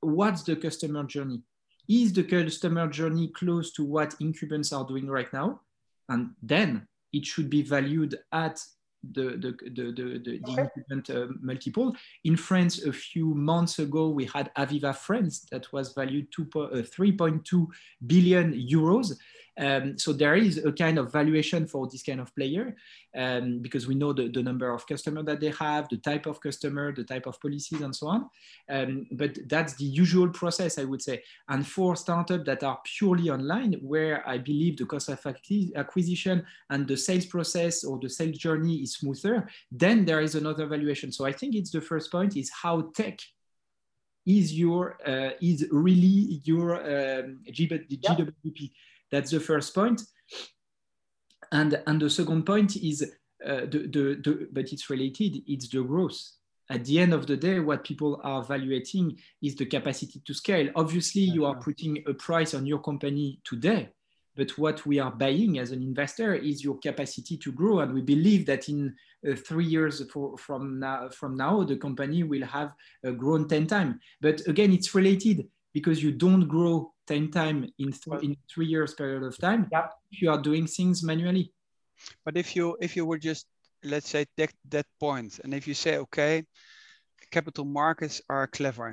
what's 0.00 0.42
the 0.42 0.56
customer 0.56 1.04
journey? 1.04 1.42
Is 1.88 2.12
the 2.12 2.24
customer 2.24 2.88
journey 2.88 3.28
close 3.28 3.72
to 3.72 3.84
what 3.84 4.14
incumbents 4.18 4.72
are 4.72 4.86
doing 4.86 5.08
right 5.08 5.30
now? 5.32 5.60
And 6.08 6.30
then 6.42 6.88
it 7.12 7.26
should 7.26 7.50
be 7.50 7.62
valued 7.62 8.16
at 8.32 8.60
the, 9.12 9.36
the, 9.36 9.56
the, 9.70 9.92
the, 9.92 10.40
the 10.44 10.52
okay. 10.52 10.68
uh, 11.10 11.26
multiple. 11.40 11.94
In 12.24 12.36
France, 12.36 12.84
a 12.84 12.92
few 12.92 13.34
months 13.34 13.78
ago, 13.78 14.08
we 14.08 14.24
had 14.26 14.52
Aviva 14.56 14.94
France 14.94 15.46
that 15.50 15.72
was 15.72 15.92
valued 15.92 16.26
uh, 16.56 16.82
3.2 16.82 17.66
billion 18.06 18.52
euros. 18.52 19.12
Um, 19.58 19.98
so 19.98 20.12
there 20.12 20.34
is 20.34 20.58
a 20.58 20.72
kind 20.72 20.98
of 20.98 21.12
valuation 21.12 21.66
for 21.66 21.88
this 21.88 22.02
kind 22.02 22.20
of 22.20 22.34
player 22.34 22.76
um, 23.16 23.60
because 23.60 23.86
we 23.86 23.94
know 23.94 24.12
the, 24.12 24.28
the 24.28 24.42
number 24.42 24.70
of 24.70 24.86
customers 24.86 25.24
that 25.24 25.40
they 25.40 25.52
have, 25.58 25.88
the 25.88 25.96
type 25.96 26.26
of 26.26 26.40
customer, 26.40 26.94
the 26.94 27.04
type 27.04 27.26
of 27.26 27.40
policies 27.40 27.80
and 27.80 27.94
so 27.94 28.08
on. 28.08 28.28
Um, 28.70 29.06
but 29.12 29.38
that's 29.48 29.74
the 29.74 29.84
usual 29.84 30.28
process, 30.28 30.78
I 30.78 30.84
would 30.84 31.02
say. 31.02 31.22
And 31.48 31.66
for 31.66 31.96
startups 31.96 32.44
that 32.46 32.62
are 32.62 32.78
purely 32.84 33.30
online, 33.30 33.74
where 33.82 34.26
I 34.28 34.38
believe 34.38 34.76
the 34.76 34.86
cost 34.86 35.08
of 35.08 35.24
acquisition 35.76 36.44
and 36.70 36.86
the 36.86 36.96
sales 36.96 37.26
process 37.26 37.84
or 37.84 37.98
the 37.98 38.10
sales 38.10 38.38
journey 38.38 38.76
is 38.76 38.94
smoother, 38.94 39.48
then 39.70 40.04
there 40.04 40.20
is 40.20 40.34
another 40.34 40.66
valuation. 40.66 41.12
So 41.12 41.24
I 41.24 41.32
think 41.32 41.54
it's 41.54 41.70
the 41.70 41.80
first 41.80 42.12
point 42.12 42.36
is 42.36 42.50
how 42.50 42.90
tech 42.94 43.18
is 44.26 44.52
your 44.52 44.98
uh, 45.06 45.30
is 45.40 45.66
really 45.70 46.40
your 46.44 46.74
um, 46.74 47.40
GWP. 47.48 48.72
That's 49.10 49.30
the 49.30 49.40
first 49.40 49.74
point. 49.74 50.02
And, 51.52 51.80
and 51.86 52.00
the 52.00 52.10
second 52.10 52.44
point 52.44 52.76
is 52.76 53.02
uh, 53.44 53.60
the, 53.60 53.88
the, 53.92 54.20
the, 54.22 54.48
but 54.52 54.72
it's 54.72 54.90
related, 54.90 55.42
it's 55.46 55.68
the 55.68 55.82
growth. 55.82 56.20
At 56.68 56.84
the 56.84 56.98
end 56.98 57.12
of 57.12 57.26
the 57.26 57.36
day, 57.36 57.60
what 57.60 57.84
people 57.84 58.20
are 58.24 58.42
evaluating 58.42 59.16
is 59.40 59.54
the 59.54 59.66
capacity 59.66 60.20
to 60.26 60.34
scale. 60.34 60.68
Obviously, 60.74 61.22
you 61.22 61.44
are 61.44 61.54
putting 61.54 62.02
a 62.08 62.14
price 62.14 62.54
on 62.54 62.66
your 62.66 62.80
company 62.80 63.40
today, 63.44 63.90
but 64.34 64.50
what 64.58 64.84
we 64.84 64.98
are 64.98 65.12
buying 65.12 65.60
as 65.60 65.70
an 65.70 65.80
investor 65.80 66.34
is 66.34 66.64
your 66.64 66.78
capacity 66.78 67.36
to 67.38 67.52
grow. 67.52 67.80
And 67.80 67.94
we 67.94 68.02
believe 68.02 68.46
that 68.46 68.68
in 68.68 68.96
uh, 69.26 69.36
three 69.36 69.64
years 69.64 70.02
for, 70.10 70.36
from, 70.38 70.80
now, 70.80 71.08
from 71.10 71.36
now, 71.36 71.62
the 71.62 71.76
company 71.76 72.24
will 72.24 72.44
have 72.44 72.72
uh, 73.06 73.12
grown 73.12 73.46
10 73.46 73.68
times. 73.68 73.96
But 74.20 74.44
again, 74.48 74.72
it's 74.72 74.92
related 74.92 75.46
because 75.76 76.02
you 76.02 76.10
don't 76.10 76.48
grow 76.48 76.90
10 77.06 77.30
times 77.30 77.68
in, 77.78 77.92
th 77.92 78.22
in 78.22 78.34
three 78.50 78.68
years 78.74 78.94
period 78.94 79.22
of 79.22 79.34
time 79.46 79.60
yep. 79.70 79.92
you 80.20 80.30
are 80.32 80.40
doing 80.48 80.66
things 80.66 81.02
manually. 81.10 81.52
But 82.24 82.34
if 82.42 82.48
you 82.56 82.64
if 82.86 82.96
you 82.96 83.04
were 83.10 83.20
just 83.30 83.44
let's 83.92 84.08
say 84.08 84.24
that 84.38 84.52
that 84.74 84.86
point 84.98 85.32
and 85.42 85.52
if 85.52 85.68
you 85.68 85.74
say 85.74 85.92
okay 86.04 86.34
capital 87.36 87.66
markets 87.82 88.16
are 88.34 88.46
clever 88.58 88.88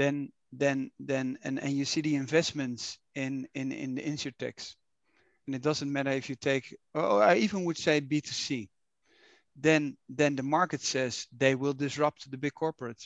then 0.00 0.14
then 0.62 0.90
then 1.10 1.26
and, 1.44 1.54
and 1.64 1.72
you 1.78 1.84
see 1.92 2.02
the 2.02 2.16
investments 2.24 2.82
in 3.14 3.32
in 3.54 3.66
in 3.70 3.94
the 3.96 4.04
insurtechs 4.12 4.74
and 5.46 5.54
it 5.54 5.62
doesn't 5.68 5.92
matter 5.96 6.14
if 6.20 6.26
you 6.30 6.36
take 6.50 6.66
oh 6.98 7.18
i 7.30 7.34
even 7.44 7.60
would 7.66 7.78
say 7.86 7.94
b2c 8.00 8.68
then 9.66 9.82
then 10.18 10.32
the 10.36 10.48
market 10.58 10.82
says 10.94 11.12
they 11.42 11.54
will 11.54 11.76
disrupt 11.84 12.20
the 12.30 12.42
big 12.44 12.54
corporates 12.62 13.04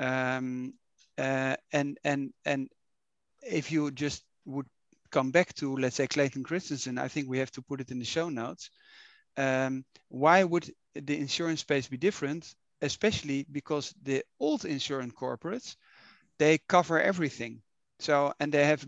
um, 0.00 0.74
uh, 1.18 1.56
and 1.72 1.98
and 2.04 2.32
and 2.44 2.68
if 3.42 3.70
you 3.72 3.90
just 3.90 4.24
would 4.46 4.66
come 5.10 5.30
back 5.30 5.54
to 5.54 5.76
let's 5.76 5.96
say 5.96 6.06
Clayton 6.06 6.44
Christensen, 6.44 6.98
I 6.98 7.08
think 7.08 7.28
we 7.28 7.38
have 7.38 7.50
to 7.52 7.62
put 7.62 7.80
it 7.80 7.90
in 7.90 7.98
the 7.98 8.04
show 8.04 8.28
notes. 8.28 8.70
Um, 9.36 9.84
why 10.08 10.44
would 10.44 10.70
the 10.94 11.18
insurance 11.18 11.60
space 11.60 11.88
be 11.88 11.96
different? 11.96 12.54
Especially 12.82 13.46
because 13.50 13.94
the 14.02 14.22
old 14.40 14.64
insurance 14.64 15.14
corporates 15.14 15.76
they 16.38 16.58
cover 16.68 17.00
everything. 17.00 17.62
So 18.00 18.32
and 18.40 18.52
they 18.52 18.64
have 18.66 18.86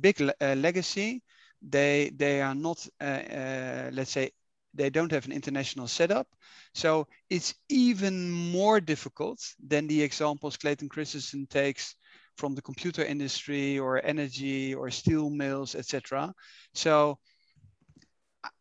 big 0.00 0.20
uh, 0.22 0.54
legacy. 0.54 1.22
They 1.62 2.10
they 2.14 2.40
are 2.42 2.54
not 2.54 2.86
uh, 3.00 3.04
uh 3.04 3.90
let's 3.92 4.10
say 4.10 4.30
they 4.74 4.90
don't 4.90 5.12
have 5.12 5.26
an 5.26 5.32
international 5.32 5.88
setup. 5.88 6.28
So 6.74 7.06
it's 7.28 7.54
even 7.68 8.30
more 8.30 8.80
difficult 8.80 9.40
than 9.66 9.86
the 9.86 10.02
examples 10.02 10.56
Clayton 10.56 10.88
Christensen 10.88 11.46
takes 11.46 11.96
from 12.36 12.54
the 12.54 12.62
computer 12.62 13.04
industry 13.04 13.78
or 13.78 14.04
energy 14.04 14.74
or 14.74 14.90
steel 14.90 15.30
mills, 15.30 15.74
etc. 15.74 16.32
So 16.74 17.18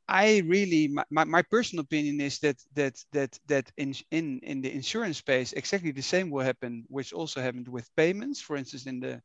I 0.07 0.41
really, 0.47 0.88
my, 1.12 1.24
my 1.24 1.43
personal 1.43 1.84
opinion 1.84 2.20
is 2.20 2.39
that 2.39 2.57
that 2.74 2.97
that 3.14 3.38
that 3.47 3.72
in, 3.78 3.93
in 4.10 4.39
in 4.39 4.62
the 4.62 4.74
insurance 4.74 5.18
space, 5.18 5.53
exactly 5.53 5.91
the 5.91 6.01
same 6.01 6.32
will 6.32 6.43
happen, 6.43 6.84
which 6.88 7.14
also 7.14 7.41
happened 7.41 7.68
with 7.68 7.95
payments, 7.95 8.41
for 8.41 8.57
instance, 8.57 8.88
in 8.88 8.99
the 8.99 9.22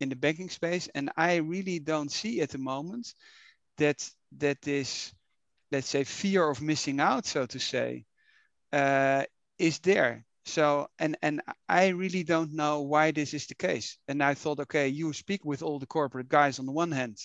in 0.00 0.08
the 0.08 0.16
banking 0.16 0.50
space. 0.50 0.88
And 0.94 1.10
I 1.16 1.36
really 1.36 1.78
don't 1.78 2.10
see 2.10 2.40
at 2.40 2.50
the 2.50 2.58
moment 2.58 3.14
that 3.78 4.10
that 4.38 4.60
this 4.60 5.14
let's 5.74 5.88
say 5.88 6.04
fear 6.04 6.48
of 6.48 6.62
missing 6.62 7.00
out 7.00 7.26
so 7.26 7.46
to 7.46 7.58
say 7.58 8.04
uh, 8.72 9.24
is 9.58 9.80
there. 9.80 10.24
So 10.46 10.88
and 10.98 11.16
and 11.22 11.40
i 11.68 11.88
really 11.88 12.22
don't 12.22 12.52
know 12.52 12.82
why 12.82 13.12
this 13.12 13.34
is 13.34 13.46
the 13.46 13.54
case. 13.54 13.98
And 14.08 14.22
i 14.22 14.34
thought 14.34 14.60
okay 14.60 14.88
you 14.88 15.12
speak 15.12 15.44
with 15.44 15.62
all 15.62 15.78
the 15.80 15.94
corporate 15.96 16.28
guys 16.28 16.58
on 16.58 16.66
the 16.66 16.78
one 16.84 16.92
hand 16.92 17.16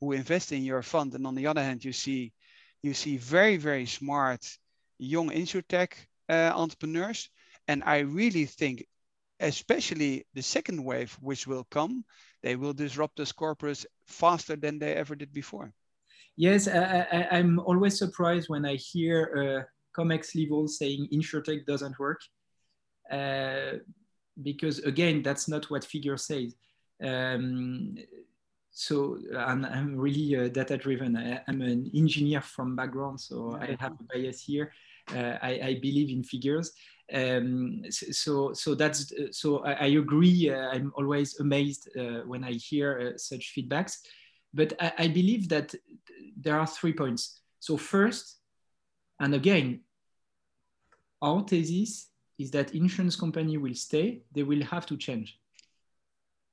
who 0.00 0.12
invest 0.12 0.52
in 0.52 0.62
your 0.64 0.82
fund 0.82 1.14
and 1.14 1.26
on 1.26 1.34
the 1.34 1.48
other 1.48 1.62
hand 1.62 1.84
you 1.84 1.92
see 1.92 2.32
you 2.82 2.94
see 2.94 3.16
very 3.18 3.56
very 3.58 3.86
smart 3.86 4.42
young 4.98 5.28
insurtech 5.30 5.92
uh, 6.28 6.52
entrepreneurs. 6.54 7.28
And 7.68 7.82
i 7.84 7.98
really 7.98 8.46
think 8.46 8.86
especially 9.40 10.24
the 10.34 10.42
second 10.42 10.82
wave 10.84 11.12
which 11.20 11.46
will 11.46 11.64
come 11.64 12.04
they 12.42 12.56
will 12.56 12.74
disrupt 12.74 13.16
those 13.16 13.32
corporates 13.32 13.84
faster 14.06 14.56
than 14.56 14.78
they 14.78 14.94
ever 14.94 15.14
did 15.16 15.32
before 15.32 15.72
Yes, 16.36 16.66
I, 16.66 17.26
am 17.30 17.58
always 17.58 17.98
surprised 17.98 18.48
when 18.48 18.64
I 18.64 18.76
hear 18.76 19.66
uh, 19.66 20.00
COMEX 20.00 20.34
level 20.34 20.66
saying 20.66 21.08
InsurTech 21.12 21.66
doesn't 21.66 21.98
work. 21.98 22.20
Uh, 23.10 23.78
because 24.42 24.78
again, 24.80 25.22
that's 25.22 25.48
not 25.48 25.70
what 25.70 25.84
figure 25.84 26.16
says. 26.16 26.54
Um, 27.02 27.96
so 28.70 29.18
I'm, 29.36 29.64
I'm 29.66 29.96
really 29.96 30.36
uh, 30.36 30.48
data 30.48 30.78
driven. 30.78 31.16
I, 31.16 31.42
am 31.48 31.60
an 31.60 31.90
engineer 31.94 32.40
from 32.40 32.74
background, 32.74 33.20
so 33.20 33.58
I 33.60 33.76
have 33.78 33.92
a 33.92 34.04
bias 34.14 34.40
here. 34.40 34.72
Uh, 35.14 35.36
I, 35.42 35.60
I, 35.62 35.78
believe 35.82 36.10
in 36.10 36.22
figures. 36.22 36.72
Um, 37.12 37.82
so, 37.90 38.52
so 38.54 38.74
that's 38.74 39.12
so 39.32 39.58
I, 39.64 39.72
I 39.72 39.86
agree. 39.86 40.48
Uh, 40.48 40.70
I'm 40.70 40.92
always 40.96 41.38
amazed 41.40 41.90
uh, 41.98 42.20
when 42.24 42.44
I 42.44 42.52
hear 42.52 43.12
uh, 43.14 43.18
such 43.18 43.52
feedbacks. 43.54 43.98
But 44.52 44.74
I, 44.80 44.92
I 44.98 45.08
believe 45.08 45.48
that 45.48 45.74
there 46.36 46.58
are 46.58 46.66
three 46.66 46.92
points. 46.92 47.40
So 47.60 47.76
first, 47.76 48.36
and 49.20 49.34
again, 49.34 49.80
our 51.20 51.42
thesis 51.42 52.08
is 52.38 52.50
that 52.50 52.74
insurance 52.74 53.16
company 53.16 53.56
will 53.56 53.74
stay, 53.74 54.22
they 54.34 54.42
will 54.42 54.62
have 54.64 54.86
to 54.86 54.96
change. 54.96 55.38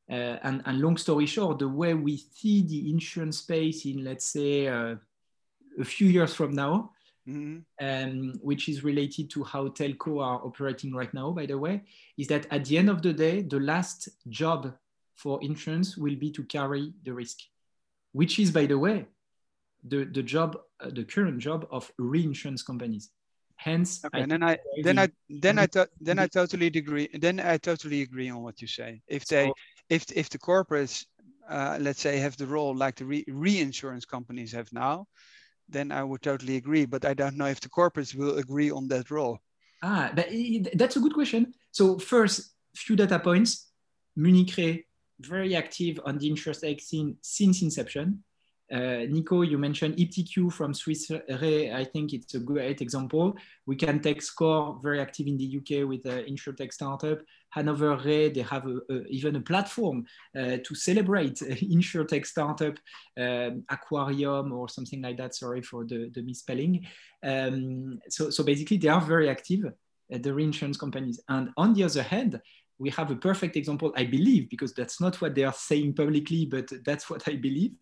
Uh, 0.10 0.38
and, 0.44 0.62
and, 0.66 0.82
long 0.82 0.98
story 0.98 1.28
short, 1.28 1.60
the 1.60 1.68
way 1.68 1.94
we 1.94 2.18
see 2.18 2.64
the 2.64 2.90
insurance 2.90 3.40
space 3.40 3.86
in, 3.86 4.04
let's 4.04 4.26
say, 4.26 4.68
uh, 4.68 4.96
a 5.80 5.86
few 5.86 6.08
years 6.08 6.34
from 6.34 6.52
now, 6.52 6.92
mm-hmm. 7.28 7.60
um, 7.80 8.34
which 8.42 8.70
is 8.70 8.84
related 8.84 9.30
to 9.30 9.44
how 9.44 9.68
telco 9.68 10.24
are 10.24 10.44
operating 10.44 10.94
right 10.94 11.14
now, 11.14 11.32
by 11.32 11.46
the 11.46 11.58
way, 11.58 11.84
is 12.18 12.28
that 12.28 12.48
at 12.52 12.66
the 12.66 12.78
end 12.78 12.90
of 12.90 13.04
the 13.04 13.14
day, 13.14 13.44
the 13.44 13.60
last 13.60 14.10
job 14.28 14.74
for 15.16 15.40
insurance 15.44 15.96
will 15.96 16.16
be 16.16 16.32
to 16.32 16.44
carry 16.44 16.92
the 17.04 17.14
risk, 17.14 17.38
which 18.12 18.40
is, 18.40 18.52
by 18.52 18.66
the 18.66 18.78
way, 18.78 19.06
the, 19.88 20.06
the 20.06 20.24
job, 20.24 20.58
uh, 20.80 20.90
the 20.90 21.04
current 21.04 21.40
job 21.40 21.68
of 21.72 21.92
reinsurance 21.98 22.64
companies. 22.64 23.10
Hence, 23.56 24.06
okay, 24.06 24.22
and 24.22 24.32
then 24.32 24.42
I 24.42 24.58
then 24.84 25.00
I 25.00 25.10
then 25.30 25.60
I 25.60 25.68
then 26.00 26.20
I 26.20 26.28
totally 26.28 26.68
agree. 26.68 27.10
Then 27.14 27.42
I 27.42 27.58
totally 27.58 28.02
agree 28.04 28.30
on 28.30 28.42
what 28.42 28.62
you 28.62 28.68
say. 28.68 29.02
If 29.08 29.26
they 29.26 29.48
so, 29.48 29.54
if 29.90 30.10
if 30.14 30.30
the 30.30 30.40
corporates, 30.40 31.06
uh, 31.50 31.78
let's 31.82 32.00
say, 32.00 32.20
have 32.20 32.38
the 32.38 32.48
role 32.48 32.74
like 32.74 32.96
the 32.96 33.06
re 33.06 33.26
reinsurance 33.28 34.06
companies 34.06 34.54
have 34.54 34.72
now, 34.72 35.08
then 35.68 35.92
I 35.92 36.06
would 36.06 36.22
totally 36.22 36.56
agree. 36.56 36.86
But 36.86 37.04
I 37.04 37.14
don't 37.14 37.36
know 37.36 37.48
if 37.48 37.60
the 37.60 37.70
corporates 37.70 38.16
will 38.16 38.38
agree 38.38 38.72
on 38.72 38.88
that 38.88 39.12
role. 39.12 39.40
Ah, 39.84 40.12
that's 40.16 40.96
a 40.96 41.00
good 41.00 41.14
question. 41.14 41.54
So 41.72 42.00
first, 42.00 42.54
few 42.76 42.96
data 42.96 43.20
points. 43.20 43.68
Munich 44.16 44.56
Re, 44.58 44.86
very 45.20 45.56
active 45.56 46.00
on 46.06 46.18
the 46.18 46.30
insurtech 46.30 46.82
scene 46.82 47.18
since 47.22 47.62
inception. 47.62 48.24
Uh, 48.72 49.06
Nico, 49.10 49.42
you 49.42 49.58
mentioned 49.58 49.96
iptiQ 49.98 50.54
from 50.54 50.76
Swiss 50.76 51.10
Re. 51.42 51.72
I 51.72 51.84
think 51.84 52.14
it's 52.14 52.36
a 52.36 52.40
great 52.40 52.82
example. 52.82 53.36
We 53.66 53.76
can 53.76 54.00
take 54.00 54.22
SCOR, 54.22 54.80
very 54.84 55.00
active 55.00 55.26
in 55.26 55.38
the 55.38 55.58
UK 55.58 55.88
with 55.88 56.06
an 56.06 56.26
insurtech 56.26 56.72
startup. 56.72 57.20
Hannover 57.50 57.98
Re, 57.98 58.30
they 58.30 58.42
have 58.42 58.68
a, 58.68 58.78
a, 58.92 59.04
even 59.08 59.36
a 59.38 59.42
platform 59.42 60.06
uh, 60.38 60.58
to 60.64 60.76
celebrate 60.76 61.36
insurtech 61.40 62.28
startup, 62.28 62.78
um, 63.20 63.64
Aquarium 63.70 64.52
or 64.52 64.70
something 64.70 65.02
like 65.02 65.18
that. 65.18 65.34
Sorry 65.34 65.64
for 65.64 65.84
the, 65.84 66.12
the 66.14 66.22
misspelling. 66.22 66.86
Um, 67.24 68.00
so, 68.08 68.30
so 68.30 68.44
basically, 68.44 68.78
they 68.78 68.90
are 68.90 69.02
very 69.02 69.30
active, 69.30 69.66
uh, 69.66 70.18
the 70.20 70.32
reinsurance 70.32 70.78
companies. 70.78 71.20
And 71.28 71.50
on 71.58 71.74
the 71.74 71.86
other 71.86 72.04
hand, 72.04 72.40
we 72.80 72.90
have 72.92 73.12
a 73.12 73.16
perfect 73.16 73.58
example, 73.58 73.94
I 73.96 74.06
believe, 74.06 74.50
because 74.50 74.74
that's 74.74 75.02
not 75.02 75.20
what 75.22 75.36
they 75.36 75.44
are 75.44 75.54
saying 75.54 75.94
publicly, 75.94 76.46
but 76.46 76.72
that's 76.86 77.10
what 77.10 77.28
I 77.28 77.36
believe. 77.36 77.74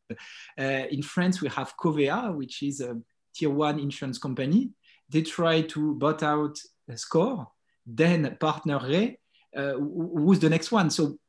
Uh, 0.60 0.86
in 0.89 1.04
France, 1.04 1.39
we 1.39 1.50
have 1.50 1.78
Covéa, 1.78 2.36
which 2.36 2.64
is 2.64 2.82
a 2.82 3.00
tier 3.34 3.52
one 3.52 3.80
insurance 3.80 4.18
company. 4.18 4.72
They 5.10 5.22
try 5.22 5.62
to 5.62 5.93
bot 5.95 6.24
out 6.24 6.58
SCOR, 6.93 7.48
then 7.86 8.38
PartnerRe, 8.41 9.18
uh, 9.56 9.74
who's 9.74 10.39
the 10.39 10.50
next 10.50 10.72
one. 10.72 10.89
So 10.89 11.20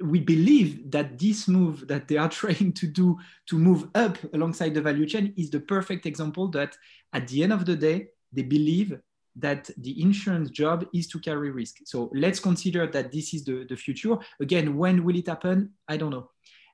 we 0.00 0.20
believe 0.20 0.90
that 0.90 1.18
this 1.18 1.48
move 1.48 1.86
that 1.88 2.06
they 2.06 2.16
are 2.16 2.28
trying 2.40 2.72
to 2.72 2.86
do 2.86 3.18
to 3.46 3.58
move 3.58 3.88
up 3.96 4.16
alongside 4.32 4.74
the 4.74 4.80
value 4.80 5.06
chain 5.06 5.34
is 5.36 5.50
the 5.50 5.60
perfect 5.60 6.06
example 6.06 6.48
that 6.48 6.76
at 7.12 7.26
the 7.28 7.42
end 7.42 7.52
of 7.52 7.66
the 7.66 7.76
day, 7.76 8.08
they 8.32 8.42
believe 8.42 8.96
that 9.36 9.70
the 9.78 10.00
insurance 10.02 10.50
job 10.50 10.86
is 10.92 11.06
to 11.08 11.18
carry 11.18 11.50
risk. 11.50 11.76
So 11.84 12.10
let's 12.14 12.40
consider 12.40 12.86
that 12.88 13.12
this 13.12 13.34
is 13.34 13.44
the, 13.44 13.66
the 13.68 13.76
future. 13.76 14.16
Again, 14.40 14.76
when 14.76 15.04
will 15.04 15.16
it 15.16 15.28
happen? 15.28 15.72
I 15.88 15.96
don't 15.96 16.10
know. 16.10 16.30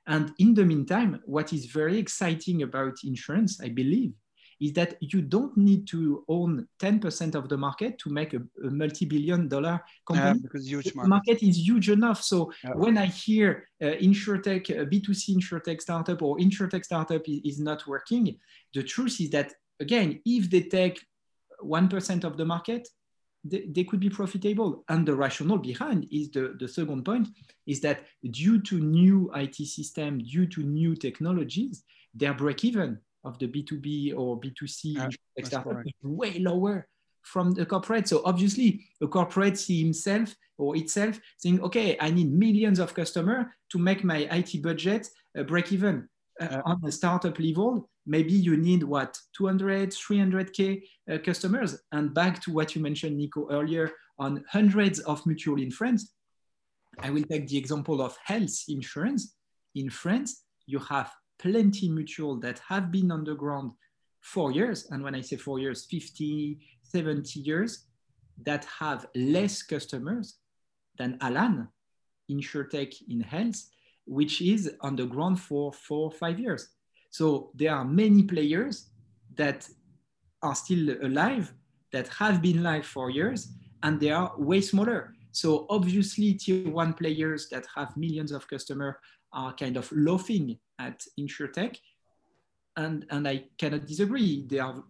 And 0.07 0.33
in 0.39 0.53
the 0.53 0.65
meantime, 0.65 1.21
what 1.25 1.53
is 1.53 1.67
very 1.67 1.97
exciting 1.97 2.63
about 2.63 2.95
insurance, 3.03 3.61
I 3.61 3.69
believe, 3.69 4.13
is 4.59 4.73
that 4.73 4.97
you 4.99 5.21
don't 5.21 5.55
need 5.55 5.87
to 5.87 6.25
own 6.27 6.67
10% 6.79 7.35
of 7.35 7.47
the 7.47 7.57
market 7.57 7.97
to 7.99 8.09
make 8.09 8.33
a, 8.33 8.41
a 8.65 8.69
multi-billion 8.69 9.47
dollar 9.47 9.79
company. 10.05 10.27
Yeah, 10.27 10.41
because 10.41 10.67
huge 10.67 10.93
market. 10.95 11.03
The 11.03 11.09
market 11.09 11.43
is 11.43 11.57
huge 11.59 11.89
enough. 11.89 12.21
So 12.21 12.51
yeah. 12.63 12.71
when 12.71 12.97
I 12.97 13.05
hear 13.05 13.67
uh, 13.81 13.85
insurtech, 14.01 14.69
uh, 14.69 14.85
B2C 14.85 15.37
insurtech 15.37 15.81
startup 15.81 16.21
or 16.21 16.37
insurtech 16.37 16.83
startup 16.83 17.21
is, 17.27 17.39
is 17.45 17.59
not 17.59 17.87
working, 17.87 18.37
the 18.73 18.83
truth 18.83 19.21
is 19.21 19.29
that, 19.29 19.53
again, 19.79 20.19
if 20.25 20.49
they 20.49 20.61
take 20.61 21.05
1% 21.63 22.23
of 22.23 22.37
the 22.37 22.45
market, 22.45 22.87
they, 23.43 23.65
they, 23.69 23.83
could 23.83 23.99
be 23.99 24.09
profitable. 24.09 24.83
And 24.89 25.05
the 25.05 25.15
rationale 25.15 25.57
behind 25.57 26.07
is 26.11 26.29
the, 26.31 26.55
the 26.59 26.67
second 26.67 27.05
point 27.05 27.29
is 27.65 27.79
that 27.81 28.05
due 28.31 28.61
to 28.63 28.79
new 28.79 29.31
IT 29.35 29.55
system, 29.55 30.19
due 30.19 30.47
to 30.47 30.61
new 30.61 30.95
technologies, 30.95 31.83
their 32.13 32.33
break 32.33 32.65
even 32.65 32.99
of 33.23 33.37
the 33.39 33.47
B2B 33.47 34.17
or 34.17 34.39
B2C 34.39 34.95
yeah, 34.95 35.09
startup 35.43 35.85
is 35.85 35.93
way 36.01 36.39
lower 36.39 36.87
from 37.21 37.51
the 37.51 37.65
corporate. 37.65 38.07
So 38.07 38.21
obviously 38.25 38.85
a 39.01 39.07
corporate 39.07 39.57
see 39.57 39.83
himself 39.83 40.35
or 40.57 40.75
itself 40.75 41.19
saying, 41.37 41.61
okay, 41.61 41.97
I 41.99 42.09
need 42.09 42.31
millions 42.33 42.79
of 42.79 42.93
customers 42.93 43.45
to 43.71 43.77
make 43.77 44.03
my 44.03 44.27
IT 44.31 44.61
budget 44.61 45.07
uh, 45.37 45.43
break 45.43 45.71
even 45.71 46.07
uh, 46.41 46.61
on 46.65 46.79
the 46.81 46.91
startup 46.91 47.37
level 47.39 47.89
maybe 48.09 48.33
you 48.33 48.57
need 48.57 48.81
what 48.81 49.17
200 49.37 49.91
300k 49.91 50.81
uh, 51.11 51.17
customers? 51.19 51.77
And 51.91 52.13
back 52.13 52.41
to 52.43 52.51
what 52.51 52.75
you 52.75 52.81
mentioned 52.81 53.15
nico 53.17 53.47
earlier 53.51 53.91
on 54.17 54.43
hundreds 54.49 54.99
of 54.99 55.25
mutual 55.25 55.61
in 55.61 55.71
france 55.71 56.13
i 56.99 57.09
will 57.09 57.23
take 57.23 57.47
the 57.47 57.57
example 57.57 58.01
of 58.01 58.17
health 58.25 58.57
insurance. 58.67 59.35
In 59.75 59.89
france 59.89 60.43
you 60.65 60.79
have 60.79 61.11
plenty 61.37 61.87
mutual 61.87 62.39
that 62.39 62.59
have 62.67 62.91
been 62.91 63.11
on 63.11 63.23
the 63.23 63.35
ground 63.35 63.71
four 64.21 64.51
years. 64.51 64.87
And 64.89 65.03
when 65.03 65.15
i 65.15 65.21
say 65.21 65.37
four 65.37 65.59
years 65.59 65.85
50 65.85 66.59
70 66.83 67.39
years 67.39 67.85
that 68.43 68.65
have 68.79 69.05
less 69.15 69.61
customers 69.61 70.39
than 70.97 71.17
alan 71.21 71.67
insurtech 72.31 72.93
in 73.07 73.21
health 73.21 73.61
which 74.05 74.41
is 74.41 74.71
on 74.81 74.95
the 74.95 75.05
ground 75.05 75.39
for 75.39 75.71
four 75.71 76.05
or 76.05 76.11
five 76.11 76.39
years 76.39 76.69
so 77.09 77.51
there 77.55 77.73
are 77.73 77.85
many 77.85 78.23
players 78.23 78.89
that 79.35 79.67
are 80.41 80.55
still 80.55 80.95
alive, 81.03 81.53
that 81.91 82.07
have 82.09 82.41
been 82.41 82.63
live 82.63 82.85
for 82.85 83.09
years, 83.09 83.51
and 83.83 83.99
they 83.99 84.11
are 84.11 84.33
way 84.37 84.61
smaller. 84.61 85.13
So 85.31 85.65
obviously, 85.69 86.33
tier 86.33 86.69
one 86.69 86.93
players 86.93 87.49
that 87.49 87.65
have 87.75 87.95
millions 87.97 88.31
of 88.31 88.47
customers 88.47 88.95
are 89.31 89.53
kind 89.53 89.77
of 89.77 89.91
laughing 89.91 90.59
at 90.79 91.03
insurtech, 91.19 91.77
And, 92.77 93.05
and 93.09 93.27
I 93.27 93.45
cannot 93.57 93.85
disagree. 93.85 94.45
They 94.47 94.59
are 94.59 94.83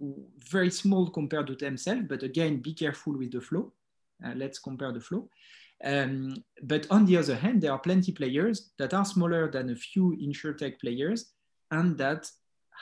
very 0.52 0.72
small 0.72 1.10
compared 1.10 1.48
to 1.48 1.56
themselves, 1.56 2.06
but 2.08 2.24
again, 2.24 2.62
be 2.62 2.74
careful 2.74 3.18
with 3.18 3.32
the 3.32 3.42
flow. 3.42 3.74
Uh, 4.24 4.34
let's 4.36 4.60
compare 4.60 4.94
the 4.94 5.02
flow. 5.02 5.30
Um, 5.84 6.36
but 6.62 6.86
on 6.92 7.06
the 7.06 7.18
other 7.18 7.36
hand, 7.36 7.62
there 7.62 7.72
are 7.72 7.80
plenty 7.80 8.12
players 8.12 8.72
that 8.78 8.94
are 8.94 9.06
smaller 9.06 9.50
than 9.50 9.70
a 9.70 9.76
few 9.76 10.16
insurtech 10.22 10.80
players 10.80 11.32
and 11.72 11.98
that 11.98 12.30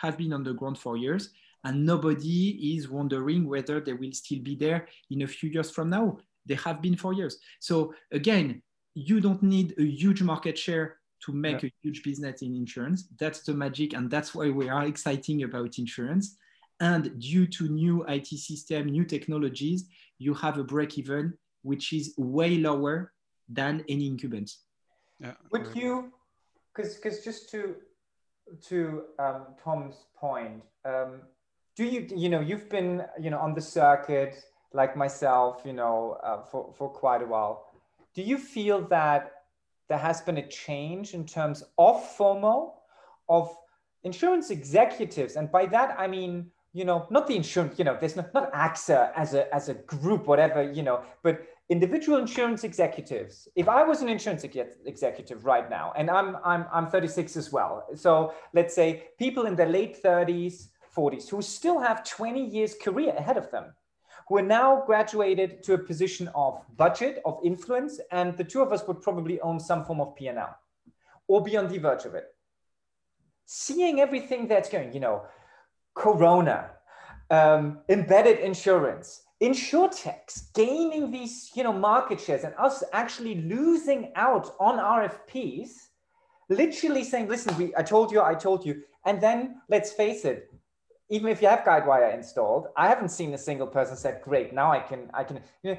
have 0.02 0.18
been 0.18 0.34
on 0.34 0.44
the 0.44 0.54
ground 0.54 0.78
for 0.78 0.98
years 0.98 1.32
and 1.64 1.86
nobody 1.86 2.76
is 2.76 2.88
wondering 2.88 3.48
whether 3.48 3.80
they 3.80 3.94
will 3.94 4.12
still 4.14 4.40
be 4.40 4.56
there 4.56 4.88
in 5.10 5.24
a 5.24 5.28
few 5.28 5.50
years 5.50 5.72
from 5.72 5.90
now. 5.90 6.18
They 6.46 6.56
have 6.56 6.82
been 6.82 6.96
for 6.96 7.14
years. 7.14 7.40
So 7.60 7.94
again, 8.12 8.62
you 8.94 9.20
don't 9.20 9.44
need 9.44 9.74
a 9.78 9.84
huge 9.84 10.22
market 10.22 10.58
share 10.58 10.98
to 11.26 11.34
make 11.34 11.64
yeah. 11.64 11.70
a 11.70 11.74
huge 11.82 12.04
business 12.04 12.42
in 12.42 12.56
insurance. 12.56 13.10
That's 13.20 13.42
the 13.42 13.54
magic, 13.54 13.94
and 13.94 14.10
that's 14.10 14.34
why 14.34 14.50
we 14.50 14.70
are 14.70 14.86
exciting 14.86 15.44
about 15.44 15.78
insurance. 15.78 16.38
And 16.80 17.20
due 17.20 17.48
to 17.48 17.70
new 17.70 18.06
IT 18.08 18.28
system, 18.28 18.86
new 18.86 19.04
technologies, 19.04 19.90
you 20.20 20.34
have 20.36 20.58
a 20.58 20.64
break 20.64 20.98
even 20.98 21.34
which 21.64 21.92
is 21.92 22.14
way 22.18 22.58
lower 22.58 23.12
than 23.50 23.84
any 23.90 24.08
incumbents. 24.08 24.60
Yeah. 25.20 25.34
Would 25.52 25.76
you, 25.76 26.14
because 26.74 26.96
because 26.96 27.24
just 27.24 27.50
to 27.52 27.76
to 28.70 29.04
um, 29.20 29.48
Tom's 29.64 30.06
point, 30.16 30.64
um, 30.86 31.22
do 31.76 31.86
you, 31.86 32.08
you 32.16 32.30
know, 32.30 32.40
you've 32.40 32.70
been, 32.70 33.04
you 33.20 33.30
know, 33.30 33.40
on 33.40 33.54
the 33.54 33.62
circuit 33.62 34.44
like 34.74 34.98
myself, 34.98 35.62
you 35.66 35.74
know, 35.74 36.18
uh, 36.24 36.42
for, 36.42 36.74
for 36.78 36.90
quite 36.90 37.22
a 37.22 37.26
while. 37.26 37.68
Do 38.14 38.22
you 38.22 38.38
feel 38.38 38.82
that 38.88 39.32
there 39.90 39.98
has 39.98 40.22
been 40.22 40.38
a 40.38 40.48
change 40.48 41.14
in 41.14 41.26
terms 41.26 41.64
of 41.78 42.04
FOMO, 42.18 42.74
of 43.30 43.56
insurance 44.04 44.50
executives? 44.50 45.36
And 45.36 45.52
by 45.52 45.66
that, 45.68 45.96
I 45.98 46.08
mean, 46.08 46.52
you 46.74 46.86
know, 46.86 47.08
not 47.10 47.28
the 47.28 47.36
insurance, 47.36 47.78
you 47.80 47.86
know, 47.86 47.98
there's 48.00 48.16
not, 48.16 48.34
not 48.34 48.52
AXA 48.54 49.12
as 49.16 49.34
a, 49.34 49.54
as 49.54 49.70
a 49.70 49.74
group, 49.74 50.28
whatever, 50.28 50.62
you 50.72 50.84
know, 50.84 51.04
but 51.24 51.42
individual 51.70 52.18
insurance 52.18 52.64
executives 52.64 53.48
if 53.56 53.68
i 53.68 53.84
was 53.84 54.02
an 54.02 54.10
insurance 54.10 54.46
executive 54.86 55.46
right 55.46 55.70
now 55.70 55.92
and 55.98 56.10
i'm 56.10 56.38
i'm 56.46 56.66
i'm 56.72 56.88
36 56.88 57.36
as 57.36 57.52
well 57.52 57.86
so 57.96 58.34
let's 58.54 58.74
say 58.74 59.04
people 59.20 59.46
in 59.46 59.56
their 59.56 59.70
late 59.70 60.02
30s 60.02 60.68
40s 60.96 61.30
who 61.30 61.42
still 61.42 61.80
have 61.80 62.04
20 62.04 62.44
years 62.44 62.74
career 62.82 63.14
ahead 63.18 63.38
of 63.38 63.52
them 63.52 63.74
who 64.28 64.38
are 64.38 64.42
now 64.42 64.84
graduated 64.86 65.64
to 65.64 65.74
a 65.74 65.78
position 65.78 66.30
of 66.36 66.62
budget 66.78 67.22
of 67.26 67.40
influence 67.44 68.00
and 68.12 68.36
the 68.38 68.44
two 68.44 68.62
of 68.62 68.72
us 68.72 68.88
would 68.88 69.02
probably 69.02 69.40
own 69.42 69.60
some 69.60 69.84
form 69.84 70.00
of 70.00 70.16
p&l 70.16 70.58
or 71.28 71.44
be 71.44 71.58
on 71.58 71.68
the 71.68 71.78
verge 71.78 72.06
of 72.06 72.16
it. 72.16 72.26
Seeing 73.46 74.00
everything 74.00 74.48
that's 74.48 74.70
going 74.70 74.94
you 74.94 75.00
know 75.00 75.24
corona 75.94 76.72
um, 77.30 77.80
embedded 77.90 78.40
insurance 78.40 79.24
insurtechs 79.42 80.52
gaining 80.54 81.12
these 81.12 81.52
you 81.56 81.64
know 81.64 81.74
market 81.74 82.20
shares 82.20 82.44
and 82.44 82.54
us 82.58 82.84
actually 82.94 83.36
losing 83.42 84.12
out 84.16 84.56
on 84.60 84.80
RFPs, 84.80 85.70
literally 86.50 87.04
saying, 87.04 87.28
listen, 87.28 87.56
we 87.58 87.74
I 87.76 87.84
told 87.84 88.12
you, 88.12 88.22
I 88.22 88.36
told 88.36 88.66
you. 88.66 88.84
And 89.06 89.22
then 89.22 89.62
let's 89.70 89.94
face 89.94 90.26
it, 90.26 90.52
even 91.10 91.30
if 91.30 91.42
you 91.42 91.48
have 91.48 91.60
Guidewire 91.60 92.14
installed, 92.14 92.68
I 92.76 92.88
haven't 92.88 93.10
seen 93.10 93.34
a 93.34 93.38
single 93.38 93.68
person 93.68 93.96
said, 93.96 94.22
great, 94.22 94.54
now 94.54 94.72
I 94.72 94.80
can, 94.80 95.10
I 95.14 95.24
can, 95.24 95.40
you 95.64 95.72
know, 95.72 95.78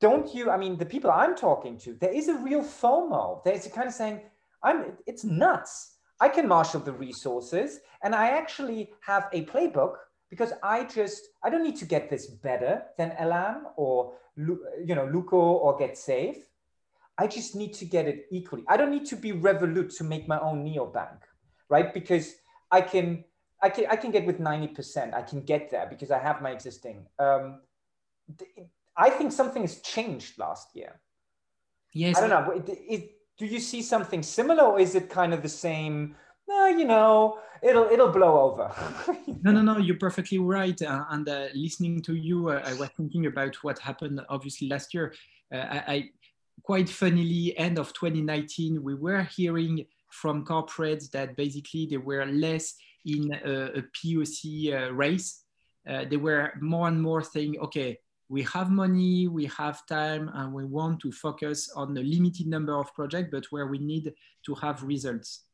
don't 0.00 0.34
you, 0.34 0.50
I 0.50 0.56
mean, 0.56 0.76
the 0.76 0.86
people 0.86 1.10
I'm 1.10 1.34
talking 1.34 1.78
to, 1.78 1.94
there 2.00 2.12
is 2.12 2.28
a 2.28 2.34
real 2.34 2.62
FOMO. 2.62 3.44
There's 3.44 3.66
a 3.66 3.70
kind 3.70 3.88
of 3.88 3.94
saying, 3.94 4.20
I'm, 4.62 4.92
it's 5.06 5.24
nuts. 5.24 5.96
I 6.20 6.28
can 6.28 6.48
marshal 6.48 6.80
the 6.80 6.92
resources 6.92 7.80
and 8.02 8.14
I 8.14 8.30
actually 8.30 8.90
have 9.02 9.28
a 9.32 9.44
playbook 9.44 9.96
because 10.30 10.52
I 10.62 10.84
just, 10.84 11.22
I 11.42 11.50
don't 11.50 11.62
need 11.62 11.76
to 11.76 11.84
get 11.84 12.10
this 12.10 12.26
better 12.26 12.82
than 12.98 13.12
Alan 13.12 13.62
or, 13.76 14.14
you 14.36 14.94
know, 14.94 15.06
Luko 15.06 15.34
or 15.34 15.78
Getsafe. 15.78 16.38
I 17.18 17.26
just 17.26 17.54
need 17.54 17.72
to 17.74 17.84
get 17.84 18.06
it 18.06 18.26
equally. 18.30 18.64
I 18.68 18.76
don't 18.76 18.90
need 18.90 19.06
to 19.06 19.16
be 19.16 19.32
Revolut 19.32 19.96
to 19.98 20.04
make 20.04 20.28
my 20.28 20.38
own 20.40 20.64
neobank, 20.64 21.18
right? 21.68 21.94
Because 21.94 22.34
I 22.70 22.82
can, 22.82 23.24
I 23.62 23.70
can, 23.70 23.86
I 23.90 23.96
can 23.96 24.10
get 24.10 24.26
with 24.26 24.38
90%. 24.38 25.14
I 25.14 25.22
can 25.22 25.40
get 25.40 25.70
there 25.70 25.86
because 25.88 26.10
I 26.10 26.18
have 26.18 26.42
my 26.42 26.50
existing. 26.50 27.06
Um, 27.18 27.60
I 28.96 29.10
think 29.10 29.32
something 29.32 29.62
has 29.62 29.80
changed 29.80 30.38
last 30.38 30.74
year. 30.74 31.00
Yes. 31.92 32.18
I 32.18 32.20
don't 32.20 32.30
know. 32.30 32.50
It, 32.50 32.68
it, 32.68 33.10
do 33.38 33.46
you 33.46 33.60
see 33.60 33.82
something 33.82 34.22
similar 34.22 34.64
or 34.64 34.80
is 34.80 34.94
it 34.94 35.08
kind 35.08 35.32
of 35.32 35.42
the 35.42 35.48
same? 35.48 36.16
No, 36.48 36.66
you 36.66 36.84
know, 36.84 37.38
it'll 37.62 37.88
it'll 37.90 38.12
blow 38.12 38.40
over. 38.40 38.72
no, 39.42 39.50
no, 39.50 39.62
no. 39.62 39.78
You're 39.78 39.98
perfectly 39.98 40.38
right. 40.38 40.80
Uh, 40.80 41.04
and 41.10 41.28
uh, 41.28 41.46
listening 41.54 42.00
to 42.02 42.14
you, 42.14 42.50
uh, 42.50 42.62
I 42.64 42.74
was 42.74 42.90
thinking 42.96 43.26
about 43.26 43.56
what 43.64 43.78
happened. 43.78 44.20
Obviously, 44.28 44.68
last 44.68 44.94
year, 44.94 45.14
uh, 45.52 45.56
I, 45.56 45.84
I 45.88 46.10
quite 46.62 46.88
funnily, 46.88 47.56
end 47.58 47.78
of 47.78 47.92
2019, 47.92 48.82
we 48.82 48.94
were 48.94 49.22
hearing 49.22 49.86
from 50.10 50.44
corporates 50.44 51.10
that 51.10 51.36
basically 51.36 51.86
they 51.86 51.96
were 51.96 52.24
less 52.26 52.74
in 53.04 53.32
a, 53.44 53.78
a 53.78 53.82
POC 53.82 54.72
uh, 54.72 54.92
race. 54.92 55.42
Uh, 55.88 56.04
they 56.08 56.16
were 56.16 56.52
more 56.60 56.88
and 56.88 57.00
more 57.00 57.22
saying, 57.22 57.58
okay, 57.60 57.98
we 58.28 58.42
have 58.42 58.70
money, 58.70 59.28
we 59.28 59.46
have 59.46 59.86
time, 59.86 60.28
and 60.34 60.52
we 60.52 60.64
want 60.64 60.98
to 61.00 61.12
focus 61.12 61.70
on 61.76 61.96
a 61.96 62.00
limited 62.00 62.48
number 62.48 62.76
of 62.76 62.92
projects, 62.94 63.28
but 63.30 63.46
where 63.50 63.68
we 63.68 63.78
need 63.78 64.12
to 64.44 64.54
have 64.56 64.82
results. 64.82 65.44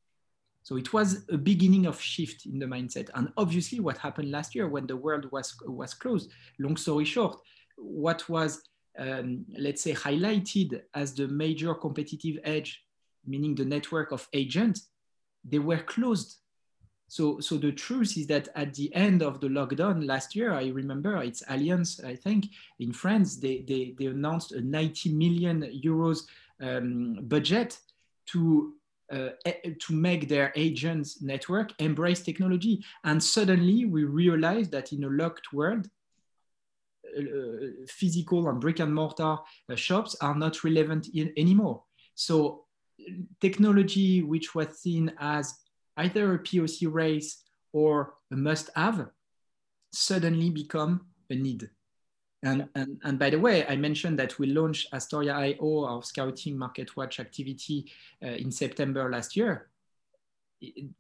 So 0.63 0.77
it 0.77 0.93
was 0.93 1.25
a 1.31 1.37
beginning 1.37 1.87
of 1.87 2.01
shift 2.01 2.47
in 2.47 2.59
the 2.59 2.67
mindset. 2.67 3.11
And 3.15 3.33
obviously 3.37 3.81
what 3.81 3.99
happened 3.99 4.31
last 4.31 4.55
year 4.55 4.69
when 4.69 4.87
the 4.87 4.97
world 4.97 5.31
was, 5.33 5.55
was 5.67 5.95
closed, 5.95 6.31
long 6.59 6.77
story 6.77 7.05
short, 7.05 7.41
what 7.77 8.29
was, 8.29 8.63
um, 8.99 9.45
let's 9.59 9.83
say, 9.83 9.93
highlighted 9.93 10.83
as 10.95 11.15
the 11.15 11.29
major 11.29 11.75
competitive 11.75 12.39
edge, 12.45 12.85
meaning 13.27 13.55
the 13.55 13.65
network 13.65 14.13
of 14.13 14.29
agents, 14.33 14.89
they 15.45 15.59
were 15.59 15.79
closed 15.79 16.37
so, 17.13 17.41
so 17.41 17.59
the 17.59 17.73
truth 17.73 18.17
is 18.17 18.27
that 18.29 18.49
at 18.55 18.73
the 18.73 18.91
end 18.95 19.23
of 19.23 19.39
the 19.39 19.49
lockdown 19.49 20.07
last 20.07 20.35
year, 20.35 20.55
I 20.55 20.69
remember 20.69 21.23
it's 21.23 21.43
Allianz, 21.43 22.03
I 22.03 22.17
think, 22.17 22.47
in 22.79 22.95
France, 22.95 23.37
they, 23.37 23.67
they, 23.69 23.95
they 23.99 24.07
announced 24.07 24.53
a 24.53 24.63
90 24.63 25.13
million 25.13 25.61
euros 25.85 26.23
um, 26.63 27.19
budget 27.25 27.79
to 28.29 28.73
to 29.13 29.93
make 29.93 30.29
their 30.29 30.53
agents 30.57 31.21
network 31.21 31.73
embrace 31.79 32.21
technology. 32.21 32.83
And 33.05 33.23
suddenly 33.23 33.85
we 33.85 34.05
realized 34.05 34.73
that 34.73 34.93
in 34.93 35.05
a 35.05 35.09
locked 35.09 35.53
world, 35.53 35.89
uh, 37.17 37.85
physical 37.89 38.49
and 38.49 38.59
brick 38.59 38.81
and 38.81 38.95
mortar 38.95 39.37
uh, 39.71 39.75
shops 39.75 40.17
are 40.23 40.35
not 40.35 40.65
relevant 40.65 41.09
in, 41.13 41.31
anymore. 41.37 41.83
So 42.15 42.65
technology, 43.41 44.23
which 44.23 44.55
was 44.55 44.79
seen 44.79 45.13
as 45.19 45.55
either 45.99 46.35
a 46.35 46.39
POC 46.39 46.91
race 46.91 47.43
or 47.73 48.15
a 48.33 48.37
must 48.37 48.71
have 48.75 49.09
suddenly 49.93 50.49
become 50.51 51.07
a 51.29 51.35
need. 51.35 51.69
And, 52.43 52.69
and, 52.75 53.01
and 53.05 53.19
by 53.19 53.31
the 53.31 53.39
way, 53.39 53.67
I 53.67 53.77
mentioned 53.77 54.19
that 54.19 54.39
we 54.39 54.49
launched 54.49 54.93
Astorya 54.93 55.35
IO, 55.35 55.85
our 55.85 56.03
scouting 56.03 56.59
market 56.59 56.97
watch 56.97 57.21
activity 57.21 57.91
uh, 58.23 58.29
in 58.31 58.51
September 58.51 59.09
last 59.11 59.37
year. 59.37 59.69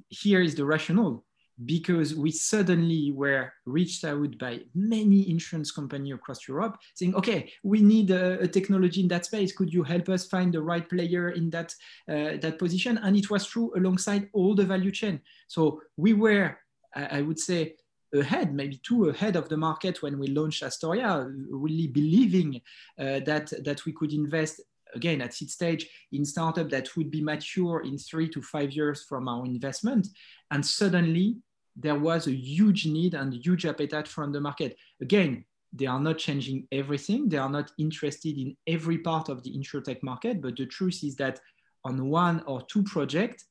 Here 0.08 0.40
is 0.40 0.54
the 0.54 0.64
rationale 0.64 1.24
because 1.64 2.14
we 2.14 2.30
suddenly 2.30 3.12
were 3.12 3.52
reached 3.66 4.04
out 4.04 4.38
by 4.38 4.60
many 4.74 5.28
insurance 5.28 5.70
companies 5.70 6.14
across 6.14 6.48
Europe 6.48 6.78
saying, 6.94 7.14
okay, 7.14 7.52
we 7.62 7.82
need 7.82 8.10
a, 8.10 8.40
a, 8.40 8.48
technology 8.48 9.02
in 9.02 9.08
that 9.08 9.26
space. 9.26 9.54
Could 9.54 9.72
you 9.72 9.82
help 9.82 10.08
us 10.08 10.26
find 10.26 10.52
the 10.52 10.62
right 10.62 10.88
player 10.88 11.30
in 11.30 11.50
that, 11.50 11.74
uh, 12.08 12.38
that 12.40 12.58
position? 12.58 12.98
And 12.98 13.16
it 13.16 13.30
was 13.30 13.46
true 13.46 13.72
alongside 13.76 14.28
all 14.32 14.54
the 14.54 14.64
value 14.64 14.90
chain. 14.90 15.20
So 15.46 15.82
we 15.96 16.14
were, 16.14 16.58
I, 16.94 17.18
I 17.18 17.22
would 17.22 17.38
say, 17.38 17.76
ahead, 18.14 18.54
maybe 18.54 18.80
two 18.82 19.08
ahead 19.08 19.36
of 19.36 19.48
the 19.48 19.56
market 19.56 20.02
when 20.02 20.18
we 20.18 20.28
launched 20.28 20.62
Astorya, 20.62 21.32
really 21.50 21.86
believing 21.86 22.60
uh, 22.98 23.20
that, 23.20 23.52
that 23.64 23.84
we 23.84 23.92
could 23.92 24.12
invest 24.12 24.60
again 24.94 25.22
at 25.22 25.32
seed 25.32 25.50
stage 25.50 25.88
in 26.12 26.24
startup 26.24 26.68
that 26.68 26.94
would 26.96 27.10
be 27.10 27.22
mature 27.22 27.80
in 27.80 27.96
three 27.96 28.28
to 28.28 28.42
five 28.42 28.72
years 28.72 29.04
from 29.08 29.26
our 29.26 29.46
investment 29.46 30.06
and 30.50 30.64
suddenly 30.66 31.38
there 31.76 31.98
was 31.98 32.26
a 32.26 32.34
huge 32.34 32.86
need 32.86 33.14
and 33.14 33.32
huge 33.34 33.66
appetite 33.66 34.08
from 34.08 34.32
the 34.32 34.40
market. 34.40 34.76
Again, 35.00 35.44
they 35.72 35.86
are 35.86 36.00
not 36.00 36.18
changing 36.18 36.66
everything. 36.70 37.28
They 37.28 37.38
are 37.38 37.48
not 37.48 37.72
interested 37.78 38.36
in 38.36 38.56
every 38.66 38.98
part 38.98 39.28
of 39.28 39.42
the 39.42 39.56
insurtech 39.56 40.02
market. 40.02 40.42
But 40.42 40.56
the 40.56 40.66
truth 40.66 41.02
is 41.02 41.16
that 41.16 41.40
on 41.84 42.08
one 42.10 42.42
or 42.46 42.62
two 42.62 42.82
projects, 42.82 43.46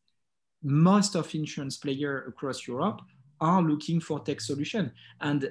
most 0.64 1.16
of 1.16 1.34
insurance 1.34 1.78
players 1.78 2.28
across 2.28 2.68
Europe 2.68 3.02
are 3.42 3.62
looking 3.62 4.00
for 4.00 4.20
tech 4.20 4.40
solution. 4.40 4.92
And 5.20 5.50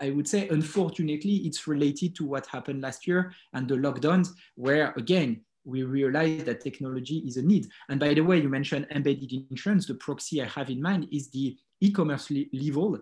I 0.00 0.10
would 0.10 0.26
say, 0.26 0.48
unfortunately, 0.48 1.36
it's 1.44 1.66
related 1.66 2.14
to 2.16 2.24
what 2.24 2.46
happened 2.46 2.80
last 2.80 3.06
year 3.06 3.32
and 3.52 3.68
the 3.68 3.74
lockdowns, 3.74 4.30
where 4.54 4.94
again, 4.96 5.42
we 5.64 5.82
realize 5.82 6.44
that 6.44 6.62
technology 6.62 7.18
is 7.18 7.36
a 7.36 7.42
need. 7.42 7.68
And 7.90 8.00
by 8.00 8.14
the 8.14 8.22
way, 8.22 8.40
you 8.40 8.48
mentioned 8.48 8.86
embedded 8.90 9.32
insurance. 9.50 9.86
The 9.86 9.94
proxy 9.94 10.40
I 10.40 10.46
have 10.46 10.70
in 10.70 10.80
mind 10.80 11.08
is 11.12 11.30
the 11.30 11.56
e-commerce 11.80 12.30
level 12.52 12.98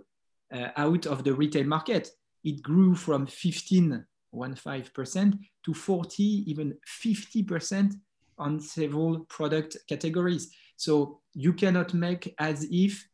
uh, 0.53 0.69
out 0.77 1.07
of 1.07 1.23
the 1.23 1.35
retail 1.35 1.65
market. 1.65 2.11
It 2.43 2.63
grew 2.63 2.97
from 2.97 3.27
15, 3.27 4.05
15% 4.35 5.39
to 5.65 5.75
40, 5.75 6.23
even 6.23 6.77
50% 7.03 7.95
on 8.39 8.61
several 8.61 9.21
product 9.21 9.77
categories. 9.89 10.51
So 10.77 11.21
you 11.35 11.53
cannot 11.53 11.95
make 11.95 12.35
as 12.39 12.67
if 12.71 13.08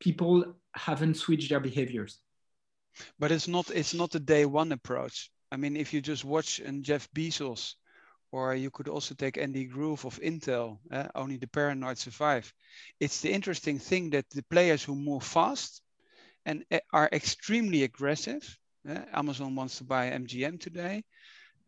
people 0.00 0.54
haven't 0.74 1.16
switched 1.16 1.50
their 1.50 1.60
behaviors. 1.60 2.18
But 3.18 3.30
it's 3.30 3.46
not 3.46 3.70
it's 3.70 3.94
not 3.94 4.14
a 4.14 4.20
day 4.20 4.44
one 4.46 4.72
approach. 4.72 5.30
I 5.52 5.56
mean, 5.56 5.76
if 5.76 5.92
you 5.92 6.00
just 6.00 6.24
watch 6.24 6.58
and 6.58 6.84
Jeff 6.84 7.08
Bezos 7.12 7.74
or 8.32 8.54
you 8.54 8.70
could 8.70 8.88
also 8.88 9.14
take 9.14 9.38
Andy 9.38 9.64
Grove 9.64 10.04
of 10.04 10.20
Intel, 10.20 10.78
uh, 10.92 11.08
only 11.14 11.36
the 11.36 11.48
paranoid 11.48 11.98
survive. 11.98 12.52
It's 13.00 13.20
the 13.20 13.32
interesting 13.32 13.78
thing 13.78 14.10
that 14.10 14.30
the 14.30 14.44
players 14.44 14.84
who 14.84 14.94
move 14.94 15.24
fast 15.24 15.82
and 16.46 16.64
eh, 16.70 16.80
are 16.92 17.08
extremely 17.12 17.82
aggressive, 17.82 18.58
uh, 18.88 19.00
Amazon 19.12 19.56
wants 19.56 19.78
to 19.78 19.84
buy 19.84 20.10
MGM 20.10 20.60
today, 20.60 21.02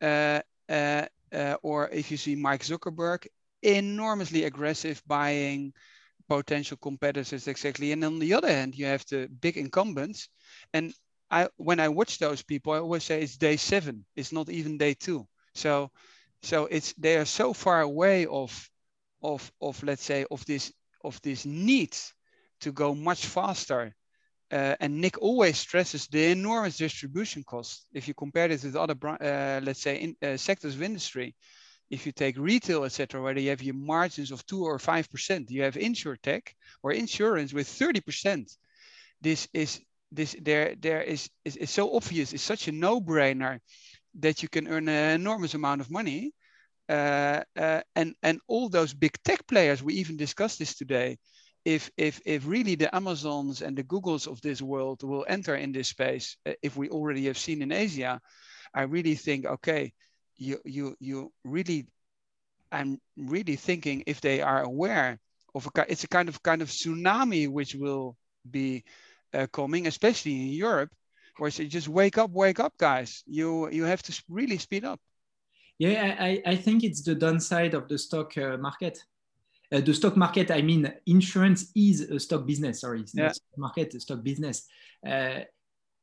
uh, 0.01 0.41
or 1.63 1.89
if 1.91 2.11
you 2.11 2.17
see 2.17 2.37
Mike 2.37 2.63
Zuckerberg, 2.63 3.27
enormously 3.63 4.45
aggressive 4.45 5.03
buying 5.07 5.73
potential 6.29 6.77
competitors 6.77 7.49
exactly. 7.49 7.93
And 7.93 8.05
on 8.05 8.19
the 8.19 8.35
other 8.35 8.49
hand, 8.49 8.75
you 8.75 8.87
have 8.87 9.05
the 9.07 9.29
big 9.41 9.57
incumbents. 9.57 10.29
And 10.73 10.95
I, 11.31 11.49
when 11.57 11.81
I 11.81 11.89
watch 11.89 12.19
those 12.19 12.43
people, 12.43 12.73
I 12.73 12.79
always 12.79 13.05
say 13.05 13.23
it's 13.23 13.37
day 13.37 13.57
seven. 13.57 14.05
It's 14.17 14.33
not 14.33 14.49
even 14.49 14.79
day 14.79 14.95
two. 14.95 15.27
So 15.55 15.91
so 16.43 16.67
it's 16.67 16.93
they 16.95 17.17
are 17.17 17.25
so 17.25 17.53
far 17.53 17.81
away 17.83 18.27
of 18.27 18.69
of 19.23 19.53
of 19.61 19.83
let's 19.83 20.03
say 20.03 20.27
of 20.31 20.45
this 20.47 20.73
of 21.05 21.21
this 21.23 21.47
need 21.47 21.97
to 22.61 22.73
go 22.73 22.95
much 22.95 23.27
faster 23.27 23.95
uh, 24.53 24.77
and 24.81 25.01
Nick 25.01 25.21
always 25.23 25.57
stresses 25.57 26.07
the 26.09 26.31
enormous 26.31 26.77
distribution 26.77 27.43
cost. 27.43 27.87
If 27.95 28.07
you 28.07 28.13
compare 28.13 28.49
this 28.49 28.65
with 28.65 28.77
other, 28.77 28.95
uh, 29.03 29.61
let's 29.65 29.81
say, 29.81 29.97
in, 29.97 30.17
uh, 30.23 30.37
sectors 30.37 30.75
of 30.75 30.83
industry, 30.83 31.35
if 31.93 32.07
you 32.07 32.13
take 32.13 32.39
retail, 32.39 32.85
etc., 32.85 33.21
where 33.21 33.39
you 33.39 33.51
have 33.51 33.63
your 33.63 33.75
margins 33.75 34.31
of 34.31 34.45
two 34.47 34.65
or 34.65 34.79
five 34.79 35.11
percent, 35.11 35.51
you 35.51 35.63
have 35.63 35.77
insure 35.77 36.17
tech 36.17 36.57
or 36.83 36.91
insurance 36.91 37.53
with 37.53 37.69
thirty 37.69 38.01
percent. 38.01 38.51
This 39.21 39.47
is 39.53 39.79
this 40.11 40.35
there 40.41 40.75
there 40.81 41.03
is 41.03 41.29
is, 41.45 41.57
is 41.57 41.71
so 41.71 41.95
obvious. 41.95 42.33
It's 42.33 42.43
such 42.43 42.67
a 42.67 42.73
no-brainer 42.73 43.61
that 44.21 44.43
you 44.43 44.49
can 44.49 44.69
earn 44.69 44.89
an 44.89 45.21
enormous 45.21 45.55
amount 45.55 45.83
of 45.83 45.91
money. 45.91 46.33
Uh, 46.89 47.43
uh, 47.57 47.83
and 47.95 48.15
and 48.23 48.41
all 48.49 48.71
those 48.71 48.95
big 48.95 49.13
tech 49.23 49.47
players, 49.47 49.83
we 49.83 49.95
even 49.95 50.17
discussed 50.17 50.59
this 50.59 50.75
today. 50.75 51.19
If 51.65 51.91
if 51.99 52.23
if 52.25 52.47
really 52.47 52.75
the 52.75 52.95
Amazons 52.95 53.61
and 53.61 53.77
the 53.77 53.85
Googles 53.85 54.27
of 54.27 54.41
this 54.41 54.63
world 54.63 55.03
will 55.03 55.27
enter 55.29 55.57
in 55.57 55.73
this 55.73 55.89
space, 55.89 56.39
uh, 56.47 56.53
if 56.63 56.75
we 56.75 56.89
already 56.89 57.27
have 57.27 57.39
seen 57.39 57.61
in 57.61 57.71
Asia, 57.71 58.19
I 58.75 58.83
really 58.83 59.15
think 59.15 59.45
okay, 59.45 59.93
you 60.37 60.61
you 60.65 60.97
you 61.01 61.33
really, 61.45 61.87
I'm 62.71 63.01
really 63.17 63.57
thinking 63.57 64.05
if 64.07 64.21
they 64.21 64.41
are 64.41 64.63
aware 64.63 65.19
of 65.55 65.67
a 65.67 65.87
it's 65.89 66.05
a 66.05 66.09
kind 66.09 66.29
of 66.29 66.43
kind 66.43 66.63
of 66.63 66.69
tsunami 66.69 67.49
which 67.49 67.75
will 67.75 68.17
be 68.51 68.85
uh, 69.35 69.47
coming, 69.53 69.87
especially 69.87 70.33
in 70.33 70.49
Europe, 70.49 70.91
where 71.39 71.51
they 71.51 71.67
just 71.67 71.89
wake 71.89 72.19
up, 72.19 72.31
wake 72.31 72.61
up, 72.61 72.77
guys. 72.79 73.23
You 73.27 73.71
you 73.71 73.85
have 73.85 74.03
to 74.03 74.23
really 74.29 74.59
speed 74.59 74.85
up. 74.85 75.01
Yeah, 75.79 76.17
I, 76.19 76.43
I 76.47 76.57
think 76.57 76.85
it's 76.85 77.03
the 77.03 77.15
downside 77.15 77.75
of 77.75 77.89
the 77.89 77.99
stock 77.99 78.37
uh, 78.39 78.57
market. 78.57 79.03
Uh, 79.73 79.81
the 79.81 79.95
stock 79.95 80.17
market, 80.17 80.51
I 80.51 80.61
mean, 80.61 80.93
insurance 81.07 81.73
is 81.75 82.03
a 82.03 82.21
stock 82.21 82.47
business. 82.47 82.83
Sorry, 82.83 83.01
it's 83.01 83.15
yeah. 83.15 83.25
not 83.25 83.35
stock 83.37 83.59
market, 83.59 83.95
a 83.95 84.01
stock 84.01 84.23
business. 84.23 84.67
Uh, 85.05 85.41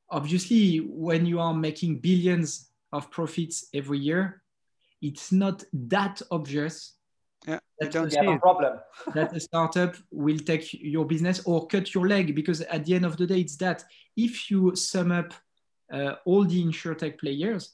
obviously, 0.09 0.77
when 0.77 1.25
you 1.25 1.39
are 1.39 1.53
making 1.53 1.99
billions 1.99 2.68
of 2.91 3.11
profits 3.11 3.67
every 3.73 3.99
year, 3.99 4.41
it's 5.01 5.31
not 5.31 5.63
that 5.73 6.21
obvious 6.31 6.93
yeah, 7.47 7.59
that 7.79 7.91
don't 7.91 8.13
have 8.13 8.27
a 8.27 8.37
problem. 8.37 8.79
that 9.13 9.35
a 9.35 9.39
startup 9.39 9.95
will 10.11 10.39
take 10.39 10.73
your 10.73 11.05
business 11.05 11.41
or 11.45 11.67
cut 11.67 11.93
your 11.93 12.07
leg 12.07 12.35
because 12.35 12.61
at 12.61 12.85
the 12.85 12.95
end 12.95 13.05
of 13.05 13.17
the 13.17 13.25
day, 13.25 13.39
it's 13.39 13.55
that 13.57 13.83
if 14.17 14.51
you 14.51 14.75
sum 14.75 15.11
up 15.11 15.33
uh, 15.91 16.15
all 16.25 16.43
the 16.43 16.63
insurtech 16.63 17.17
players, 17.17 17.71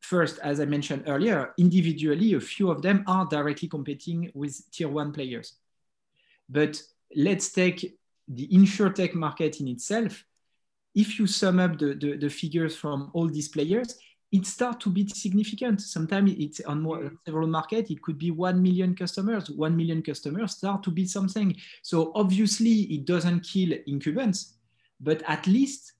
first, 0.00 0.38
as 0.40 0.60
I 0.60 0.64
mentioned 0.64 1.04
earlier, 1.06 1.54
individually, 1.58 2.34
a 2.34 2.40
few 2.40 2.70
of 2.70 2.82
them 2.82 3.04
are 3.06 3.26
directly 3.26 3.68
competing 3.68 4.30
with 4.34 4.60
tier 4.70 4.88
one 4.88 5.12
players. 5.12 5.54
But 6.48 6.80
let's 7.16 7.50
take 7.52 7.98
the 8.28 8.48
insurtech 8.48 9.14
market 9.14 9.60
in 9.60 9.68
itself. 9.68 10.24
If 10.94 11.18
you 11.18 11.26
sum 11.26 11.58
up 11.58 11.78
the, 11.78 11.94
the, 11.94 12.16
the 12.16 12.28
figures 12.28 12.76
from 12.76 13.10
all 13.14 13.28
these 13.28 13.48
players, 13.48 13.98
it 14.32 14.46
starts 14.46 14.82
to 14.84 14.90
be 14.90 15.06
significant. 15.08 15.82
Sometimes 15.82 16.32
it's 16.38 16.60
on 16.60 16.80
more, 16.80 17.12
several 17.26 17.46
markets, 17.46 17.90
it 17.90 18.00
could 18.00 18.18
be 18.18 18.30
1 18.30 18.62
million 18.62 18.94
customers. 18.96 19.50
1 19.50 19.76
million 19.76 20.02
customers 20.02 20.56
start 20.56 20.82
to 20.84 20.90
be 20.90 21.06
something. 21.06 21.54
So 21.82 22.12
obviously 22.14 22.82
it 22.94 23.04
doesn't 23.04 23.40
kill 23.40 23.74
incumbents, 23.86 24.54
but 24.98 25.22
at 25.28 25.46
least 25.46 25.92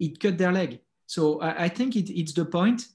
it 0.00 0.18
cut 0.18 0.38
their 0.38 0.52
leg. 0.52 0.80
So 1.06 1.40
I, 1.40 1.64
I 1.64 1.68
think 1.68 1.94
it, 1.94 2.10
it's 2.10 2.32
the 2.32 2.44
point, 2.44 2.88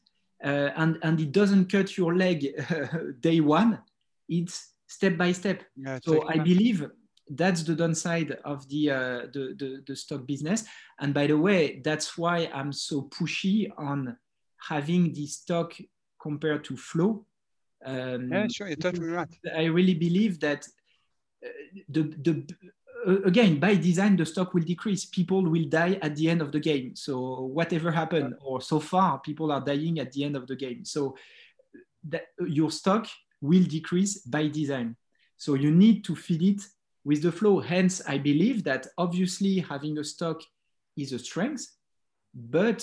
uh, 0.44 0.72
and, 0.76 1.00
and 1.02 1.20
it 1.20 1.32
doesn't 1.32 1.72
cut 1.72 1.98
your 1.98 2.16
leg 2.16 2.48
day 3.22 3.40
one, 3.40 3.80
it's 4.28 4.74
step 4.88 5.18
by 5.18 5.32
step. 5.32 5.64
Yeah, 5.78 6.00
so 6.04 6.28
I 6.28 6.40
believe 6.40 6.90
that's 7.30 7.64
the 7.64 7.76
downside 7.76 8.32
of 8.46 8.68
the, 8.70 8.92
uh, 8.92 9.22
the, 9.34 9.56
the, 9.58 9.84
the 9.86 9.96
stock 9.96 10.26
business. 10.26 10.64
And 11.00 11.14
by 11.14 11.28
the 11.28 11.38
way, 11.38 11.82
that's 11.84 12.18
why 12.18 12.50
I'm 12.54 12.72
so 12.72 13.04
pushy 13.04 13.70
on 13.78 14.18
having 14.58 15.14
the 15.14 15.28
stock 15.28 15.74
compared 16.22 16.64
to 16.66 16.78
flow. 16.78 17.26
Um, 17.86 18.32
yeah, 18.32 18.48
sure, 18.48 18.68
you're 18.68 18.76
totally 18.76 19.08
right. 19.08 19.30
I 19.56 19.66
really 19.66 19.94
believe 19.94 20.40
that 20.40 20.68
uh, 21.46 21.50
the, 21.90 22.04
the 22.04 22.48
uh, 23.06 23.22
again 23.24 23.60
by 23.60 23.76
design 23.76 24.18
the 24.18 24.26
stock 24.26 24.54
will 24.54 24.64
decrease. 24.64 25.06
People 25.06 25.44
will 25.44 25.66
die 25.70 26.00
at 26.02 26.16
the 26.16 26.30
end 26.30 26.42
of 26.42 26.52
the 26.52 26.60
game. 26.60 26.96
So 26.96 27.42
whatever 27.42 27.92
happened, 27.92 28.34
or 28.42 28.62
so 28.62 28.80
far 28.80 29.20
people 29.20 29.52
are 29.52 29.62
dying 29.62 30.00
at 30.00 30.12
the 30.12 30.24
end 30.24 30.36
of 30.36 30.48
the 30.48 30.56
game. 30.56 30.84
So 30.84 31.16
that 32.10 32.28
your 32.48 32.72
stock 32.72 33.08
will 33.42 33.64
decrease 33.64 34.20
by 34.20 34.48
design. 34.48 34.96
So 35.38 35.54
you 35.54 35.72
need 35.72 36.04
to 36.06 36.16
feed 36.16 36.42
it 36.42 36.62
with 37.08 37.22
the 37.22 37.32
flow. 37.32 37.62
Hence, 37.62 38.02
I 38.06 38.18
believe 38.18 38.66
that 38.66 38.88
obviously 38.98 39.60
having 39.60 39.98
a 39.98 40.04
stock 40.04 40.42
is 40.98 41.14
a 41.14 41.20
strength, 41.20 41.64
but 42.34 42.80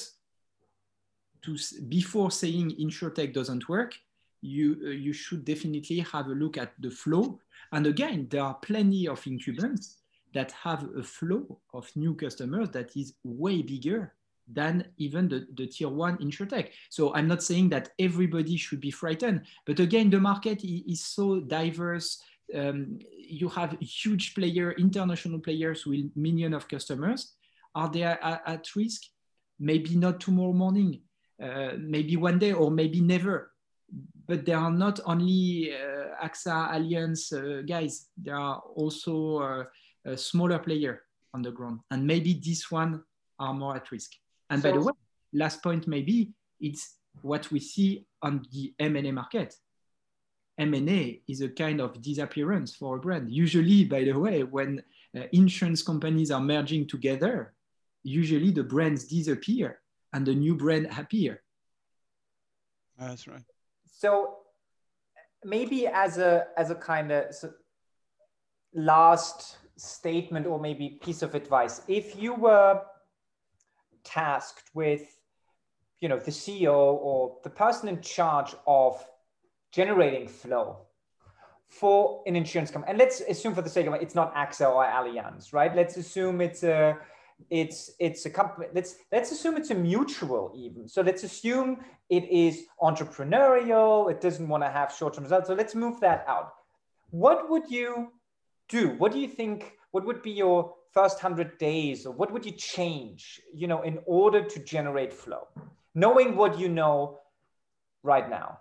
to 1.43 1.59
before 1.89 2.31
saying 2.31 2.77
insurtech 2.85 3.35
doesn't 3.35 3.69
work, 3.69 3.93
you 4.41 4.67
uh, 4.87 4.97
you 5.07 5.13
should 5.13 5.45
definitely 5.45 6.01
have 6.13 6.27
a 6.29 6.39
look 6.43 6.57
at 6.57 6.73
the 6.81 6.91
flow. 6.91 7.39
And 7.73 7.87
again, 7.87 8.27
there 8.31 8.45
are 8.49 8.55
plenty 8.55 9.07
of 9.09 9.27
incumbents 9.27 9.99
that 10.33 10.51
have 10.53 10.89
a 10.97 11.03
flow 11.03 11.61
of 11.75 11.85
new 11.95 12.15
customers 12.15 12.71
that 12.71 12.97
is 12.97 13.15
way 13.25 13.61
bigger 13.63 14.15
than 14.49 14.87
even 14.97 15.29
the, 15.29 15.47
the 15.55 15.67
tier 15.67 15.89
one 15.89 16.17
insurtech. 16.19 16.71
So 16.89 17.15
I'm 17.15 17.29
not 17.29 17.43
saying 17.43 17.69
that 17.71 17.91
everybody 17.99 18.57
should 18.57 18.81
be 18.81 18.91
frightened, 18.91 19.43
but 19.67 19.81
again, 19.81 20.11
the 20.11 20.21
market 20.21 20.65
is 20.65 21.05
so 21.05 21.41
diverse. 21.41 22.23
Um, 22.55 22.99
you 23.17 23.49
have 23.49 23.77
huge 23.81 24.35
player, 24.35 24.73
international 24.73 25.41
players 25.41 25.87
with 25.87 26.11
millions 26.17 26.55
of 26.55 26.69
customers. 26.69 27.33
Are 27.75 27.91
they 27.91 28.03
at, 28.03 28.43
at 28.47 28.77
risk? 28.77 29.03
Maybe 29.59 29.95
not 29.97 30.21
tomorrow 30.21 30.53
morning, 30.53 31.01
uh, 31.43 31.73
maybe 31.79 32.17
one 32.17 32.39
day 32.39 32.53
or 32.53 32.71
maybe 32.71 33.01
never. 33.01 33.53
But 34.27 34.45
there 34.45 34.59
are 34.59 34.71
not 34.71 35.01
only 35.05 35.73
uh, 35.73 36.27
AXA 36.27 36.73
Allianz 36.73 37.33
uh, 37.33 37.63
guys, 37.63 38.09
there 38.17 38.37
are 38.37 38.59
also 38.75 39.67
a 40.05 40.17
smaller 40.17 40.59
player 40.59 41.03
on 41.33 41.43
the 41.43 41.51
ground. 41.51 41.81
And 41.91 42.07
maybe 42.07 42.35
this 42.35 42.71
one 42.71 43.03
are 43.39 43.55
more 43.55 43.77
at 43.77 43.91
risk. 43.91 44.13
And 44.51 44.63
so, 44.63 44.71
by 44.71 44.79
the 44.79 44.85
way, 44.85 44.93
last 45.33 45.63
point 45.63 45.87
maybe 45.87 46.33
it's 46.61 46.97
what 47.23 47.51
we 47.51 47.61
see 47.61 48.07
on 48.23 48.47
the 48.53 48.75
M&A 48.79 49.11
market. 49.13 49.55
M&A 50.59 51.21
is 51.27 51.41
a 51.41 51.49
kind 51.49 51.81
of 51.81 52.01
disappearance 52.01 52.75
for 52.75 52.97
a 52.97 53.01
brand. 53.01 53.31
Usually, 53.31 53.85
by 53.85 54.05
the 54.05 54.13
way, 54.13 54.43
when 54.45 54.83
uh, 55.17 55.23
insurance 55.33 55.83
companies 55.83 56.31
are 56.31 56.41
merging 56.41 56.87
together, 56.87 57.55
usually 58.03 58.51
the 58.51 58.63
brands 58.63 59.05
disappear 59.05 59.81
and 60.13 60.25
the 60.25 60.35
new 60.35 60.55
brand 60.55 60.89
appear. 60.97 61.43
That's 62.99 63.27
right. 63.27 63.43
So 63.87 64.37
maybe 65.45 65.87
as 65.87 66.19
a 66.19 66.47
as 66.57 66.71
a 66.71 66.75
kind 66.75 67.11
of 67.11 67.35
so 67.35 67.53
last 68.73 69.57
statement 69.77 70.47
or 70.47 70.61
maybe 70.61 71.01
piece 71.03 71.23
of 71.23 71.35
advice, 71.35 71.83
if 71.89 72.17
you 72.17 72.35
were 72.35 72.81
tasked 74.05 74.71
with 74.75 75.19
you 76.01 76.09
know 76.09 76.19
the 76.19 76.31
CEO 76.31 76.75
or 76.75 77.39
the 77.43 77.51
person 77.51 77.89
in 77.89 78.01
charge 78.01 78.55
of 78.67 79.05
generating 79.75 80.29
flow 80.29 80.79
for 81.69 82.23
an 82.27 82.37
insurance 82.37 82.71
company, 82.71 82.91
and 82.91 82.99
let's 82.99 83.21
assume 83.21 83.55
for 83.55 83.63
the 83.63 83.69
sake 83.69 83.87
of 83.87 83.95
it, 83.95 84.03
it's 84.03 84.15
not 84.15 84.35
AXA 84.37 84.71
or 84.71 84.85
Allianz, 84.85 85.53
right? 85.53 85.75
Let's 85.75 85.97
assume 85.97 86.41
it's 86.41 86.63
a 86.63 86.97
it's 87.51 87.91
it's 87.99 88.25
a 88.27 88.31
company 88.31 88.69
let's 88.73 88.95
let's 89.11 89.33
assume 89.33 89.57
it's 89.57 89.71
a 89.71 89.75
mutual 89.75 90.53
even. 90.55 90.89
So 90.89 91.03
let's 91.03 91.25
assume 91.25 91.81
it 92.09 92.29
is 92.31 92.67
entrepreneurial 92.81 94.09
it 94.11 94.21
doesn't 94.21 94.49
want 94.49 94.63
to 94.63 94.71
have 94.71 94.93
short-term 94.93 95.25
results. 95.25 95.49
So 95.49 95.55
let's 95.55 95.75
move 95.75 95.99
that 96.01 96.25
out. 96.29 96.53
What 97.11 97.51
would 97.51 97.69
you 97.69 98.13
do? 98.69 98.91
What 98.99 99.11
do 99.13 99.19
you 99.19 99.29
think 99.29 99.73
what 99.91 100.07
would 100.07 100.23
be 100.23 100.31
your 100.31 100.75
first 100.93 101.23
100 101.23 101.59
days 101.59 102.07
or 102.07 102.13
what 102.13 102.31
would 102.33 102.47
you 102.47 102.53
change 102.53 103.41
you 103.53 103.67
know 103.67 103.83
in 103.83 103.99
order 104.07 104.45
to 104.45 104.61
generate 104.61 105.13
flow? 105.13 105.49
Knowing 105.97 106.37
what 106.37 106.57
you 106.59 106.69
know 106.69 107.19
right 108.05 108.31
now 108.31 108.61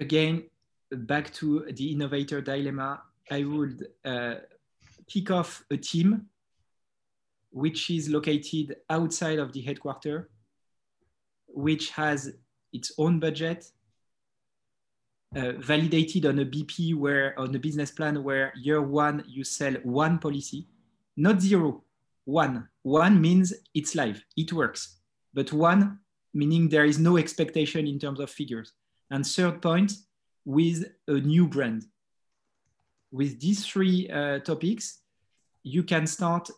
again 0.00 0.44
back 0.90 1.32
to 1.32 1.64
the 1.72 1.92
innovator 1.92 2.40
dilemma 2.40 3.02
i 3.30 3.44
would 3.44 3.86
uh, 4.04 4.34
kick 5.06 5.30
off 5.30 5.64
a 5.70 5.76
team 5.76 6.26
which 7.50 7.90
is 7.90 8.08
located 8.08 8.76
outside 8.88 9.38
of 9.38 9.52
the 9.52 9.60
headquarters, 9.60 10.26
which 11.48 11.90
has 11.90 12.32
its 12.72 12.92
own 12.96 13.18
budget, 13.18 13.70
uh, 15.36 15.52
validated 15.58 16.26
on 16.26 16.38
a 16.38 16.44
BP 16.44 16.94
where 16.94 17.38
on 17.38 17.54
a 17.54 17.58
business 17.58 17.90
plan 17.90 18.22
where 18.22 18.52
year 18.56 18.82
one 18.82 19.24
you 19.28 19.44
sell 19.44 19.74
one 19.82 20.18
policy, 20.18 20.66
not 21.16 21.40
zero, 21.40 21.82
one. 22.24 22.68
One 22.82 23.20
means 23.20 23.52
it's 23.74 23.94
live, 23.94 24.24
it 24.36 24.52
works, 24.52 24.98
but 25.34 25.52
one 25.52 25.98
meaning 26.32 26.68
there 26.68 26.84
is 26.84 26.98
no 26.98 27.16
expectation 27.16 27.88
in 27.88 27.98
terms 27.98 28.20
of 28.20 28.30
figures. 28.30 28.72
And 29.10 29.26
third 29.26 29.60
point, 29.60 29.92
with 30.44 30.84
a 31.08 31.14
new 31.14 31.46
brand. 31.46 31.86
With 33.12 33.40
these 33.40 33.66
three 33.66 34.08
uh, 34.08 34.38
topics, 34.40 35.00
you 35.62 35.82
can 35.82 36.06
start 36.06 36.50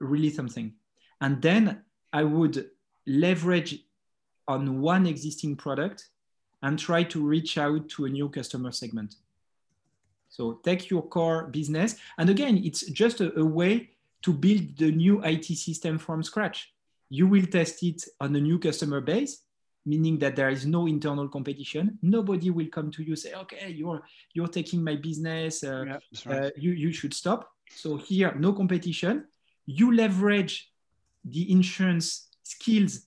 really 0.00 0.30
something. 0.30 0.74
And 1.20 1.42
then 1.42 1.82
I 2.12 2.22
would 2.22 2.70
leverage 3.06 3.80
on 4.46 4.80
one 4.80 5.06
existing 5.06 5.56
product 5.56 6.08
and 6.62 6.78
try 6.78 7.02
to 7.04 7.24
reach 7.24 7.58
out 7.58 7.88
to 7.90 8.06
a 8.06 8.08
new 8.08 8.28
customer 8.28 8.72
segment. 8.72 9.16
So 10.28 10.60
take 10.64 10.90
your 10.90 11.02
core 11.02 11.46
business. 11.46 11.96
And 12.18 12.30
again, 12.30 12.60
it's 12.64 12.86
just 12.90 13.20
a, 13.20 13.38
a 13.38 13.44
way 13.44 13.90
to 14.22 14.32
build 14.32 14.76
the 14.76 14.90
new 14.90 15.22
IT 15.22 15.44
system 15.44 15.98
from 15.98 16.22
scratch. 16.22 16.72
You 17.08 17.26
will 17.26 17.46
test 17.46 17.82
it 17.82 18.04
on 18.20 18.34
a 18.36 18.40
new 18.40 18.58
customer 18.58 19.00
base, 19.00 19.42
meaning 19.88 20.18
that 20.18 20.36
there 20.36 20.50
is 20.50 20.66
no 20.66 20.86
internal 20.86 21.28
competition. 21.28 21.98
Nobody 22.02 22.50
will 22.50 22.68
come 22.68 22.90
to 22.92 23.02
you 23.02 23.16
say, 23.16 23.32
"Okay, 23.34 23.70
you're 23.70 24.02
you're 24.34 24.52
taking 24.58 24.84
my 24.84 24.96
business. 24.96 25.64
Uh, 25.64 25.84
yeah, 25.86 25.98
right. 26.26 26.44
uh, 26.44 26.50
you 26.56 26.72
you 26.72 26.92
should 26.92 27.14
stop." 27.14 27.50
So 27.70 27.96
here, 27.96 28.34
no 28.38 28.52
competition 28.52 29.24
you 29.68 29.94
leverage 29.94 30.72
the 31.24 31.52
insurance 31.52 32.28
skills 32.42 33.06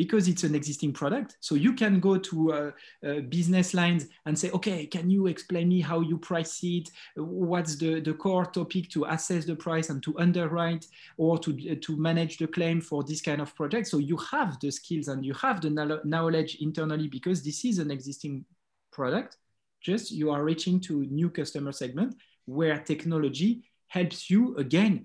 because 0.00 0.28
it's 0.28 0.44
an 0.44 0.54
existing 0.54 0.94
product. 0.94 1.36
So 1.40 1.54
you 1.54 1.74
can 1.74 2.00
go 2.00 2.16
to 2.16 2.52
uh, 2.54 2.70
uh, 3.06 3.20
business 3.28 3.74
lines 3.74 4.06
and 4.24 4.38
say, 4.38 4.50
okay, 4.52 4.86
can 4.86 5.10
you 5.10 5.26
explain 5.26 5.68
me 5.68 5.82
how 5.82 6.00
you 6.00 6.16
price 6.16 6.58
it? 6.62 6.88
What's 7.16 7.76
the, 7.76 8.00
the 8.00 8.14
core 8.14 8.46
topic 8.46 8.88
to 8.92 9.04
assess 9.04 9.44
the 9.44 9.54
price 9.54 9.90
and 9.90 10.02
to 10.04 10.18
underwrite 10.18 10.86
or 11.18 11.38
to, 11.40 11.76
to 11.76 11.96
manage 11.98 12.38
the 12.38 12.46
claim 12.46 12.80
for 12.80 13.04
this 13.04 13.20
kind 13.20 13.42
of 13.42 13.54
project? 13.54 13.88
So 13.88 13.98
you 13.98 14.16
have 14.16 14.58
the 14.58 14.72
skills 14.72 15.08
and 15.08 15.22
you 15.22 15.34
have 15.34 15.60
the 15.60 16.00
knowledge 16.04 16.56
internally 16.62 17.08
because 17.08 17.42
this 17.42 17.66
is 17.66 17.78
an 17.78 17.90
existing 17.90 18.46
product. 18.90 19.36
Just 19.82 20.12
you 20.12 20.30
are 20.30 20.42
reaching 20.42 20.80
to 20.80 21.04
new 21.10 21.28
customer 21.28 21.72
segment 21.72 22.14
where 22.46 22.78
technology 22.78 23.64
helps 23.88 24.30
you 24.30 24.56
again 24.56 25.04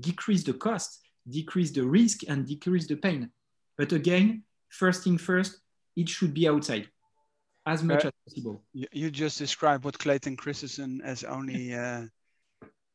decrease 0.00 0.44
the 0.44 0.54
cost, 0.54 1.00
decrease 1.28 1.72
the 1.72 1.86
risk, 1.86 2.22
and 2.26 2.46
decrease 2.46 2.86
the 2.86 2.96
pain. 2.96 3.30
But 3.76 3.92
again, 3.92 4.44
first 4.68 5.04
thing 5.04 5.18
first, 5.18 5.60
it 5.96 6.08
should 6.08 6.34
be 6.34 6.48
outside 6.48 6.88
as 7.66 7.82
much 7.82 8.04
uh, 8.04 8.08
as 8.08 8.12
possible. 8.26 8.62
You 8.72 9.10
just 9.10 9.38
described 9.38 9.84
what 9.84 9.98
Clayton 9.98 10.36
Christensen 10.36 11.00
as 11.04 11.24
only 11.24 11.74
uh, 11.74 12.06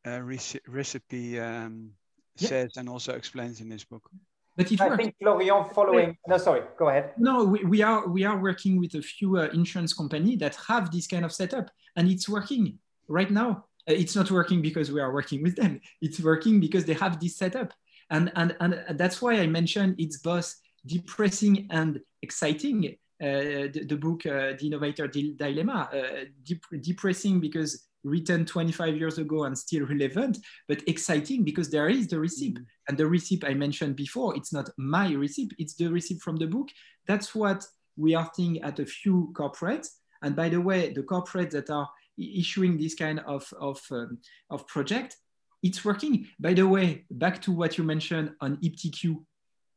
a 0.05 0.23
recipe 0.23 1.39
um, 1.39 1.91
yeah. 2.37 2.47
says 2.47 2.77
and 2.77 2.89
also 2.89 3.13
explains 3.13 3.61
in 3.61 3.69
his 3.69 3.83
book. 3.83 4.09
But 4.55 4.71
it 4.71 4.81
I 4.81 4.87
works. 4.87 5.03
think 5.03 5.15
Florian 5.21 5.65
following. 5.73 6.17
No, 6.27 6.37
sorry, 6.37 6.63
go 6.77 6.89
ahead. 6.89 7.13
No, 7.17 7.45
we, 7.45 7.63
we 7.63 7.81
are 7.83 8.07
we 8.07 8.23
are 8.23 8.37
working 8.39 8.79
with 8.79 8.95
a 8.95 9.01
few 9.01 9.37
uh, 9.37 9.49
insurance 9.53 9.93
company 9.93 10.35
that 10.37 10.55
have 10.67 10.91
this 10.91 11.05
kind 11.05 11.23
of 11.23 11.31
setup, 11.31 11.69
and 11.95 12.09
it's 12.09 12.27
working 12.27 12.79
right 13.07 13.29
now. 13.29 13.65
Uh, 13.87 13.93
it's 13.93 14.15
not 14.15 14.31
working 14.31 14.63
because 14.63 14.91
we 14.91 14.99
are 14.99 15.13
working 15.13 15.43
with 15.43 15.55
them. 15.55 15.79
It's 16.01 16.19
working 16.19 16.59
because 16.59 16.85
they 16.85 16.95
have 16.95 17.19
this 17.19 17.37
setup, 17.37 17.71
and 18.09 18.31
and 18.35 18.55
and 18.59 18.97
that's 18.97 19.21
why 19.21 19.33
I 19.33 19.45
mentioned 19.45 19.95
it's 19.99 20.17
both 20.17 20.55
depressing 20.87 21.67
and 21.69 21.99
exciting. 22.21 22.97
Uh, 23.19 23.65
the, 23.73 23.83
the, 23.87 23.95
book 23.95 24.25
uh, 24.27 24.53
The 24.59 24.67
Innovator 24.67 25.07
Dilemma, 25.07 25.89
uh, 25.91 26.25
dep 26.43 26.59
depressing 26.81 27.39
because 27.39 27.87
written 28.03 28.45
25 28.45 28.95
years 28.95 29.17
ago 29.17 29.45
and 29.45 29.57
still 29.57 29.85
relevant, 29.85 30.37
but 30.67 30.87
exciting 30.87 31.43
because 31.43 31.69
there 31.69 31.89
is 31.89 32.07
the 32.07 32.19
receipt. 32.19 32.57
Mm 32.57 32.63
-hmm. 32.63 32.87
And 32.87 32.97
the 32.97 33.07
receipt 33.07 33.43
I 33.43 33.53
mentioned 33.53 33.95
before, 33.95 34.37
it's 34.37 34.51
not 34.51 34.69
my 34.77 35.15
receipt, 35.15 35.53
it's 35.57 35.75
the 35.75 35.89
receipt 35.89 36.21
from 36.21 36.37
the 36.37 36.47
book. 36.47 36.69
That's 37.05 37.33
what 37.33 37.67
we 37.95 38.15
are 38.15 38.29
seeing 38.33 38.61
at 38.63 38.79
a 38.79 38.85
few 38.85 39.29
corporates. 39.33 39.89
And 40.19 40.35
by 40.35 40.49
the 40.49 40.61
way, 40.61 40.93
the 40.93 41.03
corporates 41.03 41.51
that 41.51 41.69
are 41.69 41.89
issuing 42.15 42.77
this 42.77 42.95
kind 42.95 43.19
of, 43.25 43.53
of, 43.59 43.91
um, 43.91 44.19
of 44.47 44.65
project, 44.65 45.17
it's 45.61 45.83
working. 45.83 46.27
By 46.37 46.53
the 46.53 46.67
way, 46.67 47.05
back 47.09 47.41
to 47.41 47.51
what 47.51 47.77
you 47.77 47.85
mentioned 47.85 48.35
on 48.39 48.57
iptiQ, 48.57 49.25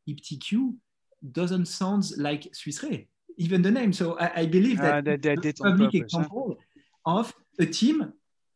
iptiQ 0.07 0.77
doesn't 1.33 1.67
sound 1.67 2.11
like 2.17 2.49
Swiss 2.55 2.83
Re, 2.83 3.07
even 3.37 3.63
the 3.63 3.71
name. 3.71 3.93
So 3.93 4.19
I, 4.19 4.41
I 4.41 4.47
believe 4.47 4.79
that 4.79 4.95
uh, 4.95 5.01
they, 5.01 5.17
they 5.17 5.37
did 5.37 5.57
public 5.57 5.93
purpose, 5.93 6.01
example 6.01 6.59
huh? 7.07 7.19
of 7.19 7.35
a 7.59 7.67
team. 7.67 8.13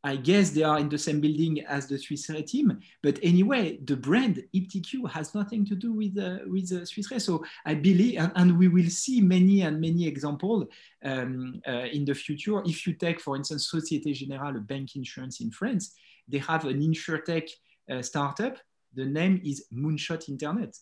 I 0.07 0.17
guess 0.17 0.51
they 0.51 0.63
are 0.63 0.79
in 0.79 0.91
the 0.91 0.99
same 0.99 1.19
building 1.19 1.65
as 1.65 1.87
the 1.87 1.97
Swiss 1.97 2.29
Re 2.29 2.43
team, 2.43 2.79
but 3.03 3.19
anyway, 3.23 3.79
the 3.83 3.97
brand 3.97 4.45
iptiQ 4.55 5.11
has 5.11 5.35
nothing 5.35 5.65
to 5.65 5.75
do 5.75 5.95
with 5.95 6.19
uh, 6.19 6.41
with 6.47 6.71
uh, 6.73 6.85
Swiss 6.85 7.11
Re. 7.11 7.19
So 7.19 7.43
I 7.65 7.75
believe, 7.75 8.19
and, 8.19 8.31
and, 8.37 8.59
we 8.59 8.69
will 8.69 8.91
see 8.91 9.23
many 9.23 9.63
and 9.63 9.81
many 9.81 10.07
examples 10.07 10.67
um, 11.03 11.63
uh, 11.67 11.87
in 11.91 12.05
the 12.05 12.15
future. 12.15 12.61
If 12.67 12.87
you 12.87 12.93
take, 12.93 13.19
for 13.19 13.35
instance, 13.35 13.73
Société 13.75 14.13
Générale, 14.13 14.59
a 14.59 14.61
bank 14.61 14.95
insurance 14.95 15.41
in 15.41 15.51
France, 15.51 15.95
they 16.29 16.39
have 16.39 16.67
an 16.67 16.81
insurtech 16.83 17.49
uh, 17.91 18.03
startup. 18.03 18.59
The 18.93 19.07
name 19.07 19.41
is 19.43 19.65
Moonshot 19.73 20.29
Internet 20.29 20.77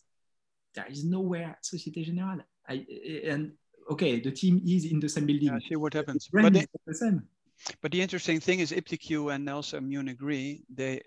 there 0.75 0.87
is 0.89 1.05
nowhere 1.05 1.59
Societe 1.63 2.05
Generale. 2.05 2.43
I, 2.69 2.87
and 3.27 3.53
okay, 3.91 4.21
the 4.21 4.31
team 4.31 4.63
is 4.67 4.91
in 4.91 5.01
the 5.01 5.09
same 5.09 5.27
building. 5.27 5.49
Yeah, 5.49 5.59
see 5.69 5.77
what 5.77 5.95
happens. 5.95 6.29
But 6.33 6.53
the, 6.53 6.67
the 6.87 6.95
same. 6.95 7.23
But 7.81 7.93
the 7.93 8.01
interesting 8.01 8.41
thing 8.41 8.61
is 8.61 8.73
iptiQ 8.73 9.35
and 9.35 9.49
also 9.49 9.81
Munich 9.81 10.19
Re, 10.21 10.63
they, 10.73 11.01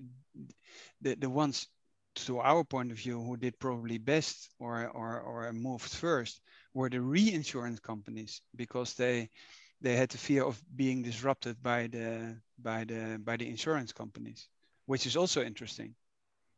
the, 1.02 1.16
the 1.16 1.30
ones 1.30 1.68
to 2.16 2.40
our 2.40 2.64
point 2.64 2.92
of 2.92 2.98
view 2.98 3.22
who 3.22 3.36
did 3.36 3.60
probably 3.60 3.98
best 3.98 4.50
or, 4.60 4.88
or, 4.88 5.20
or 5.20 5.52
moved 5.52 5.94
first 5.94 6.42
were 6.74 6.90
the 6.90 7.02
reinsurance 7.02 7.80
companies 7.80 8.42
because 8.56 8.94
they 8.94 9.30
they 9.82 9.96
had 9.96 10.10
the 10.10 10.18
fear 10.18 10.44
of 10.44 10.62
being 10.76 11.04
disrupted 11.04 11.62
by 11.62 11.88
the 11.88 12.38
by 12.58 12.86
the 12.86 13.20
by 13.24 13.38
the 13.38 13.48
insurance 13.48 13.92
companies, 13.92 14.48
which 14.86 15.06
is 15.06 15.18
also 15.18 15.44
interesting. 15.44 15.94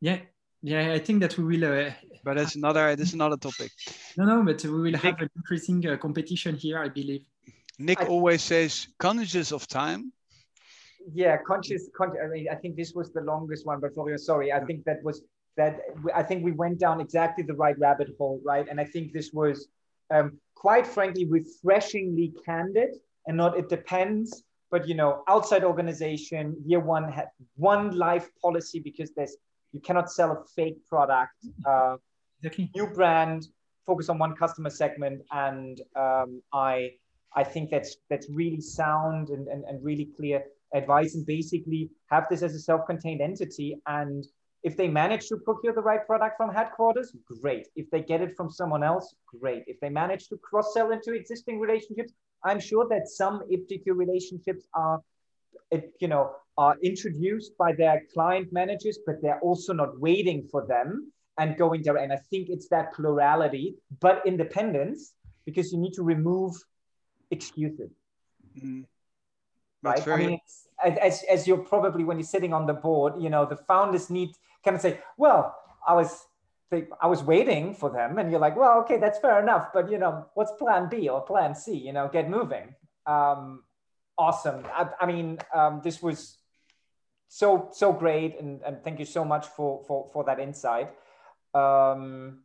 Yeah, 0.00 0.20
yeah, 0.62 0.92
I 0.92 0.98
think 0.98 1.20
that 1.20 1.36
we 1.38 1.44
will. 1.44 1.64
Uh, 1.64 1.90
but 2.24 2.36
that's 2.36 2.56
another. 2.56 2.94
This 2.96 3.08
is 3.08 3.14
another 3.14 3.36
topic. 3.36 3.70
No, 4.16 4.24
no, 4.24 4.42
but 4.42 4.62
we 4.64 4.70
will 4.70 4.92
Nick, 4.92 5.02
have 5.02 5.20
an 5.20 5.30
increasing 5.36 5.86
uh, 5.86 5.96
competition 5.96 6.56
here, 6.56 6.78
I 6.78 6.88
believe. 6.88 7.24
Nick 7.78 8.00
I, 8.00 8.06
always 8.06 8.42
says 8.42 8.88
conscious 8.98 9.52
of 9.52 9.66
time. 9.68 10.12
Yeah, 11.14 11.36
conscious. 11.46 11.88
Con- 11.96 12.16
I 12.22 12.26
mean, 12.26 12.48
I 12.50 12.56
think 12.56 12.76
this 12.76 12.92
was 12.92 13.12
the 13.12 13.20
longest 13.20 13.66
one, 13.66 13.80
but 13.80 13.94
for 13.94 14.10
you, 14.10 14.18
sorry, 14.18 14.52
I 14.52 14.60
think 14.64 14.84
that 14.84 15.02
was 15.02 15.22
that. 15.56 15.80
I 16.14 16.22
think 16.22 16.44
we 16.44 16.52
went 16.52 16.78
down 16.78 17.00
exactly 17.00 17.44
the 17.44 17.54
right 17.54 17.78
rabbit 17.78 18.10
hole, 18.18 18.40
right? 18.44 18.66
And 18.68 18.80
I 18.80 18.84
think 18.84 19.12
this 19.12 19.32
was, 19.32 19.68
um, 20.10 20.38
quite 20.54 20.86
frankly, 20.86 21.24
refreshingly 21.24 22.34
candid, 22.44 22.96
and 23.26 23.36
not. 23.36 23.56
It 23.56 23.68
depends 23.68 24.42
but 24.70 24.86
you 24.86 24.94
know 24.94 25.22
outside 25.28 25.64
organization 25.64 26.54
year 26.64 26.80
one 26.80 27.10
had 27.10 27.28
one 27.56 27.96
life 27.96 28.28
policy 28.42 28.80
because 28.80 29.12
there's 29.14 29.36
you 29.72 29.80
cannot 29.80 30.10
sell 30.10 30.30
a 30.32 30.44
fake 30.56 30.78
product. 30.86 31.38
Uh, 31.66 31.96
exactly. 32.38 32.70
New 32.74 32.86
brand, 32.86 33.48
focus 33.86 34.08
on 34.08 34.18
one 34.18 34.34
customer 34.34 34.70
segment, 34.70 35.22
and 35.32 35.80
um, 35.96 36.42
I 36.52 36.92
I 37.34 37.44
think 37.44 37.70
that's 37.70 37.96
that's 38.10 38.28
really 38.30 38.60
sound 38.60 39.28
and, 39.30 39.48
and, 39.48 39.64
and 39.64 39.84
really 39.84 40.08
clear 40.16 40.42
advice. 40.74 41.14
And 41.14 41.24
basically 41.26 41.90
have 42.10 42.26
this 42.30 42.42
as 42.42 42.54
a 42.54 42.60
self-contained 42.60 43.20
entity. 43.20 43.80
And 43.86 44.26
if 44.64 44.76
they 44.76 44.88
manage 44.88 45.28
to 45.28 45.36
procure 45.36 45.72
the 45.72 45.82
right 45.82 46.04
product 46.06 46.36
from 46.36 46.52
headquarters, 46.52 47.14
great. 47.40 47.68
If 47.76 47.90
they 47.90 48.02
get 48.02 48.20
it 48.20 48.36
from 48.36 48.50
someone 48.50 48.82
else, 48.82 49.14
great. 49.26 49.62
If 49.66 49.78
they 49.80 49.88
manage 49.88 50.28
to 50.28 50.36
cross-sell 50.38 50.90
into 50.90 51.12
existing 51.12 51.60
relationships, 51.60 52.12
I'm 52.44 52.60
sure 52.60 52.86
that 52.88 53.08
some 53.08 53.42
iptiQ 53.52 53.84
relationships 53.94 54.66
are, 54.74 55.00
you 56.00 56.08
know, 56.08 56.32
are 56.58 56.76
introduced 56.82 57.56
by 57.56 57.72
their 57.72 58.02
client 58.12 58.52
managers, 58.52 58.98
but 59.06 59.22
they're 59.22 59.40
also 59.40 59.72
not 59.72 59.98
waiting 59.98 60.46
for 60.50 60.66
them 60.66 61.12
and 61.38 61.56
going 61.56 61.82
there. 61.82 61.96
And 61.96 62.12
I 62.12 62.20
think 62.30 62.48
it's 62.50 62.68
that 62.68 62.92
plurality, 62.92 63.76
but 64.00 64.22
independence, 64.26 65.14
because 65.46 65.72
you 65.72 65.78
need 65.78 65.94
to 65.94 66.02
remove 66.02 66.52
excuses. 67.30 67.92
Mm. 68.60 68.84
Right? 69.82 70.02
Very... 70.02 70.24
I 70.24 70.26
mean, 70.26 70.40
as, 71.00 71.22
as 71.30 71.46
you're 71.46 71.58
probably 71.58 72.04
when 72.04 72.18
you're 72.18 72.26
sitting 72.36 72.52
on 72.52 72.66
the 72.66 72.74
board, 72.74 73.14
you 73.18 73.30
know, 73.30 73.46
the 73.46 73.56
founders 73.56 74.10
need 74.10 74.30
kind 74.64 74.74
of 74.74 74.80
say, 74.80 75.00
well, 75.16 75.56
I 75.86 75.94
was 75.94 76.26
I 77.00 77.06
was 77.06 77.22
waiting 77.22 77.74
for 77.74 77.88
them, 77.88 78.18
and 78.18 78.30
you're 78.30 78.40
like, 78.40 78.54
well, 78.54 78.80
okay, 78.80 78.98
that's 78.98 79.18
fair 79.18 79.40
enough, 79.40 79.68
but 79.72 79.90
you 79.90 79.96
know, 79.96 80.26
what's 80.34 80.52
Plan 80.58 80.88
B 80.90 81.08
or 81.08 81.22
Plan 81.22 81.54
C? 81.54 81.74
You 81.74 81.94
know, 81.94 82.10
get 82.12 82.28
moving. 82.28 82.74
Um, 83.06 83.62
awesome. 84.18 84.66
I, 84.74 84.88
I 85.00 85.06
mean, 85.06 85.38
um, 85.54 85.80
this 85.82 86.02
was 86.02 86.37
so 87.28 87.68
so 87.72 87.92
great 87.92 88.40
and, 88.40 88.60
and 88.62 88.82
thank 88.82 88.98
you 88.98 89.04
so 89.04 89.24
much 89.24 89.46
for 89.48 89.84
for, 89.86 90.08
for 90.12 90.24
that 90.24 90.40
insight 90.40 90.90
um, 91.54 92.40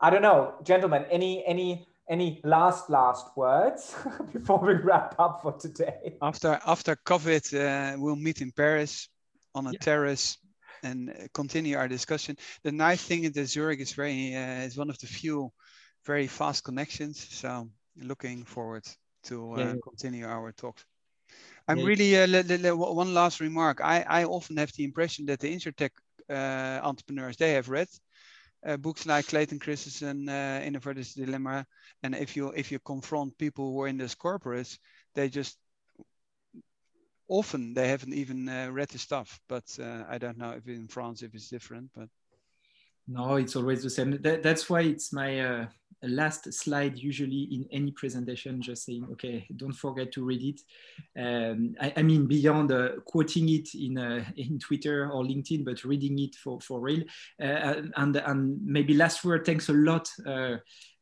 i 0.00 0.10
don't 0.10 0.22
know 0.22 0.54
gentlemen 0.62 1.04
any 1.10 1.44
any 1.46 1.86
any 2.08 2.40
last 2.44 2.90
last 2.90 3.34
words 3.36 3.94
before 4.32 4.58
we 4.58 4.74
wrap 4.74 5.14
up 5.18 5.40
for 5.42 5.52
today 5.52 6.16
after 6.20 6.60
after 6.66 6.96
covid 7.06 7.44
uh, 7.54 7.98
we'll 7.98 8.16
meet 8.16 8.42
in 8.42 8.52
paris 8.52 9.08
on 9.54 9.66
a 9.66 9.72
yeah. 9.72 9.78
terrace 9.80 10.36
and 10.82 11.30
continue 11.32 11.78
our 11.78 11.88
discussion 11.88 12.36
the 12.62 12.72
nice 12.72 13.02
thing 13.02 13.24
is 13.24 13.32
that 13.32 13.46
zurich 13.46 13.80
is 13.80 13.92
very 13.94 14.34
uh, 14.36 14.66
is 14.66 14.76
one 14.76 14.90
of 14.90 14.98
the 14.98 15.06
few 15.06 15.50
very 16.04 16.26
fast 16.26 16.62
connections 16.62 17.26
so 17.30 17.66
looking 17.96 18.44
forward 18.44 18.84
to 19.22 19.54
uh, 19.54 19.58
yeah. 19.58 19.74
continue 19.82 20.26
our 20.26 20.52
talks 20.52 20.84
I'm 21.66 21.78
yeah. 21.78 21.86
really 21.86 22.68
uh, 22.68 22.76
one 22.76 23.14
last 23.14 23.40
remark. 23.40 23.80
I, 23.82 24.02
I 24.02 24.24
often 24.24 24.56
have 24.58 24.72
the 24.72 24.84
impression 24.84 25.26
that 25.26 25.40
the 25.40 25.54
insurtech 25.54 25.90
uh, 26.28 26.80
entrepreneurs 26.86 27.36
they 27.36 27.52
have 27.52 27.68
read 27.68 27.88
uh, 28.64 28.76
books 28.76 29.06
like 29.06 29.26
Clayton 29.26 29.58
Christensen, 29.58 30.28
uh, 30.28 30.62
Innovator's 30.64 31.14
Dilemma, 31.14 31.66
and 32.02 32.14
if 32.14 32.36
you 32.36 32.48
if 32.50 32.72
you 32.72 32.78
confront 32.78 33.36
people 33.38 33.72
who 33.72 33.82
are 33.82 33.88
in 33.88 33.98
these 33.98 34.14
corporates, 34.14 34.78
they 35.14 35.28
just 35.28 35.58
often 37.28 37.74
they 37.74 37.88
haven't 37.88 38.14
even 38.14 38.48
uh, 38.48 38.68
read 38.70 38.88
the 38.88 38.98
stuff. 38.98 39.38
But 39.48 39.64
uh, 39.80 40.04
I 40.08 40.18
don't 40.18 40.38
know 40.38 40.52
if 40.52 40.66
in 40.66 40.88
France 40.88 41.22
if 41.22 41.34
it's 41.34 41.48
different, 41.48 41.90
but 41.94 42.08
no, 43.06 43.36
it's 43.36 43.56
always 43.56 43.82
the 43.82 43.90
same. 43.90 44.22
That, 44.22 44.42
that's 44.42 44.70
why 44.70 44.82
it's 44.82 45.12
my 45.12 45.40
uh, 45.40 45.66
last 46.08 46.52
slide 46.52 46.98
usually 46.98 47.48
in 47.52 47.66
any 47.70 47.90
presentation, 47.92 48.60
just 48.60 48.84
saying, 48.84 49.06
okay, 49.12 49.46
don't 49.56 49.72
forget 49.72 50.12
to 50.12 50.24
read 50.24 50.42
it. 50.42 50.60
Um, 51.18 51.74
I, 51.80 51.92
I, 51.96 52.02
mean, 52.02 52.26
beyond 52.26 52.72
uh, 52.72 53.00
quoting 53.04 53.48
it 53.48 53.74
in, 53.74 53.98
uh, 53.98 54.24
in 54.36 54.58
Twitter 54.58 55.10
or 55.10 55.24
LinkedIn, 55.24 55.64
but 55.64 55.84
reading 55.84 56.18
it 56.18 56.34
for, 56.36 56.60
for 56.60 56.80
real. 56.80 57.02
Uh, 57.40 57.82
and, 57.96 58.16
and 58.16 58.58
maybe 58.64 58.94
last 58.94 59.24
word, 59.24 59.44
thanks 59.44 59.68
a 59.68 59.72
lot 59.72 60.08
uh, 60.26 60.56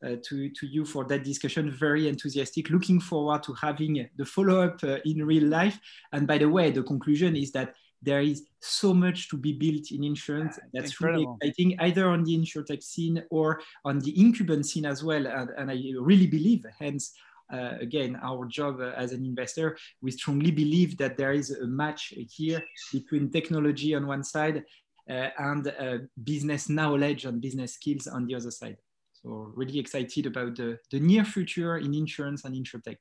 uh, 0.05 0.17
to, 0.25 0.51
to 0.51 0.67
you 0.67 0.85
for 0.85 1.05
that 1.05 1.25
discussion. 1.25 1.71
Very 1.71 2.09
enthusiastic. 2.09 2.71
Looking 2.71 3.01
forward 3.01 3.43
to 3.45 3.55
having 3.55 4.09
the 4.17 4.25
follow-up 4.25 4.83
uh, 4.83 4.99
in 5.05 5.25
real 5.25 5.45
life. 5.45 5.79
And 6.13 6.27
by 6.27 6.39
the 6.39 6.49
way, 6.49 6.71
the 6.71 6.83
conclusion 6.83 7.37
is 7.37 7.53
that 7.53 7.75
there 8.03 8.21
is 8.21 8.47
so 8.61 8.93
much 8.93 9.29
to 9.29 9.37
be 9.37 9.53
built 9.53 9.91
in 9.91 10.05
insurance 10.05 10.59
that's 10.73 10.91
Incredible. 10.91 11.39
really 11.41 11.51
exciting 11.51 11.81
either 11.81 12.09
on 12.09 12.25
the 12.25 12.37
insurtech 12.37 12.83
scene 12.83 13.23
or 13.31 13.61
on 13.85 13.99
the 14.01 14.13
incumbent 14.21 14.67
scene 14.67 14.87
as 14.87 15.03
well. 15.05 15.27
And, 15.27 15.51
and 15.57 15.71
i 15.71 15.79
really 15.99 16.27
believe 16.27 16.65
hence 16.79 17.13
uh, 17.53 17.75
again 17.81 18.19
our 18.23 18.47
job 18.47 18.81
uh, 18.81 18.93
as 18.97 19.13
an 19.13 19.25
investor 19.25 19.77
we 20.01 20.11
strongly 20.11 20.51
believe 20.51 20.97
that 20.97 21.17
there 21.17 21.33
is 21.33 21.51
a 21.51 21.67
match 21.67 22.15
here 22.31 22.63
between 22.93 23.31
technology 23.31 23.95
on 23.95 24.07
one 24.07 24.25
side 24.25 24.65
uh, 25.11 25.29
and 25.39 25.67
uh, 25.69 25.99
business 26.23 26.69
knowledge 26.69 27.25
and 27.25 27.41
business 27.41 27.75
skills 27.75 28.07
on 28.07 28.27
the 28.27 28.35
other 28.35 28.51
side. 28.51 28.77
So 29.13 29.53
really 29.55 29.79
excited 29.79 30.27
about 30.27 30.57
the, 30.57 30.79
the 30.91 31.01
near 31.01 31.25
future 31.25 31.79
in 31.79 31.95
insurance 31.95 32.45
and 32.45 32.55
insurtech. 32.55 32.99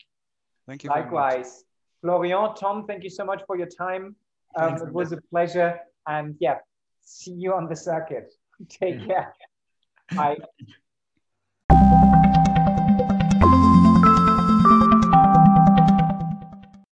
Thank 0.68 0.84
you 0.84 0.90
likewise. 0.90 1.64
Florian 2.02 2.56
tom 2.56 2.88
thank 2.88 3.04
you 3.04 3.10
so 3.10 3.24
much 3.24 3.44
for 3.46 3.56
your 3.58 3.68
time 3.68 4.16
um, 4.56 4.76
it 4.76 4.94
was 4.94 5.12
a 5.12 5.22
pleasure. 5.30 5.80
And 6.08 6.36
yeah, 6.40 6.58
see 7.02 7.32
you 7.32 7.54
on 7.54 7.68
the 7.68 7.76
circuit. 7.76 8.32
Take 8.70 9.06
care. 9.06 9.34
Bye. 10.16 10.38